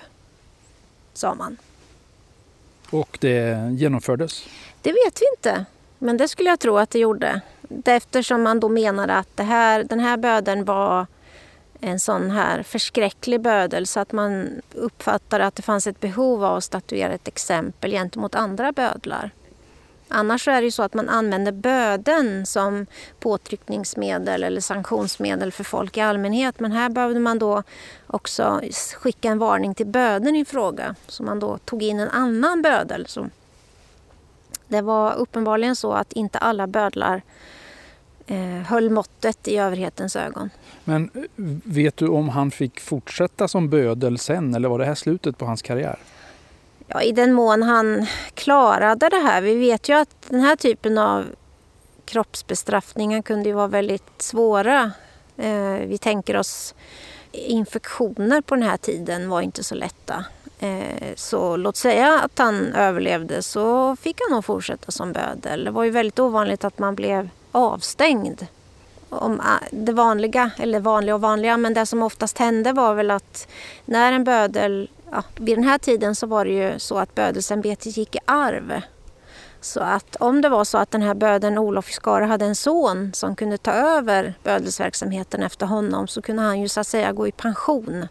sa 1.12 1.34
man. 1.34 1.56
Och 2.90 3.18
det 3.20 3.70
genomfördes? 3.72 4.44
Det 4.82 4.92
vet 4.92 5.20
vi 5.20 5.26
inte. 5.36 5.64
Men 6.02 6.16
det 6.16 6.28
skulle 6.28 6.48
jag 6.50 6.60
tro 6.60 6.76
att 6.76 6.90
det 6.90 6.98
gjorde. 6.98 7.40
Eftersom 7.84 8.42
man 8.42 8.60
då 8.60 8.68
menade 8.68 9.14
att 9.14 9.36
det 9.36 9.42
här, 9.42 9.84
den 9.84 10.00
här 10.00 10.16
bödeln 10.16 10.64
var 10.64 11.06
en 11.80 12.00
sån 12.00 12.30
här 12.30 12.62
förskräcklig 12.62 13.40
bödel 13.40 13.86
så 13.86 14.00
att 14.00 14.12
man 14.12 14.48
uppfattade 14.74 15.46
att 15.46 15.54
det 15.54 15.62
fanns 15.62 15.86
ett 15.86 16.00
behov 16.00 16.44
av 16.44 16.56
att 16.56 16.64
statuera 16.64 17.12
ett 17.12 17.28
exempel 17.28 17.90
gentemot 17.90 18.34
andra 18.34 18.72
bödlar. 18.72 19.30
Annars 20.08 20.48
är 20.48 20.60
det 20.60 20.64
ju 20.64 20.70
så 20.70 20.82
att 20.82 20.94
man 20.94 21.08
använder 21.08 21.52
böden 21.52 22.46
som 22.46 22.86
påtryckningsmedel 23.20 24.44
eller 24.44 24.60
sanktionsmedel 24.60 25.52
för 25.52 25.64
folk 25.64 25.96
i 25.96 26.00
allmänhet. 26.00 26.60
Men 26.60 26.72
här 26.72 26.88
behövde 26.88 27.20
man 27.20 27.38
då 27.38 27.62
också 28.06 28.60
skicka 28.96 29.28
en 29.28 29.38
varning 29.38 29.74
till 29.74 29.86
böden 29.86 30.36
i 30.36 30.44
fråga. 30.44 30.94
Så 31.06 31.22
man 31.22 31.40
då 31.40 31.58
tog 31.58 31.82
in 31.82 32.00
en 32.00 32.08
annan 32.08 32.62
bödel. 32.62 33.06
som 33.06 33.30
det 34.70 34.82
var 34.82 35.14
uppenbarligen 35.14 35.76
så 35.76 35.92
att 35.92 36.12
inte 36.12 36.38
alla 36.38 36.66
bödlar 36.66 37.22
eh, 38.26 38.38
höll 38.66 38.90
måttet 38.90 39.48
i 39.48 39.56
överhetens 39.56 40.16
ögon. 40.16 40.50
Men 40.84 41.10
eh, 41.14 41.22
vet 41.64 41.96
du 41.96 42.08
om 42.08 42.28
han 42.28 42.50
fick 42.50 42.80
fortsätta 42.80 43.48
som 43.48 43.70
bödel 43.70 44.18
sen 44.18 44.54
eller 44.54 44.68
var 44.68 44.78
det 44.78 44.84
här 44.84 44.94
slutet 44.94 45.38
på 45.38 45.44
hans 45.44 45.62
karriär? 45.62 45.98
Ja, 46.86 47.02
I 47.02 47.12
den 47.12 47.32
mån 47.32 47.62
han 47.62 48.06
klarade 48.34 49.08
det 49.08 49.16
här. 49.16 49.42
Vi 49.42 49.54
vet 49.54 49.88
ju 49.88 49.92
att 49.92 50.16
den 50.28 50.40
här 50.40 50.56
typen 50.56 50.98
av 50.98 51.24
kroppsbestraffningar 52.04 53.22
kunde 53.22 53.48
ju 53.48 53.54
vara 53.54 53.66
väldigt 53.66 54.22
svåra. 54.22 54.92
Eh, 55.36 55.74
vi 55.86 55.98
tänker 55.98 56.36
oss 56.36 56.74
infektioner 57.32 58.40
på 58.40 58.54
den 58.54 58.64
här 58.64 58.76
tiden 58.76 59.28
var 59.28 59.40
inte 59.40 59.64
så 59.64 59.74
lätta. 59.74 60.24
Eh, 60.62 61.14
så 61.16 61.56
låt 61.56 61.76
säga 61.76 62.20
att 62.20 62.38
han 62.38 62.72
överlevde 62.74 63.42
så 63.42 63.96
fick 63.96 64.20
han 64.20 64.34
nog 64.34 64.44
fortsätta 64.44 64.92
som 64.92 65.12
bödel. 65.12 65.64
Det 65.64 65.70
var 65.70 65.84
ju 65.84 65.90
väldigt 65.90 66.18
ovanligt 66.18 66.64
att 66.64 66.78
man 66.78 66.94
blev 66.94 67.28
avstängd. 67.52 68.46
Om 69.08 69.40
ah, 69.40 69.64
det 69.70 69.92
vanliga, 69.92 70.50
eller 70.58 70.80
vanliga 70.80 71.14
och 71.14 71.20
vanliga, 71.20 71.56
men 71.56 71.74
det 71.74 71.86
som 71.86 72.02
oftast 72.02 72.38
hände 72.38 72.72
var 72.72 72.94
väl 72.94 73.10
att 73.10 73.48
när 73.84 74.12
en 74.12 74.24
bödel, 74.24 74.90
ja, 75.10 75.22
vid 75.36 75.56
den 75.58 75.64
här 75.64 75.78
tiden 75.78 76.14
så 76.14 76.26
var 76.26 76.44
det 76.44 76.50
ju 76.50 76.78
så 76.78 76.98
att 76.98 77.14
bödelsämbetet 77.14 77.96
gick 77.96 78.16
i 78.16 78.18
arv. 78.24 78.82
Så 79.60 79.80
att 79.80 80.16
om 80.16 80.40
det 80.40 80.48
var 80.48 80.64
så 80.64 80.78
att 80.78 80.90
den 80.90 81.02
här 81.02 81.14
bödeln 81.14 81.58
Olof 81.58 81.90
Skara 81.90 82.26
hade 82.26 82.44
en 82.44 82.56
son 82.56 83.10
som 83.14 83.36
kunde 83.36 83.58
ta 83.58 83.72
över 83.72 84.34
bödelsverksamheten 84.42 85.42
efter 85.42 85.66
honom 85.66 86.08
så 86.08 86.22
kunde 86.22 86.42
han 86.42 86.60
ju 86.60 86.68
så 86.68 86.80
att 86.80 86.86
säga 86.86 87.12
gå 87.12 87.28
i 87.28 87.32
pension 87.32 88.06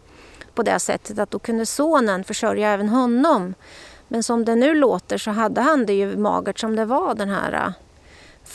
på 0.60 0.64
det 0.64 0.78
sättet 0.78 1.18
att 1.18 1.30
då 1.30 1.38
kunde 1.38 1.66
sonen 1.66 2.24
försörja 2.24 2.70
även 2.70 2.88
honom. 2.88 3.54
Men 4.08 4.22
som 4.22 4.44
det 4.44 4.54
nu 4.54 4.74
låter 4.74 5.18
så 5.18 5.30
hade 5.30 5.60
han 5.60 5.86
det 5.86 5.92
ju 5.92 6.16
magert 6.16 6.58
som 6.58 6.76
det 6.76 6.84
var 6.84 7.14
den 7.14 7.28
här 7.28 7.72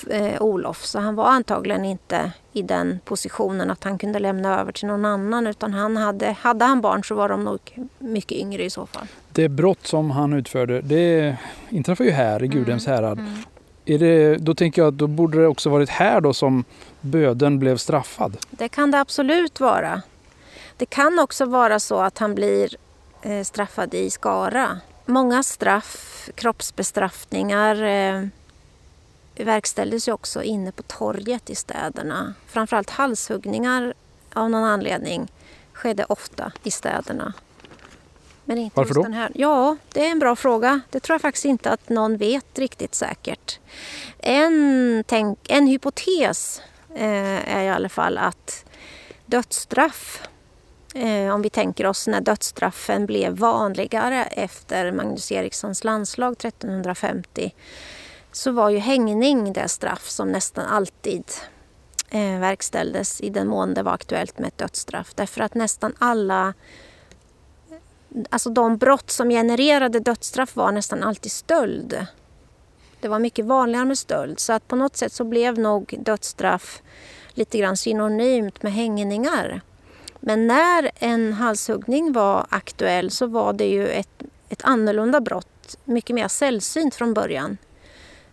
eh, 0.09 0.41
Olof. 0.41 0.85
Så 0.85 0.99
han 0.99 1.15
var 1.15 1.25
antagligen 1.25 1.85
inte 1.85 2.31
i 2.53 2.61
den 2.61 2.99
positionen 3.05 3.71
att 3.71 3.83
han 3.83 3.97
kunde 3.97 4.19
lämna 4.19 4.59
över 4.59 4.71
till 4.71 4.87
någon 4.87 5.05
annan 5.05 5.47
utan 5.47 5.73
han 5.73 5.97
hade, 5.97 6.31
hade 6.31 6.65
han 6.65 6.81
barn 6.81 7.03
så 7.03 7.15
var 7.15 7.29
de 7.29 7.43
nog 7.43 7.59
mycket 7.99 8.37
yngre 8.37 8.63
i 8.63 8.69
så 8.69 8.85
fall. 8.85 9.07
Det 9.31 9.49
brott 9.49 9.87
som 9.87 10.11
han 10.11 10.33
utförde 10.33 10.81
det 10.81 11.37
inträffar 11.69 12.05
ju 12.05 12.11
här 12.11 12.43
i 12.43 12.47
Gudhems 12.47 12.87
mm, 12.87 12.95
härad. 12.95 13.19
Mm. 13.19 13.33
Är 13.85 13.99
det, 13.99 14.37
då 14.37 14.55
tänker 14.55 14.81
jag 14.81 14.87
att 14.87 14.97
då 14.97 15.07
borde 15.07 15.41
det 15.41 15.47
också 15.47 15.69
varit 15.69 15.89
här 15.89 16.21
då 16.21 16.33
som 16.33 16.63
böden 17.01 17.59
blev 17.59 17.77
straffad. 17.77 18.37
Det 18.49 18.69
kan 18.69 18.91
det 18.91 18.99
absolut 18.99 19.59
vara. 19.59 20.01
Det 20.77 20.85
kan 20.85 21.19
också 21.19 21.45
vara 21.45 21.79
så 21.79 21.99
att 21.99 22.17
han 22.17 22.35
blir 22.35 22.77
eh, 23.21 23.43
straffad 23.43 23.93
i 23.93 24.09
Skara. 24.09 24.79
Många 25.05 25.43
straff, 25.43 26.29
kroppsbestraffningar 26.35 27.83
eh, 27.83 28.27
verkställdes 29.35 30.07
ju 30.07 30.11
också 30.11 30.43
inne 30.43 30.71
på 30.71 30.83
torget 30.83 31.49
i 31.49 31.55
städerna. 31.55 32.33
Framförallt 32.47 32.89
halshuggningar 32.89 33.93
av 34.33 34.49
någon 34.49 34.63
anledning 34.63 35.31
skedde 35.73 36.05
ofta 36.09 36.51
i 36.63 36.71
städerna. 36.71 37.33
Men 38.45 38.57
inte 38.57 38.77
Varför 38.77 38.93
då? 38.93 39.03
Den 39.03 39.13
här. 39.13 39.31
Ja, 39.35 39.77
det 39.93 40.05
är 40.05 40.11
en 40.11 40.19
bra 40.19 40.35
fråga. 40.35 40.81
Det 40.89 40.99
tror 40.99 41.13
jag 41.13 41.21
faktiskt 41.21 41.45
inte 41.45 41.71
att 41.71 41.89
någon 41.89 42.17
vet 42.17 42.59
riktigt 42.59 42.95
säkert. 42.95 43.59
En, 44.17 45.03
tänk, 45.07 45.39
en 45.49 45.67
hypotes 45.67 46.61
eh, 46.95 47.55
är 47.57 47.63
i 47.63 47.69
alla 47.69 47.89
fall 47.89 48.17
att 48.17 48.65
dödsstraff 49.25 50.21
Eh, 50.95 51.33
om 51.33 51.41
vi 51.41 51.49
tänker 51.49 51.85
oss 51.85 52.07
när 52.07 52.21
dödsstraffen 52.21 53.05
blev 53.05 53.37
vanligare 53.37 54.23
efter 54.25 54.91
Magnus 54.91 55.31
Erikssons 55.31 55.83
landslag 55.83 56.33
1350 56.33 57.53
så 58.31 58.51
var 58.51 58.69
ju 58.69 58.77
hängning 58.77 59.53
det 59.53 59.67
straff 59.67 60.09
som 60.09 60.31
nästan 60.31 60.65
alltid 60.65 61.23
eh, 62.09 62.39
verkställdes 62.39 63.21
i 63.21 63.29
den 63.29 63.47
mån 63.47 63.73
det 63.73 63.83
var 63.83 63.93
aktuellt 63.93 64.39
med 64.39 64.47
ett 64.47 64.57
dödsstraff. 64.57 65.13
Därför 65.15 65.41
att 65.41 65.53
nästan 65.53 65.93
alla 65.99 66.53
Alltså 68.29 68.49
de 68.49 68.77
brott 68.77 69.11
som 69.11 69.29
genererade 69.29 69.99
dödsstraff 69.99 70.55
var 70.55 70.71
nästan 70.71 71.03
alltid 71.03 71.31
stöld. 71.31 72.05
Det 72.99 73.07
var 73.07 73.19
mycket 73.19 73.45
vanligare 73.45 73.85
med 73.85 73.97
stöld 73.97 74.39
så 74.39 74.53
att 74.53 74.67
på 74.67 74.75
något 74.75 74.97
sätt 74.97 75.13
så 75.13 75.23
blev 75.23 75.59
nog 75.59 75.95
dödsstraff 75.99 76.81
lite 77.33 77.57
grann 77.57 77.77
synonymt 77.77 78.63
med 78.63 78.73
hängningar. 78.73 79.61
Men 80.27 80.47
när 80.47 80.91
en 80.99 81.33
halshuggning 81.33 82.13
var 82.13 82.45
aktuell 82.49 83.11
så 83.11 83.27
var 83.27 83.53
det 83.53 83.65
ju 83.65 83.87
ett, 83.87 84.23
ett 84.49 84.61
annorlunda 84.63 85.21
brott, 85.21 85.77
mycket 85.83 86.15
mer 86.15 86.27
sällsynt 86.27 86.95
från 86.95 87.13
början. 87.13 87.57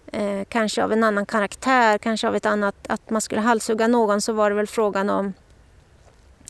Eh, 0.07 0.45
kanske 0.49 0.85
av 0.85 0.93
en 0.93 1.05
annan 1.05 1.27
karaktär, 1.27 1.99
kanske 1.99 2.29
av 2.29 2.37
ett 2.37 2.47
annat, 2.47 2.75
att 2.89 3.11
man 3.11 3.21
skulle 3.21 3.41
halshugga 3.41 3.87
någon 3.89 4.21
så 4.21 4.33
var 4.33 4.51
det 4.51 4.57
väl 4.57 4.67
frågan 4.67 5.11
om 5.11 5.33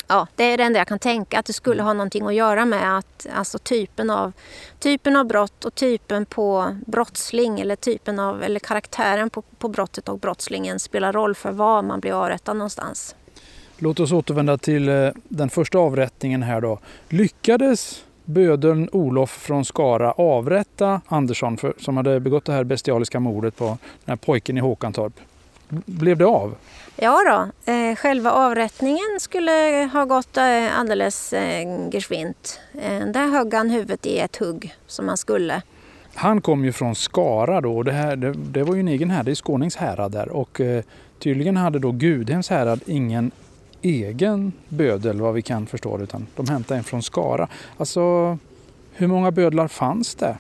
Ja, 0.07 0.27
det 0.37 0.45
är 0.45 0.57
det 0.57 0.65
enda 0.65 0.79
jag 0.79 0.89
kan 0.89 0.99
tänka, 0.99 1.39
att 1.39 1.47
det 1.47 1.53
skulle 1.53 1.83
ha 1.83 1.93
någonting 1.93 2.27
att 2.27 2.35
göra 2.35 2.65
med 2.65 2.99
att 2.99 3.27
alltså 3.35 3.59
typen 3.59 4.11
av, 4.11 4.33
typen 4.79 5.17
av 5.17 5.25
brott 5.25 5.65
och 5.65 5.75
typen 5.75 6.27
på 6.27 6.77
brottsling 6.87 7.61
eller 7.61 7.77
typen 7.77 8.19
av, 8.19 8.43
eller 8.43 8.61
karaktären 8.61 9.31
på, 9.31 9.43
på 9.43 9.69
brottet 9.69 10.09
och 10.09 10.19
brottslingen 10.19 10.79
spelar 10.79 11.13
roll 11.13 11.35
för 11.35 11.53
var 11.53 11.83
man 11.83 12.01
blir 12.01 12.13
avrättad 12.13 12.57
någonstans. 12.57 13.15
Låt 13.83 14.01
oss 14.01 14.13
återvända 14.13 14.59
till 14.59 14.89
eh, 14.89 15.09
den 15.29 15.51
första 15.51 15.79
avrättningen 15.79 16.43
här 16.43 16.61
då. 16.61 16.79
Lyckades 17.09 18.05
bödeln 18.25 18.89
Olof 18.93 19.31
från 19.31 19.65
Skara 19.65 20.13
avrätta 20.13 21.01
Andersson 21.07 21.57
för, 21.57 21.75
som 21.79 21.97
hade 21.97 22.21
begått 22.21 22.45
det 22.45 22.53
här 22.53 22.65
bestialiska 22.65 23.21
mordet 23.21 23.57
på 23.57 23.65
den 23.65 23.79
här 24.07 24.17
pojken 24.17 24.57
i 24.57 24.61
Håkantorp? 24.61 25.13
Blev 25.69 26.19
det 26.19 26.27
av? 26.27 26.55
Ja 26.97 27.19
då, 27.29 27.73
eh, 27.73 27.97
själva 27.97 28.33
avrättningen 28.33 29.21
skulle 29.21 29.91
ha 29.93 30.05
gått 30.05 30.37
eh, 30.37 30.79
alldeles 30.79 31.33
eh, 31.33 31.89
geschwint. 31.93 32.61
Eh, 32.75 33.07
där 33.07 33.29
högg 33.29 33.55
han 33.55 33.71
huvudet 33.71 34.07
i 34.07 34.19
ett 34.19 34.37
hugg 34.37 34.75
som 34.87 35.09
han 35.09 35.17
skulle. 35.17 35.63
Han 36.15 36.41
kom 36.41 36.65
ju 36.65 36.73
från 36.73 36.95
Skara 36.95 37.61
då 37.61 37.77
och 37.77 37.85
det, 37.85 37.93
här, 37.93 38.17
det, 38.17 38.33
det 38.33 38.63
var 38.63 38.75
ju 38.75 38.81
en 38.81 38.89
egen 38.89 39.11
härad, 39.11 39.25
det 39.25 39.31
är 39.31 39.35
Skånings 39.35 39.77
härad 39.77 40.13
där 40.13 40.29
och 40.29 40.61
eh, 40.61 40.83
tydligen 41.19 41.57
hade 41.57 41.79
då 41.79 41.93
Gudhems 41.93 42.51
härad 42.51 42.81
ingen 42.87 43.31
egen 43.83 44.53
bödel 44.69 45.21
vad 45.21 45.35
vi 45.35 45.43
kan 45.43 45.67
förstå 45.67 46.01
utan 46.01 46.27
de 46.37 46.49
hämtade 46.49 46.79
en 46.79 46.85
från 46.85 47.03
Skara. 47.03 47.49
Alltså, 47.77 48.39
hur 48.93 49.07
många 49.07 49.31
bödlar 49.31 49.69
fanns 49.69 50.15
det? 50.15 50.39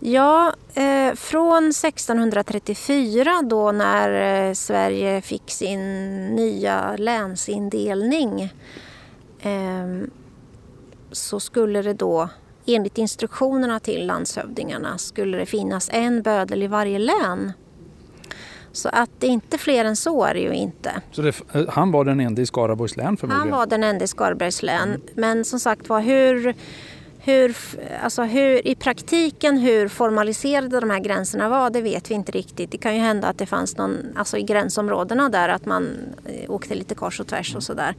Ja, 0.00 0.52
eh, 0.74 1.14
från 1.14 1.68
1634 1.68 3.42
då 3.44 3.72
när 3.72 4.48
eh, 4.48 4.54
Sverige 4.54 5.20
fick 5.20 5.50
sin 5.50 5.80
nya 6.26 6.96
länsindelning 6.96 8.42
eh, 9.40 10.08
så 11.12 11.40
skulle 11.40 11.82
det 11.82 11.92
då 11.94 12.28
enligt 12.66 12.98
instruktionerna 12.98 13.80
till 13.80 14.06
landshövdingarna 14.06 14.98
skulle 14.98 15.38
det 15.38 15.46
finnas 15.46 15.90
en 15.92 16.22
bödel 16.22 16.62
i 16.62 16.66
varje 16.66 16.98
län. 16.98 17.52
Så 18.76 18.88
att 18.88 19.10
det 19.18 19.26
är 19.26 19.30
inte 19.30 19.58
fler 19.58 19.84
än 19.84 19.96
så 19.96 20.24
är 20.24 20.34
det 20.34 20.40
ju 20.40 20.52
inte. 20.52 21.00
Så 21.12 21.22
det, 21.22 21.34
eh, 21.52 21.68
han 21.68 21.92
var 21.92 22.04
den 22.04 22.20
enda 22.20 22.42
i 22.42 22.46
Skaraborgs 22.46 22.96
län 22.96 23.16
förmodligen? 23.16 23.52
Han 23.52 23.58
var 23.58 23.66
den 23.66 23.84
enda 23.84 24.04
i 24.04 24.08
Skaraborgs 24.08 24.62
län. 24.62 24.88
Mm. 24.88 25.00
Men 25.14 25.44
som 25.44 25.60
sagt 25.60 25.88
var, 25.88 26.00
hur, 26.00 26.54
hur, 27.18 27.56
alltså 28.02 28.22
hur, 28.22 28.66
i 28.66 28.74
praktiken 28.74 29.58
hur 29.58 29.88
formaliserade 29.88 30.80
de 30.80 30.90
här 30.90 31.00
gränserna 31.00 31.48
var, 31.48 31.70
det 31.70 31.80
vet 31.80 32.10
vi 32.10 32.14
inte 32.14 32.32
riktigt. 32.32 32.70
Det 32.70 32.78
kan 32.78 32.94
ju 32.94 33.00
hända 33.00 33.28
att 33.28 33.38
det 33.38 33.46
fanns 33.46 33.76
någon, 33.76 33.96
alltså 34.16 34.36
i 34.36 34.42
gränsområdena 34.42 35.28
där, 35.28 35.48
att 35.48 35.66
man 35.66 35.88
eh, 36.24 36.50
åkte 36.50 36.74
lite 36.74 36.94
kors 36.94 37.20
och 37.20 37.26
tvärs 37.26 37.56
och 37.56 37.62
sådär. 37.62 37.94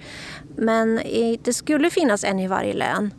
Men 0.55 1.01
det 1.41 1.53
skulle 1.53 1.89
finnas 1.89 2.23
en 2.23 2.39
i 2.39 2.47
varje 2.47 2.73
län. 2.73 3.13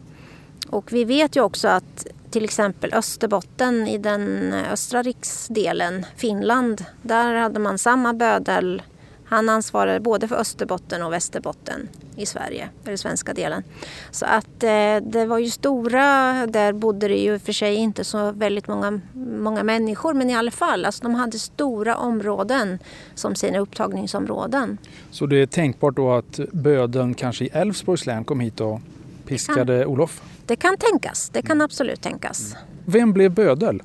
Och 0.69 0.93
vi 0.93 1.05
vet 1.05 1.37
ju 1.37 1.41
också 1.41 1.69
att 1.69 2.07
till 2.31 2.45
exempel 2.45 2.95
Österbotten 2.95 3.89
i 3.89 3.99
den 3.99 4.53
östra 4.53 5.03
riksdelen, 5.03 6.07
Finland, 6.17 6.85
där 7.03 7.35
hade 7.35 7.61
man 7.61 7.79
samma 7.79 8.15
bödel. 8.15 8.83
Han 9.25 9.49
ansvarade 9.49 10.01
både 10.01 10.29
för 10.29 10.37
Österbotten 10.37 11.03
och 11.03 11.13
Västerbotten 11.13 11.89
i 12.17 12.27
Sverige, 12.27 12.69
eller 12.85 12.97
svenska 12.97 13.35
delen. 13.35 13.63
Så 14.11 14.27
att 14.27 14.63
eh, 14.63 14.97
det 15.03 15.27
var 15.27 15.39
ju 15.39 15.51
stora, 15.51 16.47
där 16.47 16.73
bodde 16.73 17.09
det 17.09 17.19
ju 17.19 17.39
för 17.39 17.53
sig 17.53 17.75
inte 17.75 18.05
så 18.05 18.33
väldigt 18.33 18.69
många, 18.69 19.01
många 19.39 19.63
människor, 19.63 20.15
men 20.15 20.31
i 20.31 20.37
alla 20.37 20.51
fall, 20.51 20.85
alltså 20.85 21.03
de 21.03 21.15
hade 21.15 21.39
stora 21.39 21.97
områden 21.97 22.79
som 23.15 23.35
sina 23.35 23.59
upptagningsområden. 23.59 24.79
Så 25.11 25.27
det 25.27 25.43
är 25.43 25.47
tänkbart 25.47 25.97
då 25.97 26.13
att 26.13 26.41
bödeln 26.53 27.15
kanske 27.15 27.45
i 27.45 27.49
Älvsborgs 27.53 28.07
län 28.07 28.25
kom 28.25 28.41
hit 28.41 28.61
och 28.61 28.81
piskade 29.27 29.87
Olof? 29.87 30.23
Det 30.49 30.57
kan 30.57 30.77
tänkas, 30.77 31.31
det 31.31 31.43
kan 31.43 31.61
absolut 31.61 32.03
tänkas. 32.03 32.55
Vem 32.85 33.13
blev 33.13 33.35
bödel? 33.35 33.83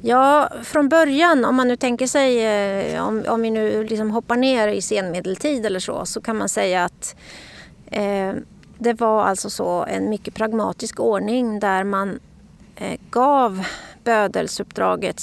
Ja, 0.00 0.48
från 0.62 0.88
början 0.88 1.44
om 1.44 1.54
man 1.54 1.68
nu 1.68 1.76
tänker 1.76 2.06
sig, 2.06 2.44
eh, 2.44 3.06
om, 3.06 3.24
om 3.28 3.42
vi 3.42 3.50
nu 3.50 3.84
liksom 3.84 4.10
hoppar 4.10 4.36
ner 4.36 4.68
i 4.68 4.82
senmedeltid 4.82 5.66
eller 5.66 5.80
så, 5.80 6.06
så 6.06 6.20
kan 6.20 6.36
man 6.36 6.48
säga 6.48 6.84
att 6.84 7.16
eh, 7.86 8.32
det 8.78 8.92
var 8.92 9.24
alltså 9.24 9.50
så 9.50 9.84
en 9.84 10.10
mycket 10.10 10.34
pragmatisk 10.34 11.00
ordning 11.00 11.60
där 11.60 11.84
man 11.84 12.20
eh, 12.76 13.00
gav 13.10 13.64
bödelsuppdraget 14.04 15.22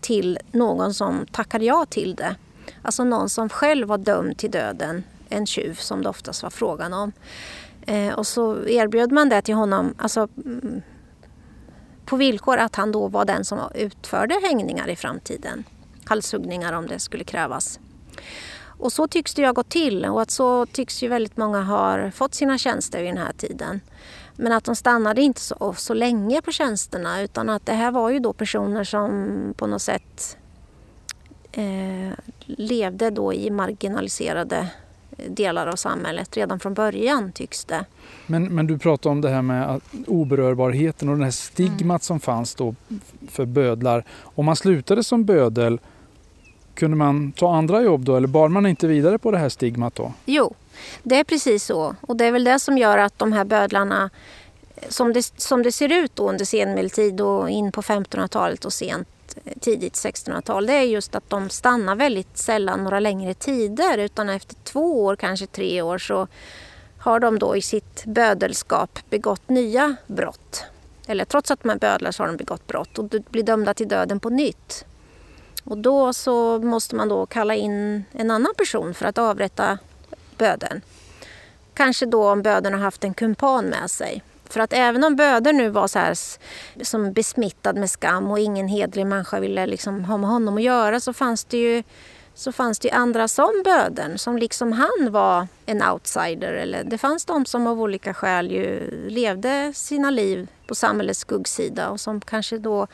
till 0.00 0.38
någon 0.52 0.94
som 0.94 1.26
tackade 1.32 1.64
ja 1.64 1.86
till 1.90 2.14
det. 2.14 2.36
Alltså 2.82 3.04
någon 3.04 3.28
som 3.28 3.48
själv 3.48 3.88
var 3.88 3.98
dömd 3.98 4.38
till 4.38 4.50
döden, 4.50 5.04
en 5.28 5.46
tjuv 5.46 5.74
som 5.74 6.02
det 6.02 6.08
oftast 6.08 6.42
var 6.42 6.50
frågan 6.50 6.92
om. 6.92 7.12
Eh, 7.86 8.14
och 8.14 8.26
så 8.26 8.66
erbjöd 8.68 9.12
man 9.12 9.28
det 9.28 9.42
till 9.42 9.54
honom 9.54 9.94
alltså, 9.98 10.28
mm, 10.44 10.82
på 12.04 12.16
villkor 12.16 12.58
att 12.58 12.76
han 12.76 12.92
då 12.92 13.08
var 13.08 13.24
den 13.24 13.44
som 13.44 13.58
utförde 13.74 14.34
hängningar 14.42 14.88
i 14.88 14.96
framtiden. 14.96 15.64
Halshuggningar 16.04 16.72
om 16.72 16.86
det 16.86 16.98
skulle 16.98 17.24
krävas. 17.24 17.80
Och 18.78 18.92
så 18.92 19.08
tycks 19.08 19.34
det 19.34 19.42
ju 19.42 19.46
ha 19.46 19.52
gått 19.52 19.68
till 19.68 20.04
och 20.04 20.22
att 20.22 20.30
så 20.30 20.66
tycks 20.66 21.02
ju 21.02 21.08
väldigt 21.08 21.36
många 21.36 21.62
ha 21.62 22.10
fått 22.10 22.34
sina 22.34 22.58
tjänster 22.58 23.02
vid 23.02 23.08
den 23.08 23.18
här 23.18 23.32
tiden. 23.32 23.80
Men 24.36 24.52
att 24.52 24.64
de 24.64 24.76
stannade 24.76 25.22
inte 25.22 25.40
så, 25.40 25.74
så 25.76 25.94
länge 25.94 26.42
på 26.42 26.52
tjänsterna 26.52 27.22
utan 27.22 27.50
att 27.50 27.66
det 27.66 27.72
här 27.72 27.90
var 27.90 28.10
ju 28.10 28.18
då 28.18 28.32
personer 28.32 28.84
som 28.84 29.54
på 29.56 29.66
något 29.66 29.82
sätt 29.82 30.36
eh, 31.52 32.12
levde 32.46 33.10
då 33.10 33.32
i 33.32 33.50
marginaliserade 33.50 34.68
delar 35.28 35.66
av 35.66 35.76
samhället 35.76 36.36
redan 36.36 36.60
från 36.60 36.74
början 36.74 37.32
tycks 37.32 37.64
det. 37.64 37.84
Men, 38.26 38.44
men 38.44 38.66
du 38.66 38.78
pratar 38.78 39.10
om 39.10 39.20
det 39.20 39.28
här 39.28 39.42
med 39.42 39.80
oberörbarheten 40.06 41.08
och 41.08 41.14
den 41.14 41.24
här 41.24 41.30
stigmat 41.30 41.80
mm. 41.80 42.00
som 42.00 42.20
fanns 42.20 42.54
då 42.54 42.74
för 43.30 43.46
bödlar. 43.46 44.04
Om 44.22 44.44
man 44.46 44.56
slutade 44.56 45.04
som 45.04 45.24
bödel, 45.24 45.78
kunde 46.74 46.96
man 46.96 47.32
ta 47.32 47.54
andra 47.56 47.82
jobb 47.82 48.04
då 48.04 48.16
eller 48.16 48.28
bar 48.28 48.48
man 48.48 48.66
inte 48.66 48.86
vidare 48.86 49.18
på 49.18 49.30
det 49.30 49.38
här 49.38 49.48
stigmat 49.48 49.94
då? 49.94 50.12
Jo, 50.24 50.54
det 51.02 51.16
är 51.16 51.24
precis 51.24 51.64
så. 51.64 51.96
Och 52.00 52.16
det 52.16 52.24
är 52.24 52.32
väl 52.32 52.44
det 52.44 52.60
som 52.60 52.78
gör 52.78 52.98
att 52.98 53.18
de 53.18 53.32
här 53.32 53.44
bödlarna 53.44 54.10
som 54.88 55.12
det, 55.12 55.40
som 55.40 55.62
det 55.62 55.72
ser 55.72 55.92
ut 55.92 56.16
då 56.16 56.30
under 56.30 56.44
senmedeltid 56.44 57.20
och 57.20 57.50
in 57.50 57.72
på 57.72 57.82
1500-talet 57.82 58.64
och 58.64 58.72
sent 58.72 59.08
tidigt 59.60 59.94
1600-tal 59.94 60.66
det 60.66 60.72
är 60.72 60.82
just 60.82 61.14
att 61.14 61.30
de 61.30 61.50
stannar 61.50 61.96
väldigt 61.96 62.38
sällan 62.38 62.84
några 62.84 63.00
längre 63.00 63.34
tider 63.34 63.98
utan 63.98 64.28
efter 64.28 64.54
två 64.54 65.04
år, 65.04 65.16
kanske 65.16 65.46
tre 65.46 65.82
år 65.82 65.98
så 65.98 66.28
har 66.98 67.20
de 67.20 67.38
då 67.38 67.56
i 67.56 67.62
sitt 67.62 68.04
bödelskap 68.04 68.98
begått 69.10 69.48
nya 69.48 69.96
brott. 70.06 70.64
Eller 71.06 71.24
trots 71.24 71.50
att 71.50 71.62
de 71.62 71.70
är 71.70 71.76
bödlar 71.76 72.10
så 72.10 72.22
har 72.22 72.28
de 72.28 72.36
begått 72.36 72.66
brott 72.66 72.98
och 72.98 73.04
blir 73.04 73.42
dömda 73.42 73.74
till 73.74 73.88
döden 73.88 74.20
på 74.20 74.30
nytt. 74.30 74.84
Och 75.64 75.78
då 75.78 76.12
så 76.12 76.58
måste 76.58 76.94
man 76.94 77.08
då 77.08 77.26
kalla 77.26 77.54
in 77.54 78.04
en 78.12 78.30
annan 78.30 78.54
person 78.56 78.94
för 78.94 79.06
att 79.06 79.18
avrätta 79.18 79.78
böden. 80.38 80.80
Kanske 81.74 82.06
då 82.06 82.30
om 82.30 82.42
böden 82.42 82.72
har 82.72 82.80
haft 82.80 83.04
en 83.04 83.14
kumpan 83.14 83.64
med 83.64 83.90
sig. 83.90 84.22
För 84.54 84.60
att 84.60 84.72
även 84.72 85.04
om 85.04 85.16
Böder 85.16 85.52
nu 85.52 85.68
var 85.68 85.86
så 85.86 85.98
här 85.98 86.18
som 86.82 87.12
besmittad 87.12 87.72
med 87.76 87.90
skam 87.90 88.30
och 88.30 88.38
ingen 88.38 88.68
hedlig 88.68 89.06
människa 89.06 89.40
ville 89.40 89.66
liksom 89.66 90.04
ha 90.04 90.16
med 90.16 90.30
honom 90.30 90.56
att 90.56 90.62
göra 90.62 91.00
så 91.00 91.12
fanns 91.12 91.44
det 91.44 91.56
ju 91.56 91.82
så 92.34 92.52
fanns 92.52 92.78
det 92.78 92.90
andra 92.90 93.28
som 93.28 93.62
Böden 93.64 94.18
som 94.18 94.38
liksom 94.38 94.72
han 94.72 95.12
var 95.12 95.46
en 95.66 95.82
outsider. 95.82 96.52
Eller 96.52 96.84
det 96.84 96.98
fanns 96.98 97.24
de 97.24 97.46
som 97.46 97.66
av 97.66 97.80
olika 97.80 98.14
skäl 98.14 98.52
ju 98.52 98.90
levde 99.08 99.72
sina 99.74 100.10
liv 100.10 100.48
på 100.66 100.74
samhällets 100.74 101.20
skuggsida 101.20 101.88
och 101.90 102.00
som 102.00 102.20
kanske 102.20 102.58
då 102.58 102.86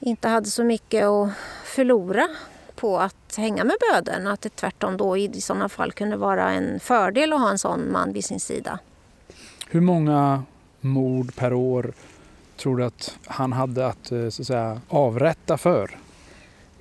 inte 0.00 0.28
hade 0.28 0.50
så 0.50 0.64
mycket 0.64 1.04
att 1.04 1.28
förlora 1.64 2.28
på 2.76 2.98
att 2.98 3.36
hänga 3.36 3.64
med 3.64 3.76
Böden. 3.90 4.26
Att 4.26 4.40
det 4.40 4.56
tvärtom 4.56 4.96
då 4.96 5.16
i 5.16 5.40
sådana 5.40 5.68
fall 5.68 5.92
kunde 5.92 6.16
vara 6.16 6.50
en 6.50 6.80
fördel 6.80 7.32
att 7.32 7.40
ha 7.40 7.50
en 7.50 7.58
sån 7.58 7.92
man 7.92 8.12
vid 8.12 8.24
sin 8.24 8.40
sida. 8.40 8.78
Hur 9.72 9.80
många 9.80 10.42
mord 10.80 11.36
per 11.36 11.52
år 11.52 11.92
tror 12.56 12.76
du 12.76 12.84
att 12.84 13.18
han 13.26 13.52
hade 13.52 13.86
att, 13.86 14.12
eh, 14.12 14.28
så 14.28 14.42
att 14.42 14.46
säga, 14.46 14.80
avrätta 14.88 15.58
för? 15.58 15.90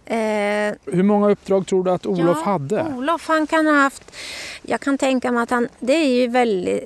Eh, 0.05 0.75
Hur 0.85 1.03
många 1.03 1.29
uppdrag 1.29 1.67
tror 1.67 1.83
du 1.83 1.91
att 1.91 2.05
Olof 2.05 2.37
ja, 2.45 2.51
hade? 2.51 2.93
Olof 2.97 3.27
han 3.27 3.47
kan 3.47 3.67
ha 3.67 3.73
haft, 3.73 4.15
jag 4.61 4.81
kan 4.81 4.97
tänka 4.97 5.31
mig 5.31 5.43
att 5.43 5.49
han, 5.49 5.67
det 5.79 5.93
är 5.93 6.21
ju 6.21 6.27
väldigt, 6.27 6.83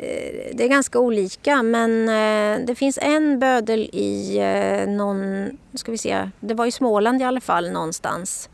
det 0.58 0.64
är 0.64 0.68
ganska 0.68 0.99
olika 0.99 1.64
men 1.64 2.10
eh, 2.10 2.66
det 2.66 2.76
finns 2.76 2.99
en 3.01 3.39
bödel 3.39 3.89
i 3.93 4.38
eh, 4.38 4.89
någon, 4.89 5.49
ska 5.74 5.91
vi 5.91 5.97
se, 5.97 6.30
det 6.39 6.54
var 6.54 6.66
i 6.66 6.72
Småland 6.72 7.22
i 7.22 7.26
alla 7.26 7.41
fall 7.41 7.72
någonstans 7.72 8.49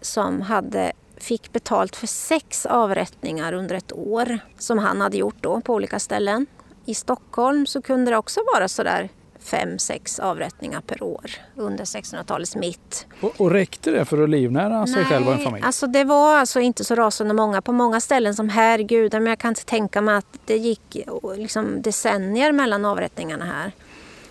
som 0.00 0.40
hade 0.40 0.92
fick 1.24 1.52
betalt 1.52 1.96
för 1.96 2.06
sex 2.06 2.66
avrättningar 2.66 3.52
under 3.52 3.74
ett 3.74 3.92
år 3.92 4.38
som 4.58 4.78
han 4.78 5.00
hade 5.00 5.16
gjort 5.16 5.36
då 5.40 5.60
på 5.60 5.74
olika 5.74 5.98
ställen. 5.98 6.46
I 6.86 6.94
Stockholm 6.94 7.66
så 7.66 7.82
kunde 7.82 8.10
det 8.10 8.16
också 8.16 8.40
vara 8.54 8.68
sådär 8.68 9.08
fem, 9.44 9.78
sex 9.78 10.18
avrättningar 10.18 10.80
per 10.80 11.02
år 11.02 11.30
under 11.56 11.84
1600-talets 11.84 12.56
mitt. 12.56 13.06
Och, 13.20 13.40
och 13.40 13.50
räckte 13.50 13.90
det 13.90 14.04
för 14.04 14.22
att 14.22 14.30
livnära 14.30 14.86
sig 14.86 15.04
själv 15.04 15.26
och 15.26 15.32
en 15.32 15.38
familj? 15.38 15.64
alltså 15.66 15.86
det 15.86 16.04
var 16.04 16.36
alltså 16.36 16.60
inte 16.60 16.84
så 16.84 16.94
rasande 16.94 17.34
många. 17.34 17.62
På 17.62 17.72
många 17.72 18.00
ställen 18.00 18.34
som 18.34 18.48
herregud, 18.48 19.12
men 19.12 19.26
jag 19.26 19.38
kan 19.38 19.48
inte 19.48 19.64
tänka 19.64 20.00
mig 20.00 20.16
att 20.16 20.38
det 20.44 20.56
gick 20.56 20.98
liksom 21.36 21.82
decennier 21.82 22.52
mellan 22.52 22.84
avrättningarna 22.84 23.44
här. 23.44 23.72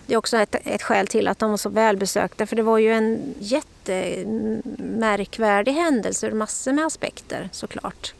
Det 0.06 0.14
är 0.14 0.18
också 0.18 0.36
ett, 0.36 0.56
ett 0.64 0.82
skäl 0.82 1.06
till 1.06 1.28
att 1.28 1.38
de 1.38 1.50
var 1.50 1.56
så 1.56 1.68
välbesökta 1.68 2.46
för 2.46 2.56
det 2.56 2.62
var 2.62 2.78
ju 2.78 2.92
en 2.92 3.34
jättemärkvärdig 3.38 5.72
händelse 5.72 6.26
ur 6.26 6.32
massor 6.32 6.72
med 6.72 6.86
aspekter 6.86 7.48
såklart. 7.52 8.14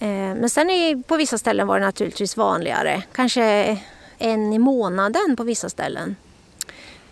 Eh, 0.00 0.08
men 0.08 0.50
sen 0.50 0.70
är, 0.70 1.02
på 1.02 1.16
vissa 1.16 1.38
ställen 1.38 1.66
var 1.66 1.80
det 1.80 1.86
naturligtvis 1.86 2.36
vanligare, 2.36 3.02
kanske 3.12 3.78
en 4.18 4.52
i 4.52 4.58
månaden 4.58 5.36
på 5.36 5.44
vissa 5.44 5.68
ställen. 5.68 6.16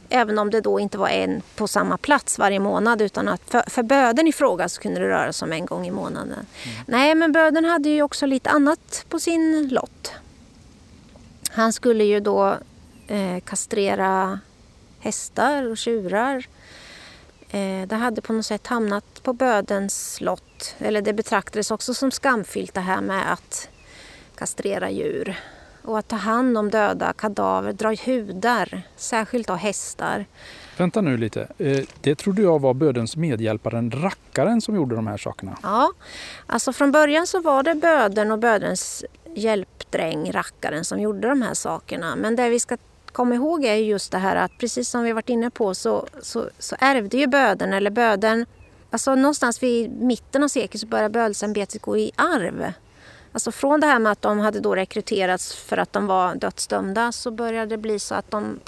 Även 0.08 0.38
om 0.38 0.50
det 0.50 0.60
då 0.60 0.80
inte 0.80 0.98
var 0.98 1.08
en 1.08 1.42
på 1.54 1.68
samma 1.68 1.96
plats 1.96 2.38
varje 2.38 2.60
månad 2.60 3.02
utan 3.02 3.28
att 3.28 3.50
för, 3.50 3.70
för 3.70 3.82
böden 3.82 4.26
i 4.26 4.32
fråga 4.32 4.68
så 4.68 4.80
kunde 4.80 5.00
det 5.00 5.08
röra 5.08 5.32
sig 5.32 5.46
om 5.46 5.52
en 5.52 5.66
gång 5.66 5.86
i 5.86 5.90
månaden. 5.90 6.32
Mm. 6.32 6.46
Nej, 6.86 7.14
men 7.14 7.32
böden 7.32 7.64
hade 7.64 7.88
ju 7.88 8.02
också 8.02 8.26
lite 8.26 8.50
annat 8.50 9.04
på 9.08 9.20
sin 9.20 9.68
lott. 9.68 10.12
Han 11.50 11.72
skulle 11.72 12.04
ju 12.04 12.20
då 12.20 12.56
eh, 13.08 13.40
kastrera 13.40 14.40
hästar 15.00 15.70
och 15.70 15.78
tjurar. 15.78 16.46
Eh, 17.50 17.88
det 17.88 17.96
hade 17.96 18.20
på 18.20 18.32
något 18.32 18.46
sätt 18.46 18.66
hamnat 18.66 19.22
på 19.22 19.32
bödens 19.32 20.20
lott. 20.20 20.74
Eller 20.78 21.02
det 21.02 21.12
betraktades 21.12 21.70
också 21.70 21.94
som 21.94 22.10
skamfyllt 22.10 22.74
det 22.74 22.80
här 22.80 23.00
med 23.00 23.32
att 23.32 23.68
kastrera 24.38 24.90
djur. 24.90 25.36
Och 25.82 25.98
att 25.98 26.08
ta 26.08 26.16
hand 26.16 26.58
om 26.58 26.70
döda 26.70 27.12
kadaver, 27.12 27.72
dra 27.72 27.94
hudar, 28.06 28.82
särskilt 28.96 29.50
av 29.50 29.56
hästar. 29.56 30.26
Vänta 30.76 31.00
nu 31.00 31.16
lite. 31.16 31.48
Eh, 31.58 31.84
det 32.00 32.14
trodde 32.14 32.42
jag 32.42 32.60
var 32.60 32.74
bödens 32.74 33.16
medhjälparen, 33.16 33.90
rackaren, 33.90 34.60
som 34.60 34.74
gjorde 34.74 34.96
de 34.96 35.06
här 35.06 35.16
sakerna. 35.16 35.58
Ja, 35.62 35.92
alltså 36.46 36.72
från 36.72 36.92
början 36.92 37.26
så 37.26 37.40
var 37.40 37.62
det 37.62 37.74
böden 37.74 38.32
och 38.32 38.38
bödens 38.38 39.04
hjälpdräng, 39.34 40.32
rackaren, 40.32 40.84
som 40.84 41.00
gjorde 41.00 41.28
de 41.28 41.42
här 41.42 41.54
sakerna. 41.54 42.16
Men 42.16 42.36
det 42.36 42.48
vi 42.48 42.60
ska 42.60 42.76
komma 43.16 43.34
ihåg 43.34 43.64
är 43.64 43.74
just 43.74 44.12
det 44.12 44.18
här 44.18 44.36
att 44.36 44.58
precis 44.58 44.88
som 44.88 45.02
vi 45.02 45.12
varit 45.12 45.28
inne 45.28 45.50
på 45.50 45.74
så, 45.74 46.06
så, 46.22 46.50
så 46.58 46.76
ärvde 46.78 47.16
ju 47.16 47.26
böden 47.26 47.72
eller 47.72 47.90
böden 47.90 48.46
Alltså 48.90 49.14
någonstans 49.14 49.62
vid 49.62 49.90
mitten 49.90 50.42
av 50.42 50.48
seklet 50.48 50.80
så 50.80 50.86
började 50.86 51.08
bödelsämbetet 51.08 51.82
gå 51.82 51.96
i 51.96 52.12
arv. 52.16 52.72
Alltså 53.32 53.52
från 53.52 53.80
det 53.80 53.86
här 53.86 53.98
med 53.98 54.12
att 54.12 54.22
de 54.22 54.38
hade 54.38 54.60
då 54.60 54.74
rekryterats 54.74 55.54
för 55.54 55.76
att 55.76 55.92
de 55.92 56.06
var 56.06 56.34
dödsdömda 56.34 57.12
så 57.12 57.30
började 57.30 57.66
det 57.66 57.76
bli 57.76 57.98
så 57.98 58.14
att 58.14 58.30
de 58.30 58.60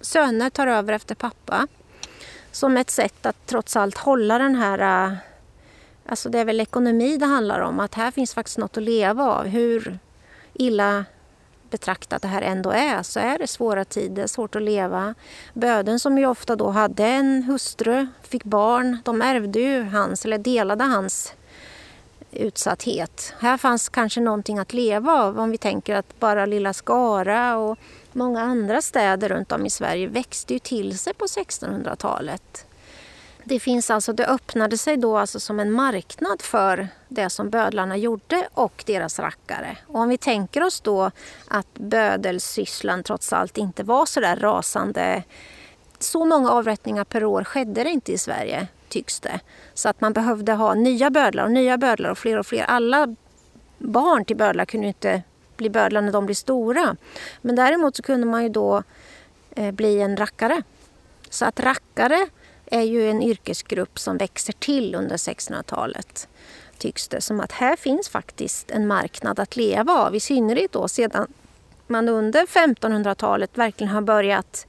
söner 0.00 0.50
tar 0.50 0.66
över 0.66 0.92
efter 0.92 1.14
pappa. 1.14 1.66
Som 2.52 2.76
ett 2.76 2.90
sätt 2.90 3.26
att 3.26 3.46
trots 3.46 3.76
allt 3.76 3.98
hålla 3.98 4.38
den 4.38 4.54
här... 4.54 5.10
Alltså 6.06 6.28
det 6.28 6.38
är 6.38 6.44
väl 6.44 6.60
ekonomi 6.60 7.16
det 7.16 7.26
handlar 7.26 7.60
om. 7.60 7.80
Att 7.80 7.94
här 7.94 8.10
finns 8.10 8.34
faktiskt 8.34 8.58
något 8.58 8.76
att 8.76 8.82
leva 8.82 9.24
av. 9.24 9.46
Hur 9.46 9.98
illa 10.54 11.04
betraktat 11.74 12.22
det 12.22 12.28
här 12.28 12.42
ändå 12.42 12.70
är 12.70 13.02
så 13.02 13.20
är 13.20 13.38
det 13.38 13.46
svåra 13.46 13.84
tider, 13.84 14.26
svårt 14.26 14.56
att 14.56 14.62
leva. 14.62 15.14
Böden 15.54 16.00
som 16.00 16.18
ju 16.18 16.26
ofta 16.26 16.56
då 16.56 16.70
hade 16.70 17.04
en 17.04 17.42
hustru, 17.42 18.06
fick 18.22 18.44
barn, 18.44 18.98
de 19.04 19.22
ärvde 19.22 19.60
ju 19.60 19.82
hans, 19.82 20.24
eller 20.24 20.38
delade 20.38 20.84
hans 20.84 21.32
utsatthet. 22.32 23.34
Här 23.38 23.56
fanns 23.56 23.88
kanske 23.88 24.20
någonting 24.20 24.58
att 24.58 24.72
leva 24.72 25.12
av 25.12 25.40
om 25.40 25.50
vi 25.50 25.58
tänker 25.58 25.94
att 25.94 26.20
bara 26.20 26.46
lilla 26.46 26.72
Skara 26.72 27.56
och 27.56 27.78
många 28.12 28.40
andra 28.40 28.82
städer 28.82 29.28
runt 29.28 29.52
om 29.52 29.66
i 29.66 29.70
Sverige 29.70 30.06
växte 30.06 30.52
ju 30.52 30.58
till 30.58 30.98
sig 30.98 31.14
på 31.14 31.24
1600-talet. 31.24 32.66
Det, 33.44 33.60
finns 33.60 33.90
alltså, 33.90 34.12
det 34.12 34.26
öppnade 34.26 34.78
sig 34.78 34.96
då 34.96 35.16
alltså 35.16 35.40
som 35.40 35.60
en 35.60 35.72
marknad 35.72 36.42
för 36.42 36.88
det 37.08 37.30
som 37.30 37.50
bödlarna 37.50 37.96
gjorde 37.96 38.48
och 38.54 38.82
deras 38.86 39.18
rackare. 39.18 39.76
Och 39.86 40.00
om 40.00 40.08
vi 40.08 40.18
tänker 40.18 40.62
oss 40.62 40.80
då 40.80 41.10
att 41.48 41.74
bödelsysslan 41.74 43.02
trots 43.02 43.32
allt 43.32 43.58
inte 43.58 43.82
var 43.82 44.06
så 44.06 44.20
där 44.20 44.36
rasande 44.36 45.22
så 45.98 46.24
många 46.24 46.50
avrättningar 46.50 47.04
per 47.04 47.24
år 47.24 47.44
skedde 47.44 47.84
det 47.84 47.90
inte 47.90 48.12
i 48.12 48.18
Sverige, 48.18 48.66
tycks 48.88 49.20
det. 49.20 49.40
Så 49.74 49.88
att 49.88 50.00
man 50.00 50.12
behövde 50.12 50.52
ha 50.52 50.74
nya 50.74 51.10
bödlar 51.10 51.44
och 51.44 51.50
nya 51.50 51.78
bödlar 51.78 52.10
och 52.10 52.18
fler 52.18 52.38
och 52.38 52.46
fler. 52.46 52.62
Alla 52.62 53.16
barn 53.78 54.24
till 54.24 54.36
bödlar 54.36 54.64
kunde 54.64 54.86
inte 54.86 55.22
bli 55.56 55.70
bödlar 55.70 56.00
när 56.00 56.12
de 56.12 56.26
blir 56.26 56.36
stora. 56.36 56.96
Men 57.40 57.56
däremot 57.56 57.96
så 57.96 58.02
kunde 58.02 58.26
man 58.26 58.42
ju 58.42 58.48
då 58.48 58.82
eh, 59.50 59.70
bli 59.70 60.00
en 60.00 60.16
rackare. 60.16 60.62
Så 61.30 61.44
att 61.44 61.60
rackare 61.60 62.28
är 62.66 62.82
ju 62.82 63.10
en 63.10 63.22
yrkesgrupp 63.22 63.98
som 63.98 64.16
växer 64.16 64.52
till 64.52 64.94
under 64.94 65.16
1600-talet. 65.16 66.28
Tycks 66.78 67.08
det 67.08 67.20
som 67.20 67.40
att 67.40 67.52
här 67.52 67.76
finns 67.76 68.08
faktiskt 68.08 68.70
en 68.70 68.86
marknad 68.86 69.40
att 69.40 69.56
leva 69.56 69.92
av. 69.92 70.14
I 70.14 70.20
synnerhet 70.20 70.72
då 70.72 70.88
sedan 70.88 71.26
man 71.86 72.08
under 72.08 72.46
1500-talet 72.46 73.58
verkligen 73.58 73.92
har 73.92 74.02
börjat 74.02 74.66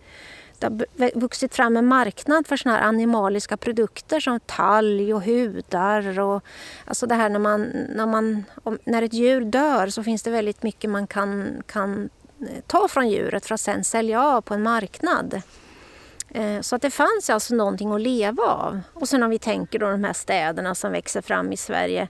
det 0.59 0.85
har 0.99 1.19
vuxit 1.19 1.55
fram 1.55 1.77
en 1.77 1.85
marknad 1.85 2.47
för 2.47 2.57
såna 2.57 2.75
här 2.75 2.83
animaliska 2.83 3.57
produkter 3.57 4.19
som 4.19 4.39
talg 4.39 5.15
och 5.15 5.23
hudar. 5.23 6.19
Och, 6.19 6.43
alltså 6.85 7.07
det 7.07 7.15
här 7.15 7.29
när, 7.29 7.39
man, 7.39 7.61
när, 7.95 8.05
man, 8.05 8.45
när 8.83 9.01
ett 9.01 9.13
djur 9.13 9.41
dör 9.41 9.87
så 9.87 10.03
finns 10.03 10.23
det 10.23 10.31
väldigt 10.31 10.63
mycket 10.63 10.89
man 10.89 11.07
kan, 11.07 11.63
kan 11.67 12.09
eh, 12.41 12.47
ta 12.67 12.87
från 12.87 13.09
djuret 13.09 13.45
för 13.45 13.55
att 13.55 13.61
sen 13.61 13.83
sälja 13.83 14.21
av 14.21 14.41
på 14.41 14.53
en 14.53 14.63
marknad. 14.63 15.41
Eh, 16.35 16.61
så 16.61 16.75
att 16.75 16.81
det 16.81 16.89
fanns 16.89 17.29
alltså 17.29 17.55
någonting 17.55 17.91
att 17.91 18.01
leva 18.01 18.43
av. 18.43 18.81
Och 18.93 19.09
sen 19.09 19.23
om 19.23 19.29
vi 19.29 19.39
tänker 19.39 19.79
då 19.79 19.89
de 19.89 20.03
här 20.03 20.13
städerna 20.13 20.75
som 20.75 20.91
växer 20.91 21.21
fram 21.21 21.51
i 21.51 21.57
Sverige. 21.57 22.07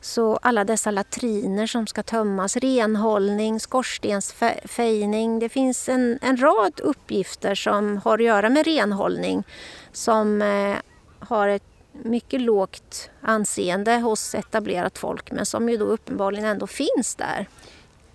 Så 0.00 0.36
alla 0.36 0.64
dessa 0.64 0.90
latriner 0.90 1.66
som 1.66 1.86
ska 1.86 2.02
tömmas, 2.02 2.56
renhållning, 2.56 3.60
skorstensfejning. 3.60 5.38
Det 5.38 5.48
finns 5.48 5.88
en, 5.88 6.18
en 6.22 6.36
rad 6.36 6.80
uppgifter 6.80 7.54
som 7.54 7.96
har 7.96 8.14
att 8.14 8.24
göra 8.24 8.48
med 8.48 8.66
renhållning 8.66 9.44
som 9.92 10.42
eh, 10.42 10.76
har 11.18 11.48
ett 11.48 11.62
mycket 11.92 12.40
lågt 12.40 13.10
anseende 13.20 13.96
hos 13.96 14.34
etablerat 14.34 14.98
folk 14.98 15.30
men 15.30 15.46
som 15.46 15.68
ju 15.68 15.76
då 15.76 15.84
uppenbarligen 15.84 16.44
ändå 16.44 16.66
finns 16.66 17.14
där. 17.14 17.48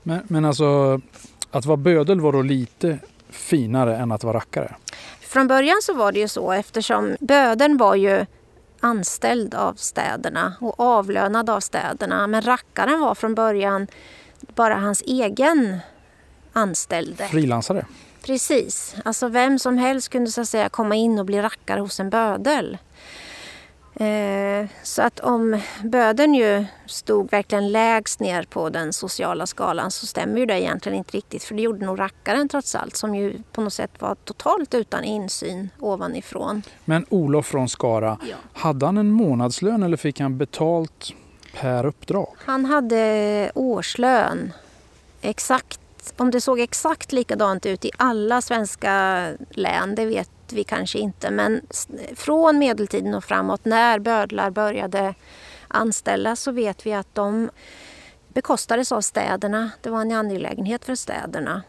Men, 0.03 0.21
men 0.27 0.45
alltså 0.45 1.01
att 1.51 1.65
vara 1.65 1.77
bödel 1.77 2.21
var 2.21 2.31
då 2.31 2.41
lite 2.41 2.99
finare 3.29 3.97
än 3.97 4.11
att 4.11 4.23
vara 4.23 4.37
rackare? 4.37 4.75
Från 5.33 5.47
början 5.47 5.77
så 5.81 5.93
var 5.93 6.11
det 6.11 6.19
ju 6.19 6.27
så 6.27 6.51
eftersom 6.51 7.15
bödeln 7.19 7.77
var 7.77 7.95
ju 7.95 8.25
anställd 8.79 9.55
av 9.55 9.73
städerna 9.73 10.53
och 10.59 10.79
avlönad 10.79 11.49
av 11.49 11.59
städerna. 11.59 12.27
Men 12.27 12.41
rackaren 12.41 12.99
var 12.99 13.15
från 13.15 13.35
början 13.35 13.87
bara 14.55 14.75
hans 14.75 15.01
egen 15.01 15.79
anställde. 16.53 17.27
Frilansare? 17.27 17.85
Precis. 18.25 18.95
Alltså 19.05 19.27
vem 19.27 19.59
som 19.59 19.77
helst 19.77 20.09
kunde 20.09 20.31
så 20.31 20.41
att 20.41 20.49
säga 20.49 20.69
komma 20.69 20.95
in 20.95 21.19
och 21.19 21.25
bli 21.25 21.41
rackare 21.41 21.79
hos 21.79 21.99
en 21.99 22.09
bödel. 22.09 22.77
Eh, 23.95 24.67
så 24.83 25.01
att 25.01 25.19
om 25.19 25.61
böden 25.83 26.33
ju 26.33 26.65
stod 26.85 27.31
verkligen 27.31 27.71
lägst 27.71 28.19
ner 28.19 28.43
på 28.43 28.69
den 28.69 28.93
sociala 28.93 29.47
skalan 29.47 29.91
så 29.91 30.05
stämmer 30.05 30.39
ju 30.39 30.45
det 30.45 30.61
egentligen 30.61 30.97
inte 30.97 31.17
riktigt 31.17 31.43
för 31.43 31.55
det 31.55 31.61
gjorde 31.61 31.85
nog 31.85 31.99
rackaren 31.99 32.49
trots 32.49 32.75
allt 32.75 32.95
som 32.95 33.15
ju 33.15 33.37
på 33.51 33.61
något 33.61 33.73
sätt 33.73 33.91
var 33.99 34.15
totalt 34.15 34.73
utan 34.73 35.03
insyn 35.03 35.69
ovanifrån. 35.79 36.61
Men 36.85 37.05
Olof 37.09 37.45
från 37.45 37.69
Skara, 37.69 38.17
ja. 38.29 38.35
hade 38.53 38.85
han 38.85 38.97
en 38.97 39.11
månadslön 39.11 39.83
eller 39.83 39.97
fick 39.97 40.19
han 40.19 40.37
betalt 40.37 41.13
per 41.53 41.85
uppdrag? 41.85 42.35
Han 42.37 42.65
hade 42.65 43.51
årslön. 43.55 44.53
Exakt 45.21 45.79
om 46.17 46.31
det 46.31 46.41
såg 46.41 46.59
exakt 46.59 47.11
likadant 47.11 47.65
ut 47.65 47.85
i 47.85 47.91
alla 47.97 48.41
svenska 48.41 49.27
län, 49.49 49.95
det 49.95 50.05
vet 50.05 50.29
vi 50.53 50.63
kanske 50.63 50.99
inte. 50.99 51.31
Men 51.31 51.61
från 52.15 52.57
medeltiden 52.57 53.13
och 53.13 53.23
framåt 53.23 53.65
när 53.65 53.99
bödlar 53.99 54.49
började 54.49 55.15
anställas 55.67 56.39
så 56.39 56.51
vet 56.51 56.85
vi 56.85 56.93
att 56.93 57.15
de 57.15 57.49
bekostades 58.27 58.91
av 58.91 59.01
städerna. 59.01 59.71
Det 59.81 59.89
var 59.89 60.01
en 60.01 60.11
angelägenhet 60.11 60.85
för 60.85 60.95
städerna. 60.95 61.61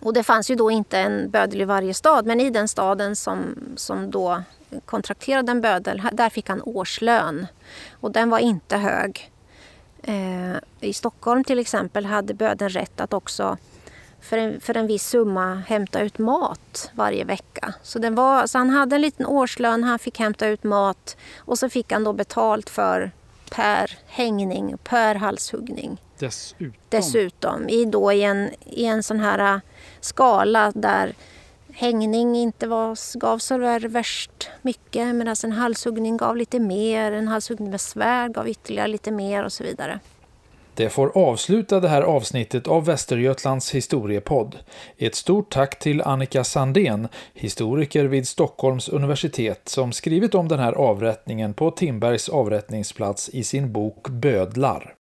Och 0.00 0.12
det 0.12 0.22
fanns 0.22 0.50
ju 0.50 0.54
då 0.54 0.70
inte 0.70 0.98
en 0.98 1.30
bödel 1.30 1.60
i 1.60 1.64
varje 1.64 1.94
stad 1.94 2.26
men 2.26 2.40
i 2.40 2.50
den 2.50 2.68
staden 2.68 3.16
som, 3.16 3.54
som 3.76 4.10
då 4.10 4.42
kontrakterade 4.84 5.52
en 5.52 5.60
bödel, 5.60 6.02
där 6.12 6.30
fick 6.30 6.48
han 6.48 6.62
årslön. 6.62 7.46
Och 7.92 8.12
den 8.12 8.30
var 8.30 8.38
inte 8.38 8.76
hög. 8.76 9.30
Eh, 10.02 10.56
I 10.80 10.92
Stockholm 10.92 11.44
till 11.44 11.58
exempel 11.58 12.06
hade 12.06 12.34
bödeln 12.34 12.70
rätt 12.70 13.00
att 13.00 13.12
också 13.12 13.56
för 14.26 14.38
en, 14.38 14.60
för 14.60 14.76
en 14.76 14.86
viss 14.86 15.08
summa 15.08 15.54
hämta 15.54 16.00
ut 16.00 16.18
mat 16.18 16.90
varje 16.94 17.24
vecka. 17.24 17.74
Så, 17.82 17.98
den 17.98 18.14
var, 18.14 18.46
så 18.46 18.58
han 18.58 18.70
hade 18.70 18.96
en 18.96 19.02
liten 19.02 19.26
årslön, 19.26 19.84
han 19.84 19.98
fick 19.98 20.18
hämta 20.18 20.46
ut 20.46 20.64
mat 20.64 21.16
och 21.38 21.58
så 21.58 21.68
fick 21.68 21.92
han 21.92 22.04
då 22.04 22.12
betalt 22.12 22.70
för 22.70 23.10
per 23.50 23.98
hängning, 24.06 24.78
per 24.84 25.14
halshuggning. 25.14 26.00
Dessutom? 26.18 26.72
Dessutom, 26.88 27.68
i, 27.68 27.84
då 27.84 28.12
i, 28.12 28.22
en, 28.22 28.50
i 28.64 28.84
en 28.84 29.02
sån 29.02 29.20
här 29.20 29.54
äh, 29.54 29.60
skala 30.00 30.72
där 30.74 31.14
hängning 31.72 32.36
inte 32.36 32.66
var, 32.66 33.18
gav 33.18 33.38
så 33.38 33.58
värst 33.88 34.50
mycket 34.62 35.14
medan 35.14 35.36
en 35.44 35.52
halshuggning 35.52 36.16
gav 36.16 36.36
lite 36.36 36.60
mer, 36.60 37.12
en 37.12 37.28
halshuggning 37.28 37.70
med 37.70 37.80
svärd 37.80 38.34
gav 38.34 38.48
ytterligare 38.48 38.88
lite 38.88 39.10
mer 39.10 39.44
och 39.44 39.52
så 39.52 39.64
vidare. 39.64 40.00
Det 40.76 40.88
får 40.88 41.18
avsluta 41.18 41.80
det 41.80 41.88
här 41.88 42.02
avsnittet 42.02 42.68
av 42.68 42.84
Västergötlands 42.84 43.74
historiepodd. 43.74 44.56
Ett 44.98 45.14
stort 45.14 45.52
tack 45.52 45.78
till 45.78 46.02
Annika 46.02 46.44
Sandén, 46.44 47.08
historiker 47.34 48.04
vid 48.04 48.28
Stockholms 48.28 48.88
universitet, 48.88 49.68
som 49.68 49.92
skrivit 49.92 50.34
om 50.34 50.48
den 50.48 50.58
här 50.58 50.72
avrättningen 50.72 51.54
på 51.54 51.70
Timbergs 51.70 52.28
avrättningsplats 52.28 53.28
i 53.28 53.44
sin 53.44 53.72
bok 53.72 54.08
Bödlar. 54.08 54.94